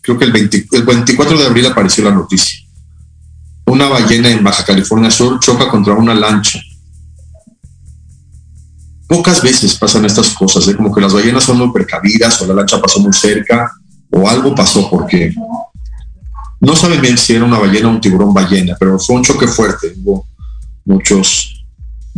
creo 0.00 0.16
que 0.16 0.24
el, 0.24 0.32
24 0.32 1.36
de 1.36 1.46
abril 1.46 1.66
apareció 1.66 2.04
la 2.04 2.12
noticia. 2.12 2.60
Una 3.66 3.88
ballena 3.88 4.30
en 4.30 4.44
Baja 4.44 4.64
California 4.64 5.10
Sur 5.10 5.40
choca 5.40 5.68
contra 5.68 5.94
una 5.94 6.14
lancha. 6.14 6.60
Pocas 9.08 9.42
veces 9.42 9.74
pasan 9.74 10.04
estas 10.04 10.28
cosas, 10.30 10.68
¿eh? 10.68 10.76
como 10.76 10.94
que 10.94 11.00
las 11.00 11.12
ballenas 11.12 11.42
son 11.42 11.58
muy 11.58 11.72
precavidas 11.72 12.40
o 12.40 12.46
la 12.46 12.54
lancha 12.54 12.80
pasó 12.80 13.00
muy 13.00 13.12
cerca 13.12 13.72
o 14.10 14.28
algo 14.28 14.54
pasó 14.54 14.88
porque 14.88 15.34
no 16.60 16.76
saben 16.76 17.00
bien 17.00 17.18
si 17.18 17.34
era 17.34 17.44
una 17.44 17.58
ballena 17.58 17.88
o 17.88 17.90
un 17.90 18.00
tiburón 18.00 18.32
ballena, 18.32 18.76
pero 18.78 18.98
fue 18.98 19.16
un 19.16 19.24
choque 19.24 19.48
fuerte. 19.48 19.94
Hubo 19.96 20.26
muchos 20.84 21.57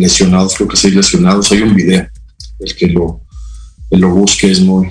lesionados, 0.00 0.54
creo 0.54 0.68
que 0.68 0.76
seis 0.76 0.94
lesionados. 0.94 1.52
Hay 1.52 1.62
un 1.62 1.74
video, 1.74 2.08
el 2.58 2.76
que 2.76 2.88
lo, 2.88 3.20
lo 3.90 4.10
busque 4.10 4.50
es 4.50 4.60
muy, 4.60 4.90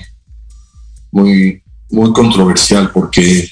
muy, 1.10 1.62
muy 1.90 2.12
controversial 2.12 2.90
porque, 2.92 3.48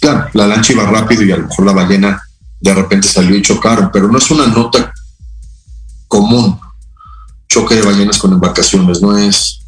claro, 0.00 0.28
la 0.34 0.46
lancha 0.46 0.72
iba 0.72 0.84
rápido 0.84 1.22
y 1.24 1.32
a 1.32 1.36
lo 1.38 1.48
mejor 1.48 1.66
la 1.66 1.72
ballena 1.72 2.22
de 2.60 2.74
repente 2.74 3.08
salió 3.08 3.36
y 3.36 3.42
chocaron, 3.42 3.90
pero 3.92 4.08
no 4.08 4.18
es 4.18 4.30
una 4.30 4.46
nota 4.46 4.92
común 6.06 6.58
choque 7.48 7.76
de 7.76 7.82
ballenas 7.82 8.18
con 8.18 8.32
embarcaciones, 8.32 9.00
no 9.00 9.16
es, 9.16 9.60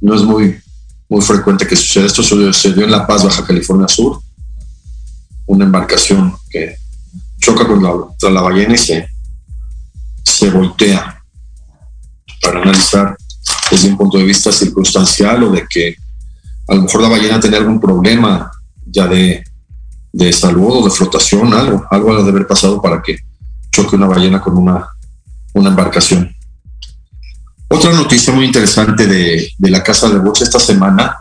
no 0.00 0.14
es 0.14 0.22
muy, 0.22 0.60
muy 1.08 1.22
frecuente 1.22 1.66
que 1.66 1.76
suceda. 1.76 2.06
Esto 2.06 2.22
sucedió 2.22 2.84
en 2.84 2.90
La 2.90 3.06
Paz, 3.06 3.22
Baja 3.22 3.46
California 3.46 3.86
Sur, 3.86 4.20
una 5.46 5.64
embarcación 5.64 6.36
que 6.50 6.76
choca 7.40 7.66
contra 7.66 8.30
la 8.30 8.42
ballena 8.42 8.74
y 8.74 8.78
se, 8.78 9.08
se 10.28 10.50
voltea 10.50 11.22
para 12.40 12.62
analizar 12.62 13.16
desde 13.70 13.88
un 13.88 13.96
punto 13.96 14.18
de 14.18 14.24
vista 14.24 14.52
circunstancial 14.52 15.42
o 15.44 15.50
de 15.50 15.66
que 15.68 15.96
a 16.68 16.74
lo 16.74 16.82
mejor 16.82 17.02
la 17.02 17.08
ballena 17.08 17.40
tenía 17.40 17.58
algún 17.58 17.80
problema 17.80 18.50
ya 18.86 19.06
de, 19.06 19.42
de 20.12 20.32
salud 20.32 20.76
o 20.76 20.84
de 20.84 20.90
flotación, 20.90 21.52
algo, 21.54 21.86
algo 21.90 22.12
ha 22.12 22.22
de 22.22 22.30
haber 22.30 22.46
pasado 22.46 22.80
para 22.80 23.02
que 23.02 23.18
choque 23.70 23.96
una 23.96 24.06
ballena 24.06 24.40
con 24.40 24.56
una, 24.56 24.86
una 25.54 25.70
embarcación. 25.70 26.34
Otra 27.68 27.92
noticia 27.92 28.32
muy 28.32 28.46
interesante 28.46 29.06
de, 29.06 29.50
de 29.56 29.70
la 29.70 29.82
casa 29.82 30.08
de 30.08 30.18
bolsa 30.18 30.44
esta 30.44 30.60
semana 30.60 31.18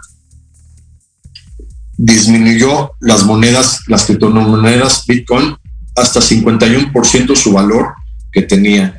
disminuyó 1.98 2.92
las 3.00 3.24
monedas, 3.24 3.82
las 3.88 4.06
criptomonedas 4.06 5.06
Bitcoin 5.06 5.58
hasta 5.96 6.20
51% 6.20 7.36
su 7.36 7.52
valor 7.52 7.94
que 8.32 8.42
tenía 8.42 8.98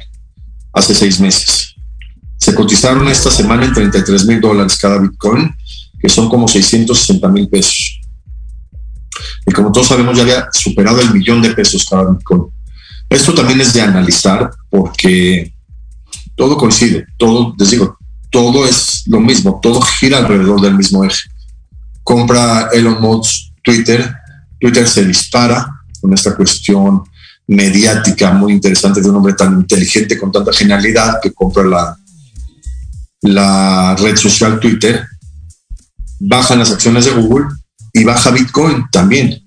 hace 0.72 0.94
seis 0.94 1.20
meses. 1.20 1.74
Se 2.36 2.54
cotizaron 2.54 3.08
esta 3.08 3.30
semana 3.30 3.64
en 3.64 3.72
33 3.72 4.26
mil 4.26 4.40
dólares 4.40 4.76
cada 4.76 4.98
Bitcoin 4.98 5.54
que 5.98 6.08
son 6.08 6.28
como 6.28 6.46
660 6.46 7.28
mil 7.28 7.48
pesos. 7.48 8.00
Y 9.46 9.52
como 9.52 9.72
todos 9.72 9.88
sabemos, 9.88 10.16
ya 10.16 10.22
había 10.22 10.48
superado 10.52 11.00
el 11.00 11.12
millón 11.12 11.42
de 11.42 11.50
pesos 11.50 11.86
cada 11.88 12.10
Bitcoin. 12.10 12.44
Esto 13.10 13.34
también 13.34 13.60
es 13.60 13.72
de 13.72 13.80
analizar 13.80 14.50
porque 14.70 15.52
todo 16.36 16.56
coincide, 16.56 17.06
todo, 17.16 17.54
les 17.58 17.70
digo, 17.70 17.98
todo 18.30 18.66
es 18.66 19.02
lo 19.06 19.20
mismo, 19.20 19.58
todo 19.62 19.80
gira 19.80 20.18
alrededor 20.18 20.60
del 20.60 20.74
mismo 20.74 21.04
eje. 21.04 21.28
Compra 22.04 22.68
Elon 22.72 23.00
Musk 23.00 23.52
Twitter, 23.62 24.14
Twitter 24.60 24.86
se 24.86 25.04
dispara 25.04 25.66
con 26.00 26.12
esta 26.14 26.36
cuestión 26.36 27.02
mediática 27.48 28.32
muy 28.32 28.52
interesante 28.52 29.00
de 29.00 29.08
un 29.08 29.16
hombre 29.16 29.32
tan 29.32 29.54
inteligente 29.54 30.18
con 30.18 30.30
tanta 30.30 30.52
genialidad 30.52 31.18
que 31.20 31.32
compra 31.32 31.64
la, 31.64 31.96
la 33.22 33.96
red 33.96 34.16
social 34.16 34.60
Twitter 34.60 35.06
bajan 36.20 36.58
las 36.58 36.70
acciones 36.70 37.04
de 37.04 37.12
Google 37.12 37.46
y 37.92 38.04
baja 38.04 38.30
Bitcoin 38.30 38.86
también. 38.90 39.42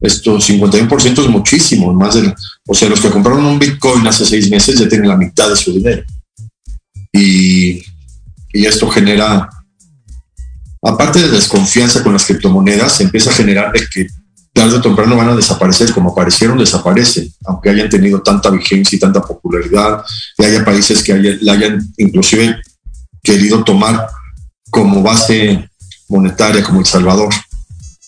Esto 0.00 0.36
51% 0.38 1.22
es 1.22 1.28
muchísimo, 1.28 1.92
más 1.94 2.14
de, 2.14 2.34
o 2.66 2.74
sea, 2.74 2.88
los 2.88 3.00
que 3.00 3.10
compraron 3.10 3.44
un 3.44 3.58
Bitcoin 3.58 4.06
hace 4.06 4.26
seis 4.26 4.50
meses 4.50 4.78
ya 4.78 4.88
tienen 4.88 5.08
la 5.08 5.16
mitad 5.16 5.48
de 5.48 5.56
su 5.56 5.72
dinero. 5.72 6.02
Y, 7.12 7.82
y 8.52 8.66
esto 8.66 8.90
genera, 8.90 9.48
aparte 10.82 11.20
de 11.20 11.28
desconfianza 11.28 12.02
con 12.02 12.12
las 12.12 12.24
criptomonedas, 12.26 13.00
empieza 13.00 13.30
a 13.30 13.34
generar 13.34 13.72
de 13.72 13.86
que 13.92 14.08
tarde 14.52 14.76
o 14.76 14.80
temprano 14.80 15.16
van 15.16 15.30
a 15.30 15.36
desaparecer, 15.36 15.92
como 15.92 16.10
aparecieron, 16.10 16.58
desaparecen, 16.58 17.32
aunque 17.44 17.70
hayan 17.70 17.88
tenido 17.88 18.20
tanta 18.22 18.50
vigencia 18.50 18.96
y 18.96 19.00
tanta 19.00 19.22
popularidad, 19.22 20.04
y 20.38 20.44
haya 20.44 20.64
países 20.64 21.02
que 21.02 21.38
la 21.40 21.52
hayan 21.52 21.80
inclusive 21.96 22.60
querido 23.22 23.64
tomar 23.64 24.06
como 24.70 25.02
base 25.02 25.68
monetaria 26.08 26.62
como 26.62 26.80
El 26.80 26.86
Salvador 26.86 27.32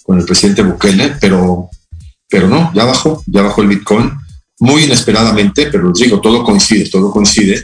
con 0.02 0.18
el 0.18 0.24
presidente 0.26 0.62
Bukele, 0.62 1.16
pero, 1.18 1.70
pero 2.28 2.46
no, 2.46 2.72
ya 2.74 2.84
bajó, 2.84 3.22
ya 3.26 3.42
bajó 3.42 3.62
el 3.62 3.68
Bitcoin 3.68 4.12
muy 4.60 4.84
inesperadamente, 4.84 5.66
pero 5.66 5.88
les 5.88 5.98
digo, 5.98 6.20
todo 6.20 6.44
coincide, 6.44 6.88
todo 6.90 7.10
coincide 7.10 7.62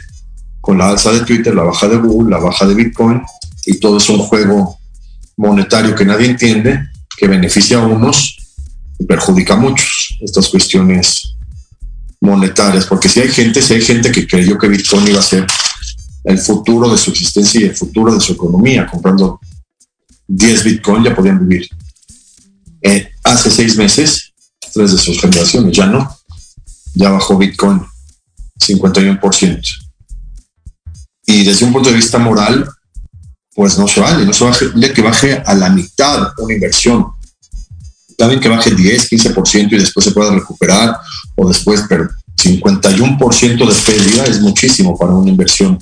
con 0.59 0.77
la 0.77 0.89
alza 0.89 1.11
de 1.11 1.21
Twitter, 1.21 1.53
la 1.53 1.63
baja 1.63 1.87
de 1.87 1.97
Google, 1.97 2.31
la 2.31 2.39
baja 2.39 2.65
de 2.65 2.73
Bitcoin 2.73 3.21
y 3.65 3.79
todo 3.79 3.97
es 3.97 4.09
un 4.09 4.19
juego 4.19 4.79
monetario 5.37 5.95
que 5.95 6.05
nadie 6.05 6.27
entiende, 6.27 6.89
que 7.17 7.27
beneficia 7.27 7.77
a 7.77 7.85
unos 7.85 8.40
perjudica 9.07 9.53
a 9.53 9.57
muchos 9.57 10.17
estas 10.21 10.49
cuestiones 10.49 11.35
monetarias, 12.19 12.85
porque 12.85 13.09
si 13.09 13.19
hay 13.19 13.29
gente, 13.29 13.61
si 13.61 13.73
hay 13.73 13.81
gente 13.81 14.11
que 14.11 14.27
creyó 14.27 14.57
que 14.57 14.67
Bitcoin 14.67 15.07
iba 15.07 15.19
a 15.19 15.23
ser 15.23 15.45
el 16.23 16.37
futuro 16.37 16.89
de 16.89 16.97
su 16.97 17.11
existencia 17.11 17.61
y 17.61 17.63
el 17.65 17.75
futuro 17.75 18.13
de 18.13 18.21
su 18.21 18.33
economía. 18.33 18.85
Comprando 18.85 19.39
10 20.27 20.63
Bitcoin 20.63 21.03
ya 21.03 21.15
podían 21.15 21.47
vivir. 21.47 21.67
Eh, 22.81 23.11
hace 23.23 23.51
seis 23.51 23.75
meses, 23.75 24.33
tres 24.73 24.91
de 24.91 24.97
sus 24.97 25.19
generaciones, 25.19 25.75
ya 25.75 25.85
no. 25.85 26.15
Ya 26.93 27.09
bajó 27.09 27.37
Bitcoin 27.37 27.81
51%. 28.59 29.61
Y 31.25 31.43
desde 31.43 31.65
un 31.65 31.73
punto 31.73 31.89
de 31.89 31.95
vista 31.95 32.17
moral, 32.17 32.69
pues 33.53 33.77
no 33.77 33.87
se 33.87 33.99
vale, 33.99 34.25
no 34.25 34.33
se 34.33 34.45
vale 34.45 34.93
que 34.93 35.01
baje 35.01 35.41
a 35.45 35.53
la 35.53 35.69
mitad 35.69 36.33
una 36.37 36.53
inversión. 36.53 37.07
También 38.21 38.39
que 38.39 38.49
baje 38.49 38.75
10, 38.75 39.09
15% 39.09 39.71
y 39.71 39.79
después 39.79 40.03
se 40.03 40.11
pueda 40.11 40.31
recuperar 40.31 40.95
o 41.35 41.47
después, 41.47 41.85
pero 41.89 42.07
51% 42.37 43.67
de 43.67 43.93
pérdida 43.93 44.25
es 44.25 44.39
muchísimo 44.41 44.95
para 44.95 45.13
una 45.13 45.31
inversión 45.31 45.79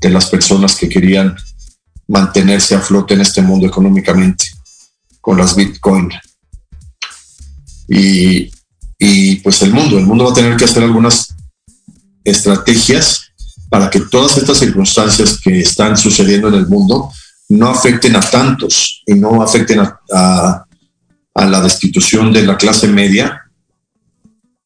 de 0.00 0.10
las 0.10 0.26
personas 0.26 0.74
que 0.74 0.88
querían 0.88 1.36
mantenerse 2.08 2.74
a 2.74 2.80
flote 2.80 3.14
en 3.14 3.20
este 3.20 3.40
mundo 3.40 3.68
económicamente 3.68 4.46
con 5.20 5.38
las 5.38 5.54
Bitcoin. 5.54 6.10
Y, 7.86 9.36
pues 9.44 9.62
el 9.62 9.72
mundo, 9.72 9.98
el 9.98 10.06
mundo 10.06 10.24
va 10.24 10.32
a 10.32 10.34
tener 10.34 10.56
que 10.56 10.64
hacer 10.64 10.82
algunas 10.82 11.36
estrategias 12.24 13.28
para 13.70 13.88
que 13.88 14.00
todas 14.00 14.38
estas 14.38 14.58
circunstancias 14.58 15.38
que 15.38 15.60
están 15.60 15.96
sucediendo 15.96 16.48
en 16.48 16.54
el 16.54 16.66
mundo 16.66 17.12
no 17.48 17.68
afecten 17.68 18.16
a 18.16 18.20
tantos 18.20 19.04
y 19.06 19.14
no 19.14 19.40
afecten 19.40 19.78
a, 19.78 20.66
la 21.34 21.60
destitución 21.60 22.32
de 22.32 22.42
la 22.42 22.56
clase 22.56 22.88
media, 22.88 23.42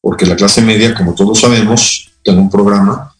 porque 0.01 0.25
la 0.25 0.35
clase 0.35 0.61
media, 0.61 0.93
como 0.93 1.15
todos 1.15 1.39
sabemos, 1.39 2.09
tengo 2.23 2.41
un 2.41 2.49
programa, 2.49 3.13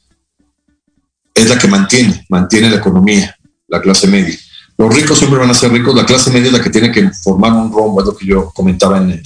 es 1.34 1.50
la 1.50 1.58
que 1.58 1.68
mantiene, 1.68 2.26
mantiene 2.30 2.70
la 2.70 2.78
economía, 2.78 3.36
la 3.68 3.82
clase 3.82 4.08
media. 4.08 4.38
Los 4.78 4.93
ricos 4.93 5.18
siempre 5.18 5.39
van 5.39 5.50
a 5.50 5.54
ser 5.54 5.72
ricos, 5.72 5.95
la 5.95 6.06
clase 6.06 6.30
media 6.30 6.48
es 6.48 6.54
la 6.54 6.62
que 6.62 6.70
tiene 6.70 6.91
que 6.91 7.10
formar 7.10 7.54
un 7.54 7.72
rombo, 7.72 8.02
es 8.02 8.08
lo 8.08 8.16
que 8.16 8.26
yo 8.26 8.52
comentaba 8.54 8.98
en 8.98 9.12
el, 9.12 9.24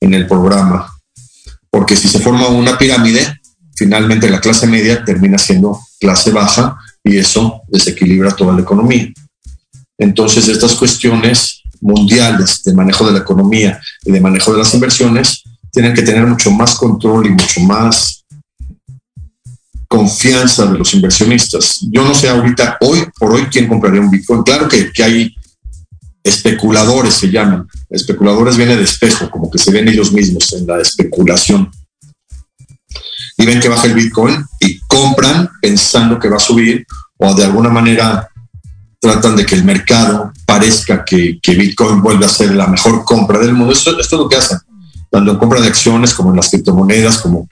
en 0.00 0.14
el 0.14 0.26
programa. 0.26 0.92
Porque 1.70 1.96
si 1.96 2.08
se 2.08 2.18
forma 2.18 2.48
una 2.48 2.76
pirámide, 2.76 3.40
finalmente 3.74 4.28
la 4.28 4.40
clase 4.40 4.66
media 4.66 5.04
termina 5.04 5.38
siendo 5.38 5.80
clase 6.00 6.30
baja 6.32 6.78
y 7.04 7.16
eso 7.16 7.62
desequilibra 7.68 8.34
toda 8.34 8.54
la 8.54 8.62
economía. 8.62 9.12
Entonces, 9.98 10.48
estas 10.48 10.74
cuestiones 10.74 11.57
mundiales 11.80 12.62
de 12.64 12.74
manejo 12.74 13.06
de 13.06 13.12
la 13.12 13.18
economía 13.18 13.80
y 14.04 14.12
de 14.12 14.20
manejo 14.20 14.52
de 14.52 14.58
las 14.58 14.74
inversiones 14.74 15.42
tienen 15.70 15.94
que 15.94 16.02
tener 16.02 16.26
mucho 16.26 16.50
más 16.50 16.74
control 16.74 17.26
y 17.26 17.30
mucho 17.30 17.60
más 17.60 18.24
confianza 19.88 20.66
de 20.66 20.78
los 20.78 20.92
inversionistas. 20.94 21.78
Yo 21.90 22.04
no 22.04 22.14
sé 22.14 22.28
ahorita, 22.28 22.76
hoy 22.80 23.06
por 23.18 23.32
hoy, 23.32 23.46
quién 23.50 23.66
compraría 23.66 24.00
un 24.00 24.10
Bitcoin. 24.10 24.42
Claro 24.42 24.68
que, 24.68 24.92
que 24.92 25.02
hay 25.02 25.34
especuladores, 26.22 27.14
se 27.14 27.30
llaman. 27.30 27.66
Especuladores 27.88 28.56
viene 28.56 28.76
de 28.76 28.84
espejo, 28.84 29.30
como 29.30 29.50
que 29.50 29.58
se 29.58 29.70
ven 29.70 29.88
ellos 29.88 30.12
mismos 30.12 30.52
en 30.52 30.66
la 30.66 30.80
especulación. 30.80 31.70
Y 33.38 33.46
ven 33.46 33.60
que 33.60 33.68
baja 33.68 33.86
el 33.86 33.94
Bitcoin 33.94 34.44
y 34.60 34.78
compran 34.80 35.48
pensando 35.62 36.18
que 36.18 36.28
va 36.28 36.36
a 36.36 36.40
subir 36.40 36.86
o 37.18 37.34
de 37.34 37.44
alguna 37.44 37.70
manera 37.70 38.28
tratan 39.00 39.36
de 39.36 39.46
que 39.46 39.54
el 39.54 39.64
mercado 39.64 40.32
parezca 40.44 41.04
que, 41.04 41.38
Bitcoin 41.46 42.02
vuelve 42.02 42.26
a 42.26 42.28
ser 42.28 42.54
la 42.54 42.66
mejor 42.66 43.04
compra 43.04 43.38
del 43.38 43.54
mundo. 43.54 43.72
Esto, 43.72 43.98
esto 43.98 44.16
es 44.16 44.22
lo 44.22 44.28
que 44.28 44.36
hacen, 44.36 44.58
tanto 45.10 45.30
en 45.30 45.38
compra 45.38 45.60
de 45.60 45.68
acciones 45.68 46.14
como 46.14 46.30
en 46.30 46.36
las 46.36 46.50
criptomonedas, 46.50 47.18
como 47.18 47.48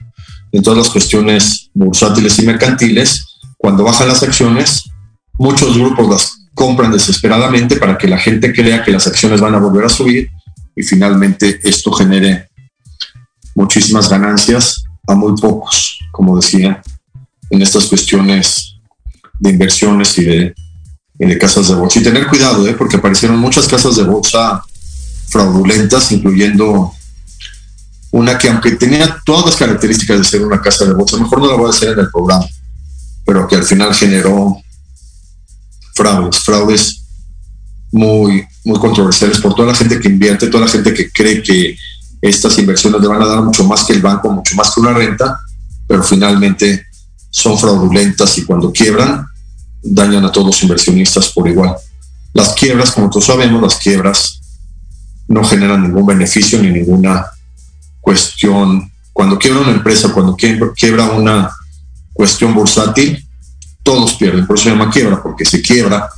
en 0.51 0.61
todas 0.61 0.79
las 0.79 0.89
cuestiones 0.89 1.69
bursátiles 1.73 2.37
y 2.39 2.45
mercantiles. 2.45 3.25
Cuando 3.57 3.83
bajan 3.83 4.07
las 4.07 4.23
acciones, 4.23 4.83
muchos 5.33 5.77
grupos 5.77 6.09
las 6.09 6.37
compran 6.53 6.91
desesperadamente 6.91 7.77
para 7.77 7.97
que 7.97 8.07
la 8.07 8.17
gente 8.17 8.51
crea 8.51 8.83
que 8.83 8.91
las 8.91 9.07
acciones 9.07 9.39
van 9.39 9.55
a 9.55 9.59
volver 9.59 9.85
a 9.85 9.89
subir 9.89 10.29
y 10.75 10.83
finalmente 10.83 11.59
esto 11.63 11.91
genere 11.91 12.49
muchísimas 13.55 14.09
ganancias 14.09 14.83
a 15.07 15.15
muy 15.15 15.33
pocos, 15.39 15.99
como 16.11 16.35
decía, 16.35 16.81
en 17.49 17.61
estas 17.61 17.85
cuestiones 17.85 18.79
de 19.39 19.51
inversiones 19.51 20.17
y 20.17 20.25
de 20.25 20.55
de 21.25 21.37
casas 21.37 21.67
de 21.67 21.75
bolsa. 21.75 21.99
Y 21.99 22.03
tener 22.03 22.27
cuidado, 22.27 22.67
¿eh? 22.67 22.75
porque 22.77 22.97
aparecieron 22.97 23.39
muchas 23.39 23.67
casas 23.67 23.95
de 23.95 24.03
bolsa 24.03 24.63
fraudulentas, 25.29 26.11
incluyendo 26.11 26.93
una 28.11 28.37
que 28.37 28.49
aunque 28.49 28.71
tenía 28.71 29.21
todas 29.25 29.45
las 29.45 29.55
características 29.55 30.19
de 30.19 30.23
ser 30.23 30.41
una 30.41 30.61
casa 30.61 30.85
de 30.85 30.93
bolsa, 30.93 31.17
mejor 31.17 31.39
no 31.39 31.47
la 31.47 31.55
voy 31.55 31.67
a 31.67 31.71
hacer 31.71 31.89
en 31.93 31.99
el 31.99 32.09
programa, 32.09 32.45
pero 33.25 33.47
que 33.47 33.55
al 33.55 33.63
final 33.63 33.93
generó 33.93 34.57
fraudes, 35.93 36.39
fraudes 36.39 37.03
muy, 37.91 38.45
muy 38.63 38.79
controversiales 38.79 39.39
por 39.39 39.55
toda 39.55 39.69
la 39.69 39.75
gente 39.75 39.99
que 39.99 40.07
invierte, 40.07 40.47
toda 40.47 40.65
la 40.65 40.71
gente 40.71 40.93
que 40.93 41.11
cree 41.11 41.41
que 41.41 41.75
estas 42.21 42.57
inversiones 42.57 43.01
le 43.01 43.07
van 43.07 43.21
a 43.21 43.27
dar 43.27 43.41
mucho 43.41 43.63
más 43.65 43.83
que 43.83 43.93
el 43.93 44.01
banco, 44.01 44.31
mucho 44.31 44.55
más 44.55 44.73
que 44.73 44.81
una 44.81 44.93
renta, 44.93 45.39
pero 45.87 46.03
finalmente 46.03 46.85
son 47.29 47.57
fraudulentas 47.57 48.37
y 48.37 48.45
cuando 48.45 48.71
quiebran 48.71 49.25
dañan 49.81 50.25
a 50.25 50.31
todos 50.31 50.47
los 50.47 50.63
inversionistas 50.63 51.29
por 51.29 51.47
igual. 51.47 51.75
Las 52.33 52.53
quiebras, 52.53 52.91
como 52.91 53.09
todos 53.09 53.25
sabemos, 53.25 53.61
las 53.61 53.75
quiebras 53.75 54.41
no 55.27 55.43
generan 55.43 55.83
ningún 55.83 56.05
beneficio 56.05 56.61
ni 56.61 56.69
ninguna 56.69 57.25
cuestión. 58.01 58.91
Cuando 59.11 59.37
quiebra 59.37 59.61
una 59.61 59.71
empresa, 59.71 60.13
cuando 60.13 60.35
quiebra 60.35 61.05
una 61.11 61.49
cuestión 62.13 62.53
bursátil, 62.53 63.25
todos 63.83 64.13
pierden. 64.15 64.45
Por 64.45 64.55
eso 64.55 64.65
se 64.65 64.69
llama 64.71 64.91
quiebra, 64.91 65.21
porque 65.21 65.45
se 65.45 65.61
quiebra, 65.61 66.09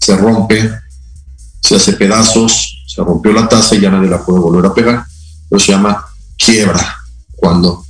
se 0.00 0.16
rompe, 0.16 0.70
se 1.60 1.76
hace 1.76 1.92
pedazos, 1.92 2.84
se 2.86 3.02
rompió 3.02 3.32
la 3.32 3.48
taza 3.48 3.74
y 3.74 3.80
ya 3.80 3.90
nadie 3.90 4.08
la 4.08 4.24
puede 4.24 4.40
volver 4.40 4.66
a 4.66 4.74
pegar. 4.74 5.04
Pero 5.48 5.60
se 5.60 5.72
llama 5.72 6.04
quiebra, 6.36 6.96
cuando 7.36 7.84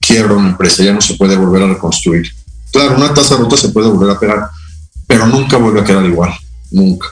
quiebra 0.00 0.34
una 0.34 0.50
empresa, 0.50 0.82
ya 0.82 0.92
no 0.92 1.00
se 1.00 1.14
puede 1.14 1.36
volver 1.36 1.62
a 1.62 1.68
reconstruir. 1.68 2.30
Claro, 2.76 2.96
una 2.96 3.14
taza 3.14 3.36
rota 3.38 3.56
se 3.56 3.70
puede 3.70 3.88
volver 3.88 4.10
a 4.10 4.20
pegar, 4.20 4.50
pero 5.06 5.26
nunca 5.26 5.56
vuelve 5.56 5.80
a 5.80 5.84
quedar 5.84 6.04
igual, 6.04 6.30
nunca. 6.70 7.08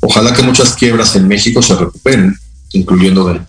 Ojalá 0.00 0.32
que 0.32 0.42
muchas 0.42 0.72
quiebras 0.72 1.14
en 1.16 1.28
México 1.28 1.60
se 1.60 1.74
recuperen, 1.74 2.34
incluyendo 2.72 3.26
de 3.26 3.42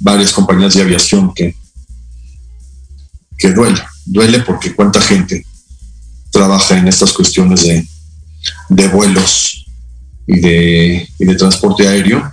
varias 0.00 0.32
compañías 0.32 0.74
de 0.74 0.82
aviación 0.82 1.32
que, 1.32 1.54
que 3.38 3.52
duele, 3.52 4.40
porque 4.40 4.74
cuánta 4.74 5.00
gente 5.00 5.46
trabaja 6.32 6.76
en 6.76 6.88
estas 6.88 7.12
cuestiones 7.12 7.62
de, 7.62 7.86
de 8.70 8.88
vuelos 8.88 9.64
y 10.26 10.40
de, 10.40 11.08
y 11.20 11.24
de 11.24 11.34
transporte 11.36 11.86
aéreo. 11.86 12.32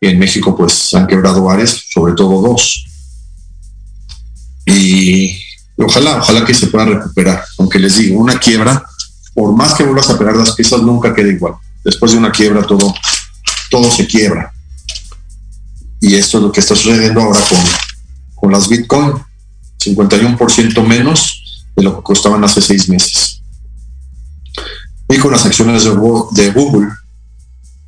Y 0.00 0.06
en 0.06 0.20
México 0.20 0.56
pues 0.56 0.94
han 0.94 1.08
quebrado 1.08 1.42
varias, 1.42 1.82
sobre 1.90 2.12
todo 2.12 2.42
dos. 2.42 2.86
Y 4.66 5.47
ojalá, 5.84 6.18
ojalá 6.18 6.44
que 6.44 6.54
se 6.54 6.68
pueda 6.68 6.86
recuperar. 6.86 7.44
Aunque 7.58 7.78
les 7.78 7.96
digo, 7.96 8.20
una 8.20 8.38
quiebra, 8.38 8.82
por 9.34 9.54
más 9.54 9.74
que 9.74 9.84
vuelvas 9.84 10.10
a 10.10 10.18
pegar 10.18 10.36
las 10.36 10.52
piezas, 10.52 10.82
nunca 10.82 11.14
queda 11.14 11.28
igual. 11.28 11.54
Después 11.84 12.12
de 12.12 12.18
una 12.18 12.32
quiebra 12.32 12.62
todo, 12.62 12.94
todo 13.70 13.90
se 13.90 14.06
quiebra. 14.06 14.52
Y 16.00 16.14
esto 16.14 16.38
es 16.38 16.44
lo 16.44 16.52
que 16.52 16.60
está 16.60 16.74
sucediendo 16.74 17.20
ahora 17.20 17.40
con, 17.48 17.58
con 18.34 18.52
las 18.52 18.68
Bitcoin. 18.68 19.14
51% 19.78 20.86
menos 20.86 21.64
de 21.76 21.82
lo 21.82 21.96
que 21.96 22.02
costaban 22.02 22.42
hace 22.44 22.60
seis 22.60 22.88
meses. 22.88 23.42
Y 25.08 25.18
con 25.18 25.30
las 25.30 25.46
acciones 25.46 25.84
de 25.84 26.50
Google, 26.50 26.88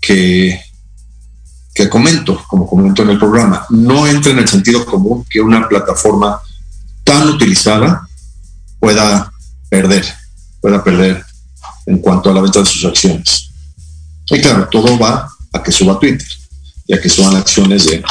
que, 0.01 0.59
que 1.75 1.89
comento, 1.89 2.43
como 2.49 2.67
comento 2.67 3.03
en 3.03 3.11
el 3.11 3.19
programa, 3.19 3.67
no 3.71 4.07
entra 4.07 4.33
en 4.33 4.39
el 4.39 4.49
sentido 4.49 4.87
común 4.87 5.25
que 5.29 5.41
una 5.41 5.69
plataforma 5.69 6.41
utilizada 7.29 8.09
pueda 8.79 9.33
perder, 9.69 10.05
pueda 10.61 10.83
perder 10.83 11.25
en 11.87 11.99
cuanto 11.99 12.31
a 12.31 12.35
la 12.35 12.41
venta 12.41 12.61
de 12.61 12.67
sus 12.67 12.85
acciones. 12.85 13.51
Y 14.31 14.41
claro, 14.41 14.69
todo 14.71 14.99
va 14.99 15.29
a 15.53 15.63
que 15.63 15.73
suba 15.73 15.99
Twitter 15.99 16.27
y 16.87 16.95
a 16.95 17.01
que 17.01 17.09
suban 17.09 17.37
acciones 17.37 17.87
de, 17.87 18.03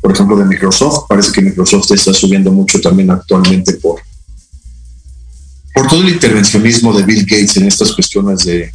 por 0.00 0.12
ejemplo, 0.12 0.36
de 0.36 0.44
Microsoft. 0.44 1.06
Parece 1.08 1.32
que 1.32 1.42
Microsoft 1.42 1.90
está 1.90 2.14
subiendo 2.14 2.52
mucho 2.52 2.80
también 2.80 3.10
actualmente 3.10 3.74
por, 3.74 4.00
por 5.74 5.88
todo 5.88 6.02
el 6.02 6.10
intervencionismo 6.10 6.96
de 6.96 7.02
Bill 7.04 7.24
Gates 7.24 7.56
en 7.56 7.66
estas 7.66 7.92
cuestiones 7.92 8.44
de, 8.44 8.72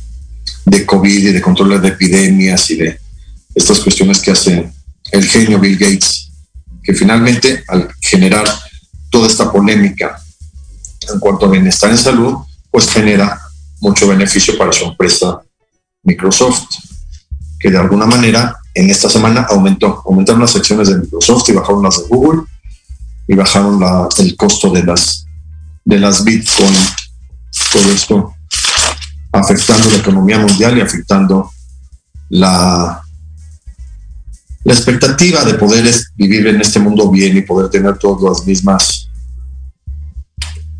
de 0.65 0.85
COVID 0.85 1.27
y 1.27 1.31
de 1.31 1.41
control 1.41 1.81
de 1.81 1.87
epidemias 1.89 2.69
y 2.71 2.75
de 2.75 2.99
estas 3.55 3.79
cuestiones 3.79 4.19
que 4.19 4.31
hace 4.31 4.71
el 5.11 5.25
genio 5.25 5.59
Bill 5.59 5.77
Gates, 5.77 6.29
que 6.83 6.93
finalmente 6.93 7.63
al 7.67 7.89
generar 8.01 8.47
toda 9.13 9.27
esta 9.27 9.51
polémica 9.51 10.19
en 11.13 11.19
cuanto 11.19 11.45
a 11.45 11.49
bienestar 11.49 11.91
en 11.91 11.99
salud, 11.99 12.37
pues 12.71 12.89
genera 12.89 13.39
mucho 13.79 14.07
beneficio 14.07 14.57
para 14.57 14.73
su 14.73 14.85
empresa 14.85 15.39
Microsoft, 16.01 16.63
que 17.59 17.69
de 17.69 17.77
alguna 17.77 18.07
manera 18.07 18.57
en 18.73 18.89
esta 18.89 19.07
semana 19.11 19.45
aumentó, 19.51 20.01
aumentaron 20.07 20.41
las 20.41 20.55
acciones 20.55 20.89
de 20.89 20.97
Microsoft 20.97 21.47
y 21.49 21.51
bajaron 21.51 21.83
las 21.83 21.99
de 21.99 22.07
Google 22.07 22.41
y 23.27 23.35
bajaron 23.35 23.79
el 24.17 24.35
costo 24.35 24.71
de 24.71 24.81
las 24.81 25.27
de 25.85 25.99
las 25.99 26.23
Bitcoin. 26.23 26.73
Todo 27.71 27.91
esto 27.91 28.33
afectando 29.31 29.91
la 29.91 29.97
economía 29.97 30.39
mundial 30.39 30.75
y 30.75 30.81
afectando 30.81 31.51
la, 32.29 33.03
la 34.63 34.73
expectativa 34.73 35.45
de 35.45 35.53
poder 35.53 35.93
vivir 36.15 36.47
en 36.47 36.61
este 36.61 36.79
mundo 36.79 37.11
bien 37.11 37.37
y 37.37 37.41
poder 37.41 37.69
tener 37.69 37.99
todas 37.99 38.23
las 38.23 38.47
mismas 38.47 39.02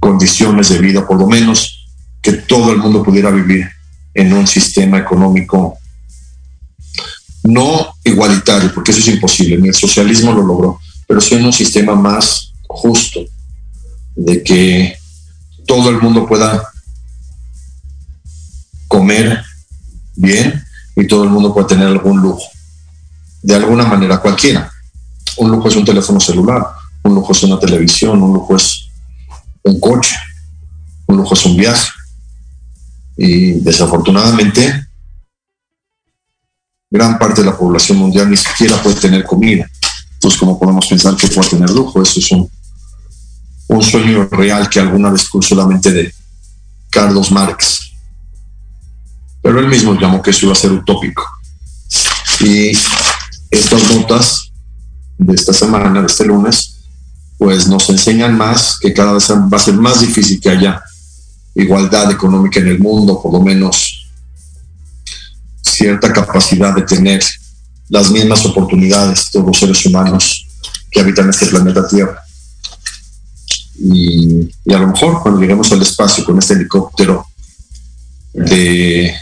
condiciones 0.04 0.68
de 0.68 0.80
vida, 0.80 1.08
por 1.08 1.18
lo 1.18 1.28
menos 1.28 1.88
que 2.22 2.34
todo 2.34 2.74
el 2.74 2.80
mundo 2.80 3.02
pudiera 3.02 3.32
vivir 3.32 3.66
en 4.14 4.34
un 4.34 4.46
sistema 4.46 4.98
económico 4.98 5.78
no 7.44 7.96
igualitario, 8.04 8.74
porque 8.74 8.92
eso 8.92 9.00
es 9.00 9.08
imposible, 9.08 9.58
ni 9.58 9.70
el 9.70 9.74
socialismo 9.74 10.34
lo 10.34 10.46
logró, 10.46 10.80
pero 11.08 11.22
sí 11.22 11.36
en 11.36 11.46
un 11.46 11.54
sistema 11.54 11.96
más 11.96 12.52
justo, 12.68 13.22
de 14.14 14.44
que 14.44 14.98
todo 15.66 15.90
el 15.90 16.02
mundo 16.02 16.28
pueda 16.28 16.62
comer 18.90 19.42
bien 20.18 20.66
y 20.98 21.08
todo 21.08 21.24
el 21.24 21.30
mundo 21.30 21.54
pueda 21.54 21.68
tener 21.68 21.88
algún 21.88 22.20
lujo 22.20 22.44
de 23.42 23.56
alguna 23.56 23.86
manera 23.86 24.18
cualquiera. 24.18 24.70
Un 25.38 25.50
lujo 25.50 25.70
es 25.70 25.78
un 25.78 25.86
teléfono 25.86 26.20
celular, 26.20 26.68
un 27.04 27.16
lujo 27.16 27.32
es 27.32 27.42
una 27.44 27.58
televisión, 27.58 28.22
un 28.22 28.34
lujo 28.34 28.58
es 28.58 28.83
un 29.64 29.80
coche. 29.80 30.16
un 31.08 31.18
lujo 31.18 31.34
es 31.34 31.46
un 31.46 31.58
viaje. 31.58 31.90
Y 33.18 33.54
desafortunadamente, 33.60 34.88
gran 36.90 37.18
parte 37.18 37.42
de 37.42 37.48
la 37.48 37.58
población 37.58 37.98
mundial 37.98 38.30
ni 38.30 38.38
siquiera 38.38 38.82
puede 38.82 38.96
tener 38.96 39.24
comida. 39.24 39.70
Entonces, 40.14 40.40
¿cómo 40.40 40.60
podemos 40.60 40.86
pensar 40.88 41.16
que 41.16 41.28
puede 41.28 41.50
tener 41.50 41.70
lujo? 41.70 42.02
Eso 42.02 42.20
es 42.20 42.32
un, 42.32 42.50
un 43.68 43.84
sueño 43.84 44.28
real 44.32 44.70
que 44.70 44.80
alguna 44.80 45.10
vez 45.10 45.30
cruzó 45.30 45.56
la 45.56 45.68
mente 45.68 45.92
de 45.92 46.14
Carlos 46.90 47.32
Marx. 47.32 47.92
Pero 49.42 49.60
él 49.60 49.68
mismo 49.68 49.94
llamó 50.00 50.22
que 50.22 50.32
eso 50.32 50.46
iba 50.46 50.54
a 50.54 50.56
ser 50.56 50.72
utópico. 50.72 51.24
Y 52.40 52.72
estas 53.52 53.92
notas 53.92 54.52
de 55.18 55.36
esta 55.36 55.54
semana, 55.54 56.00
de 56.00 56.08
este 56.08 56.26
lunes, 56.26 56.73
pues 57.44 57.68
nos 57.68 57.90
enseñan 57.90 58.38
más 58.38 58.78
que 58.80 58.94
cada 58.94 59.12
vez 59.12 59.30
va 59.30 59.58
a 59.58 59.60
ser 59.60 59.74
más 59.74 60.00
difícil 60.00 60.40
que 60.40 60.50
haya 60.50 60.82
igualdad 61.54 62.10
económica 62.10 62.62
en 62.62 62.70
el 62.70 62.80
mundo, 62.80 63.22
por 63.22 63.34
lo 63.34 63.42
menos 63.42 64.08
cierta 65.62 66.14
capacidad 66.14 66.74
de 66.74 66.84
tener 66.84 67.22
las 67.90 68.10
mismas 68.12 68.46
oportunidades 68.46 69.30
todos 69.30 69.48
los 69.48 69.60
seres 69.60 69.86
humanos 69.86 70.48
que 70.90 71.02
habitan 71.02 71.30
este 71.30 71.48
planeta 71.48 71.86
Tierra. 71.86 72.24
Y, 73.78 74.50
a 74.74 74.80
lo 74.80 74.88
mejor 74.88 75.22
cuando 75.22 75.42
lleguemos 75.42 75.70
al 75.74 75.82
espacio 75.82 76.24
con 76.24 76.40
este 76.40 76.54
helicóptero 76.54 77.28
de, 78.32 79.14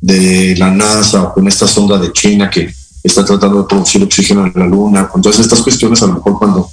de 0.00 0.54
la 0.56 0.70
NASA 0.70 1.24
o 1.24 1.34
con 1.34 1.48
esta 1.48 1.66
sonda 1.66 1.98
de 1.98 2.12
China 2.12 2.48
que 2.48 2.72
está 3.02 3.24
tratando 3.24 3.62
de 3.62 3.68
producir 3.68 4.00
oxígeno 4.00 4.46
en 4.46 4.52
la 4.54 4.66
Luna, 4.66 5.08
con 5.08 5.20
todas 5.20 5.40
estas 5.40 5.60
cuestiones, 5.60 6.00
a 6.04 6.06
lo 6.06 6.14
mejor 6.14 6.38
cuando 6.38 6.70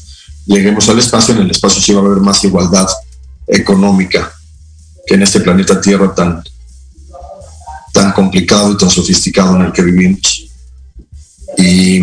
lleguemos 0.48 0.88
al 0.90 1.00
espacio, 1.00 1.36
en 1.36 1.42
el 1.42 1.52
espacio 1.52 1.82
sí 1.82 1.94
va 1.94 2.02
a 2.02 2.06
haber 2.06 2.20
más 2.20 2.44
igualdad 2.44 2.88
económica 3.46 4.32
que 5.06 5.16
en 5.16 5.22
este 5.22 5.42
planeta 5.42 5.80
Tierra 5.80 6.14
tan, 6.16 6.44
tan 7.94 8.12
complicado 8.14 8.72
y 8.72 8.78
tan 8.78 8.90
sofisticado 8.90 9.56
en 9.56 9.64
el 9.64 9.72
que 9.72 9.84
vivimos. 9.84 10.50
Y 11.58 12.02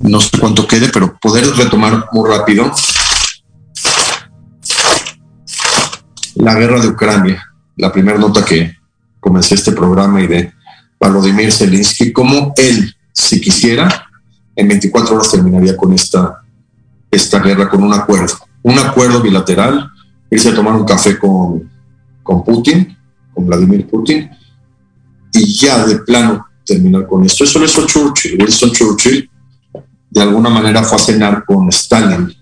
no 0.00 0.20
sé 0.20 0.38
cuánto 0.38 0.66
quede, 0.66 0.88
pero 0.88 1.16
poder 1.18 1.46
retomar 1.56 2.08
muy 2.12 2.28
rápido 2.28 2.72
la 6.36 6.54
guerra 6.54 6.80
de 6.80 6.88
Ucrania, 6.88 7.44
la 7.76 7.92
primera 7.92 8.18
nota 8.18 8.44
que 8.44 8.76
comencé 9.20 9.54
este 9.54 9.72
programa 9.72 10.20
y 10.20 10.26
de 10.26 10.52
Volodymyr 11.00 11.52
Zelensky, 11.52 12.12
como 12.12 12.52
él, 12.56 12.94
si 13.12 13.40
quisiera, 13.40 14.08
en 14.56 14.68
24 14.68 15.16
horas 15.16 15.30
terminaría 15.30 15.76
con 15.76 15.92
esta, 15.92 16.42
esta 17.10 17.38
guerra, 17.40 17.68
con 17.68 17.82
un 17.82 17.92
acuerdo, 17.92 18.34
un 18.62 18.78
acuerdo 18.78 19.20
bilateral, 19.20 19.90
irse 20.30 20.50
a 20.50 20.54
tomar 20.54 20.74
un 20.74 20.84
café 20.84 21.18
con, 21.18 21.70
con 22.22 22.44
Putin, 22.44 22.96
con 23.32 23.46
Vladimir 23.46 23.86
Putin, 23.86 24.30
y 25.32 25.54
ya 25.54 25.84
de 25.86 25.96
plano 25.98 26.46
terminar 26.64 27.06
con 27.06 27.24
esto. 27.24 27.44
Eso 27.44 27.58
lo 27.58 27.66
hizo 27.66 27.86
Churchill. 27.86 28.40
Winston 28.40 28.70
Churchill 28.70 29.30
de 30.10 30.22
alguna 30.22 30.48
manera 30.48 30.82
fue 30.82 30.96
a 30.96 31.00
cenar 31.00 31.44
con 31.44 31.68
Stalin. 31.68 32.32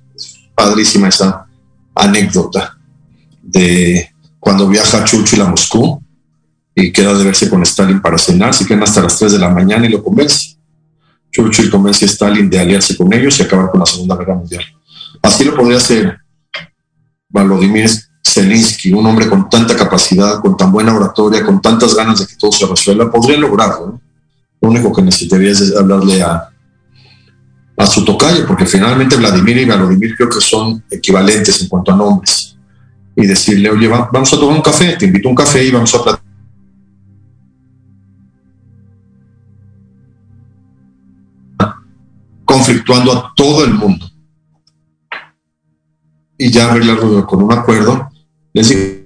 Padrísima 0.54 1.08
esa 1.08 1.46
anécdota 1.94 2.76
de 3.42 4.10
cuando 4.38 4.68
viaja 4.68 5.04
Churchill 5.04 5.40
a 5.40 5.48
Moscú 5.48 6.02
y 6.74 6.92
queda 6.92 7.14
de 7.14 7.24
verse 7.24 7.48
con 7.48 7.62
Stalin 7.62 8.00
para 8.00 8.18
cenar, 8.18 8.54
se 8.54 8.66
quedan 8.66 8.82
hasta 8.82 9.02
las 9.02 9.18
3 9.18 9.32
de 9.32 9.38
la 9.38 9.48
mañana 9.48 9.86
y 9.86 9.88
lo 9.88 10.02
convence. 10.02 10.51
Churchill 11.32 11.70
convence 11.70 12.04
a 12.04 12.08
Stalin 12.08 12.48
de 12.48 12.60
aliarse 12.60 12.96
con 12.96 13.12
ellos 13.12 13.38
y 13.40 13.42
acabar 13.42 13.70
con 13.70 13.80
la 13.80 13.86
Segunda 13.86 14.16
Guerra 14.16 14.34
Mundial. 14.34 14.62
Así 15.22 15.44
lo 15.44 15.56
podría 15.56 15.78
hacer 15.78 16.18
Volodymyr 17.28 17.90
Zelensky, 18.24 18.92
un 18.92 19.06
hombre 19.06 19.28
con 19.28 19.48
tanta 19.48 19.74
capacidad, 19.74 20.40
con 20.40 20.56
tan 20.56 20.70
buena 20.70 20.94
oratoria, 20.94 21.44
con 21.44 21.60
tantas 21.60 21.94
ganas 21.94 22.20
de 22.20 22.26
que 22.26 22.36
todo 22.36 22.52
se 22.52 22.66
resuelva, 22.66 23.10
podría 23.10 23.38
lograrlo. 23.38 24.00
Lo 24.60 24.68
único 24.68 24.92
que 24.92 25.02
necesitaría 25.02 25.50
es 25.50 25.74
hablarle 25.74 26.22
a, 26.22 26.50
a 27.76 27.86
su 27.86 28.04
tocayo, 28.04 28.46
porque 28.46 28.66
finalmente 28.66 29.16
Vladimir 29.16 29.56
y 29.56 29.64
Volodymyr 29.64 30.16
creo 30.16 30.28
que 30.28 30.40
son 30.40 30.84
equivalentes 30.90 31.62
en 31.62 31.68
cuanto 31.68 31.92
a 31.92 31.96
nombres. 31.96 32.56
Y 33.16 33.26
decirle, 33.26 33.70
oye, 33.70 33.88
vamos 33.88 34.32
a 34.32 34.38
tomar 34.38 34.56
un 34.56 34.62
café, 34.62 34.96
te 34.98 35.06
invito 35.06 35.28
a 35.28 35.30
un 35.30 35.36
café 35.36 35.64
y 35.64 35.70
vamos 35.70 35.94
a 35.94 36.02
platicar 36.02 36.21
conflictuando 42.62 43.12
a 43.12 43.32
todo 43.34 43.64
el 43.64 43.74
mundo. 43.74 44.08
Y 46.38 46.50
ya 46.50 46.70
arreglarlo 46.70 47.26
con 47.26 47.42
un 47.42 47.52
acuerdo, 47.52 48.08
les 48.52 49.02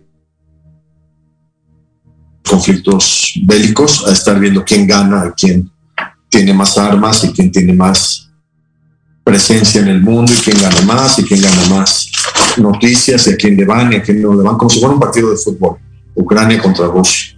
conflictos 2.48 3.32
bélicos, 3.44 4.06
a 4.06 4.12
estar 4.12 4.38
viendo 4.38 4.62
quién 4.62 4.86
gana, 4.86 5.32
quién 5.36 5.70
tiene 6.28 6.52
más 6.52 6.76
armas 6.76 7.24
y 7.24 7.32
quién 7.32 7.50
tiene 7.50 7.72
más 7.72 8.30
presencia 9.24 9.80
en 9.80 9.88
el 9.88 10.02
mundo 10.02 10.32
y 10.32 10.36
quién 10.36 10.60
gana 10.60 10.80
más 10.82 11.18
y 11.18 11.24
quién 11.24 11.40
gana 11.40 11.66
más 11.70 12.10
noticias 12.58 13.26
y 13.26 13.32
a 13.32 13.36
quién 13.36 13.56
le 13.56 13.64
van 13.64 13.92
y 13.92 13.96
a 13.96 14.02
quién 14.02 14.22
no 14.22 14.34
le 14.34 14.42
van, 14.42 14.56
como 14.56 14.70
si 14.70 14.78
fuera 14.78 14.94
un 14.94 15.00
partido 15.00 15.30
de 15.30 15.36
fútbol, 15.36 15.78
Ucrania 16.14 16.62
contra 16.62 16.86
Rusia. 16.86 17.36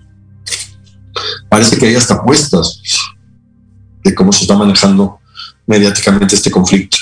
Parece 1.49 1.79
que 1.79 1.87
hay 1.87 1.95
hasta 1.95 2.15
apuestas 2.15 2.83
de 4.03 4.15
cómo 4.15 4.33
se 4.33 4.43
está 4.43 4.57
manejando 4.57 5.18
mediáticamente 5.69 6.35
este 6.35 6.51
conflicto. 6.51 6.97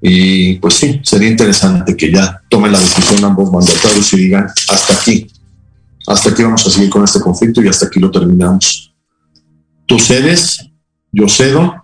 Y 0.00 0.54
pues 0.54 0.74
sí, 0.74 1.00
sería 1.04 1.28
interesante 1.28 1.96
que 1.96 2.10
ya 2.10 2.40
tomen 2.48 2.72
la 2.72 2.80
decisión 2.80 3.24
ambos 3.24 3.52
mandatarios 3.52 4.12
y 4.14 4.16
digan, 4.16 4.46
hasta 4.68 4.94
aquí, 4.94 5.28
hasta 6.06 6.30
aquí 6.30 6.42
vamos 6.42 6.66
a 6.66 6.70
seguir 6.70 6.90
con 6.90 7.04
este 7.04 7.20
conflicto 7.20 7.62
y 7.62 7.68
hasta 7.68 7.86
aquí 7.86 8.00
lo 8.00 8.10
terminamos. 8.10 8.94
Tú 9.86 9.98
cedes, 9.98 10.70
yo 11.12 11.28
cedo 11.28 11.74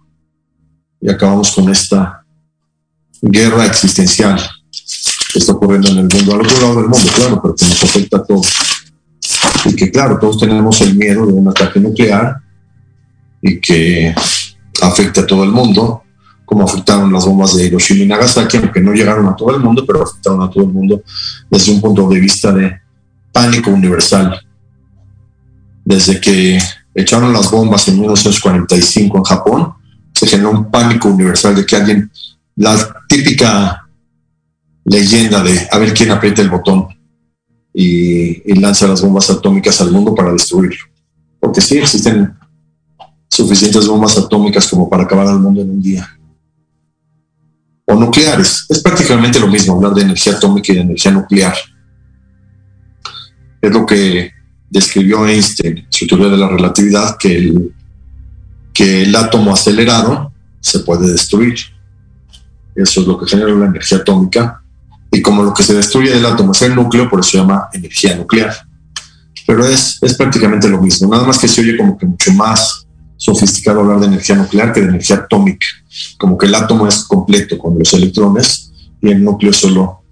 y 1.00 1.10
acabamos 1.10 1.52
con 1.52 1.68
esta 1.68 2.24
guerra 3.20 3.66
existencial 3.66 4.40
que 5.32 5.38
está 5.38 5.52
ocurriendo 5.52 5.90
en 5.90 5.98
el 5.98 6.08
mundo, 6.12 6.34
al 6.34 6.40
otro 6.40 6.60
lado 6.60 6.76
del 6.76 6.88
mundo, 6.88 7.08
claro, 7.14 7.42
pero 7.42 7.54
que 7.54 7.66
nos 7.66 7.82
afecta 7.82 8.16
a 8.18 8.24
todos. 8.24 8.52
Y 9.64 9.74
que 9.74 9.90
claro, 9.90 10.18
todos 10.18 10.38
tenemos 10.38 10.80
el 10.80 10.96
miedo 10.96 11.26
de 11.26 11.32
un 11.32 11.48
ataque 11.48 11.80
nuclear 11.80 12.36
y 13.42 13.60
que 13.60 14.14
afecta 14.82 15.22
a 15.22 15.26
todo 15.26 15.44
el 15.44 15.50
mundo, 15.50 16.02
como 16.44 16.64
afectaron 16.64 17.12
las 17.12 17.26
bombas 17.26 17.56
de 17.56 17.66
Hiroshima 17.66 18.04
y 18.04 18.06
Nagasaki, 18.06 18.56
aunque 18.56 18.80
no 18.80 18.92
llegaron 18.92 19.26
a 19.26 19.36
todo 19.36 19.54
el 19.54 19.62
mundo, 19.62 19.84
pero 19.86 20.02
afectaron 20.02 20.42
a 20.42 20.50
todo 20.50 20.64
el 20.64 20.70
mundo 20.70 21.02
desde 21.50 21.72
un 21.72 21.80
punto 21.80 22.08
de 22.08 22.20
vista 22.20 22.52
de 22.52 22.72
pánico 23.32 23.70
universal. 23.70 24.40
Desde 25.84 26.20
que 26.20 26.58
echaron 26.94 27.32
las 27.32 27.50
bombas 27.50 27.86
en 27.88 28.00
1945 28.00 29.18
en 29.18 29.24
Japón, 29.24 29.74
se 30.14 30.26
generó 30.26 30.50
un 30.50 30.70
pánico 30.70 31.08
universal 31.08 31.54
de 31.54 31.66
que 31.66 31.76
alguien, 31.76 32.10
la 32.56 32.76
típica 33.08 33.86
leyenda 34.84 35.42
de 35.42 35.68
a 35.70 35.78
ver 35.78 35.92
quién 35.92 36.10
aprieta 36.10 36.40
el 36.40 36.48
botón 36.48 36.88
y, 37.74 38.50
y 38.50 38.54
lanza 38.54 38.88
las 38.88 39.02
bombas 39.02 39.28
atómicas 39.28 39.80
al 39.80 39.92
mundo 39.92 40.14
para 40.14 40.32
destruirlo. 40.32 40.84
Porque 41.38 41.60
sí 41.60 41.78
existen 41.78 42.37
suficientes 43.28 43.86
bombas 43.86 44.16
atómicas 44.18 44.66
como 44.66 44.88
para 44.88 45.04
acabar 45.04 45.26
al 45.26 45.38
mundo 45.38 45.60
en 45.60 45.70
un 45.70 45.82
día. 45.82 46.08
O 47.86 47.94
nucleares. 47.94 48.66
Es 48.68 48.80
prácticamente 48.80 49.38
lo 49.38 49.48
mismo 49.48 49.74
hablar 49.74 49.94
de 49.94 50.02
energía 50.02 50.34
atómica 50.34 50.72
y 50.72 50.76
de 50.76 50.82
energía 50.82 51.12
nuclear. 51.12 51.54
Es 53.60 53.70
lo 53.70 53.86
que 53.86 54.32
describió 54.70 55.26
Einstein, 55.26 55.86
su 55.88 56.06
teoría 56.06 56.28
de 56.28 56.36
la 56.36 56.48
relatividad, 56.48 57.16
que 57.18 57.36
el, 57.36 57.74
que 58.72 59.02
el 59.02 59.16
átomo 59.16 59.52
acelerado 59.52 60.32
se 60.60 60.80
puede 60.80 61.10
destruir. 61.10 61.58
Eso 62.74 63.00
es 63.00 63.06
lo 63.06 63.18
que 63.18 63.26
genera 63.26 63.50
la 63.54 63.66
energía 63.66 63.98
atómica. 63.98 64.62
Y 65.10 65.22
como 65.22 65.42
lo 65.42 65.54
que 65.54 65.62
se 65.62 65.74
destruye 65.74 66.10
del 66.10 66.26
átomo 66.26 66.52
es 66.52 66.62
el 66.62 66.74
núcleo, 66.74 67.08
por 67.08 67.20
eso 67.20 67.30
se 67.30 67.38
llama 67.38 67.68
energía 67.72 68.16
nuclear. 68.16 68.54
Pero 69.46 69.66
es, 69.66 69.98
es 70.02 70.14
prácticamente 70.14 70.68
lo 70.68 70.80
mismo, 70.80 71.10
nada 71.10 71.26
más 71.26 71.38
que 71.38 71.48
se 71.48 71.62
oye 71.62 71.76
como 71.76 71.96
que 71.96 72.04
mucho 72.04 72.32
más 72.34 72.87
sofisticado 73.18 73.80
hablar 73.80 74.00
de 74.00 74.06
energía 74.06 74.36
nuclear 74.36 74.72
que 74.72 74.80
de 74.80 74.88
energía 74.88 75.16
atómica. 75.16 75.66
Como 76.16 76.38
que 76.38 76.46
el 76.46 76.54
átomo 76.54 76.86
es 76.86 77.04
completo 77.04 77.58
con 77.58 77.78
los 77.78 77.92
electrones 77.92 78.72
y 79.02 79.10
el 79.10 79.22
núcleo 79.22 79.52
solo 79.52 80.02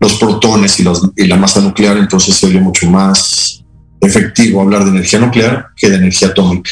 los 0.00 0.14
protones 0.14 0.78
y, 0.80 0.84
y 1.16 1.26
la 1.26 1.36
masa 1.36 1.62
nuclear, 1.62 1.96
entonces 1.96 2.36
se 2.36 2.46
oye 2.46 2.60
mucho 2.60 2.90
más 2.90 3.64
efectivo 4.00 4.60
hablar 4.60 4.84
de 4.84 4.90
energía 4.90 5.18
nuclear 5.18 5.68
que 5.76 5.88
de 5.88 5.96
energía 5.96 6.28
atómica. 6.28 6.70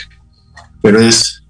Pero 0.83 1.01
es 1.01 1.43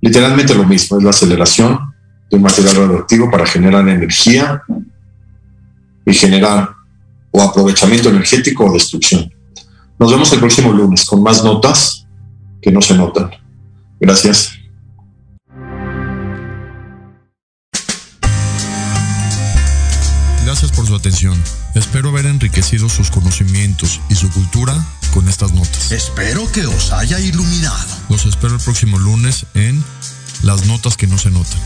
literalmente 0.00 0.54
lo 0.54 0.64
mismo, 0.64 0.98
es 0.98 1.04
la 1.04 1.10
aceleración 1.10 1.94
de 2.28 2.36
un 2.38 2.42
material 2.42 2.74
radioactivo 2.74 3.30
para 3.30 3.46
generar 3.46 3.86
energía 3.86 4.62
y 6.04 6.12
generar 6.12 6.70
o 7.30 7.40
aprovechamiento 7.40 8.08
energético 8.08 8.64
o 8.64 8.72
destrucción. 8.72 9.32
Nos 9.98 10.10
vemos 10.10 10.32
el 10.32 10.40
próximo 10.40 10.72
lunes 10.72 11.04
con 11.04 11.22
más 11.22 11.44
notas 11.44 12.01
que 12.62 12.70
no 12.70 12.80
se 12.80 12.94
notan. 12.94 13.30
Gracias. 14.00 14.52
Gracias 20.44 20.72
por 20.72 20.86
su 20.86 20.94
atención. 20.94 21.42
Espero 21.74 22.10
haber 22.10 22.26
enriquecido 22.26 22.88
sus 22.88 23.10
conocimientos 23.10 24.00
y 24.08 24.14
su 24.14 24.30
cultura 24.30 24.74
con 25.12 25.28
estas 25.28 25.52
notas. 25.52 25.92
Espero 25.92 26.50
que 26.52 26.66
os 26.66 26.92
haya 26.92 27.18
iluminado. 27.20 27.86
Los 28.08 28.26
espero 28.26 28.54
el 28.54 28.60
próximo 28.60 28.98
lunes 28.98 29.46
en 29.54 29.82
Las 30.42 30.66
Notas 30.66 30.96
que 30.96 31.06
no 31.06 31.18
se 31.18 31.30
notan. 31.30 31.58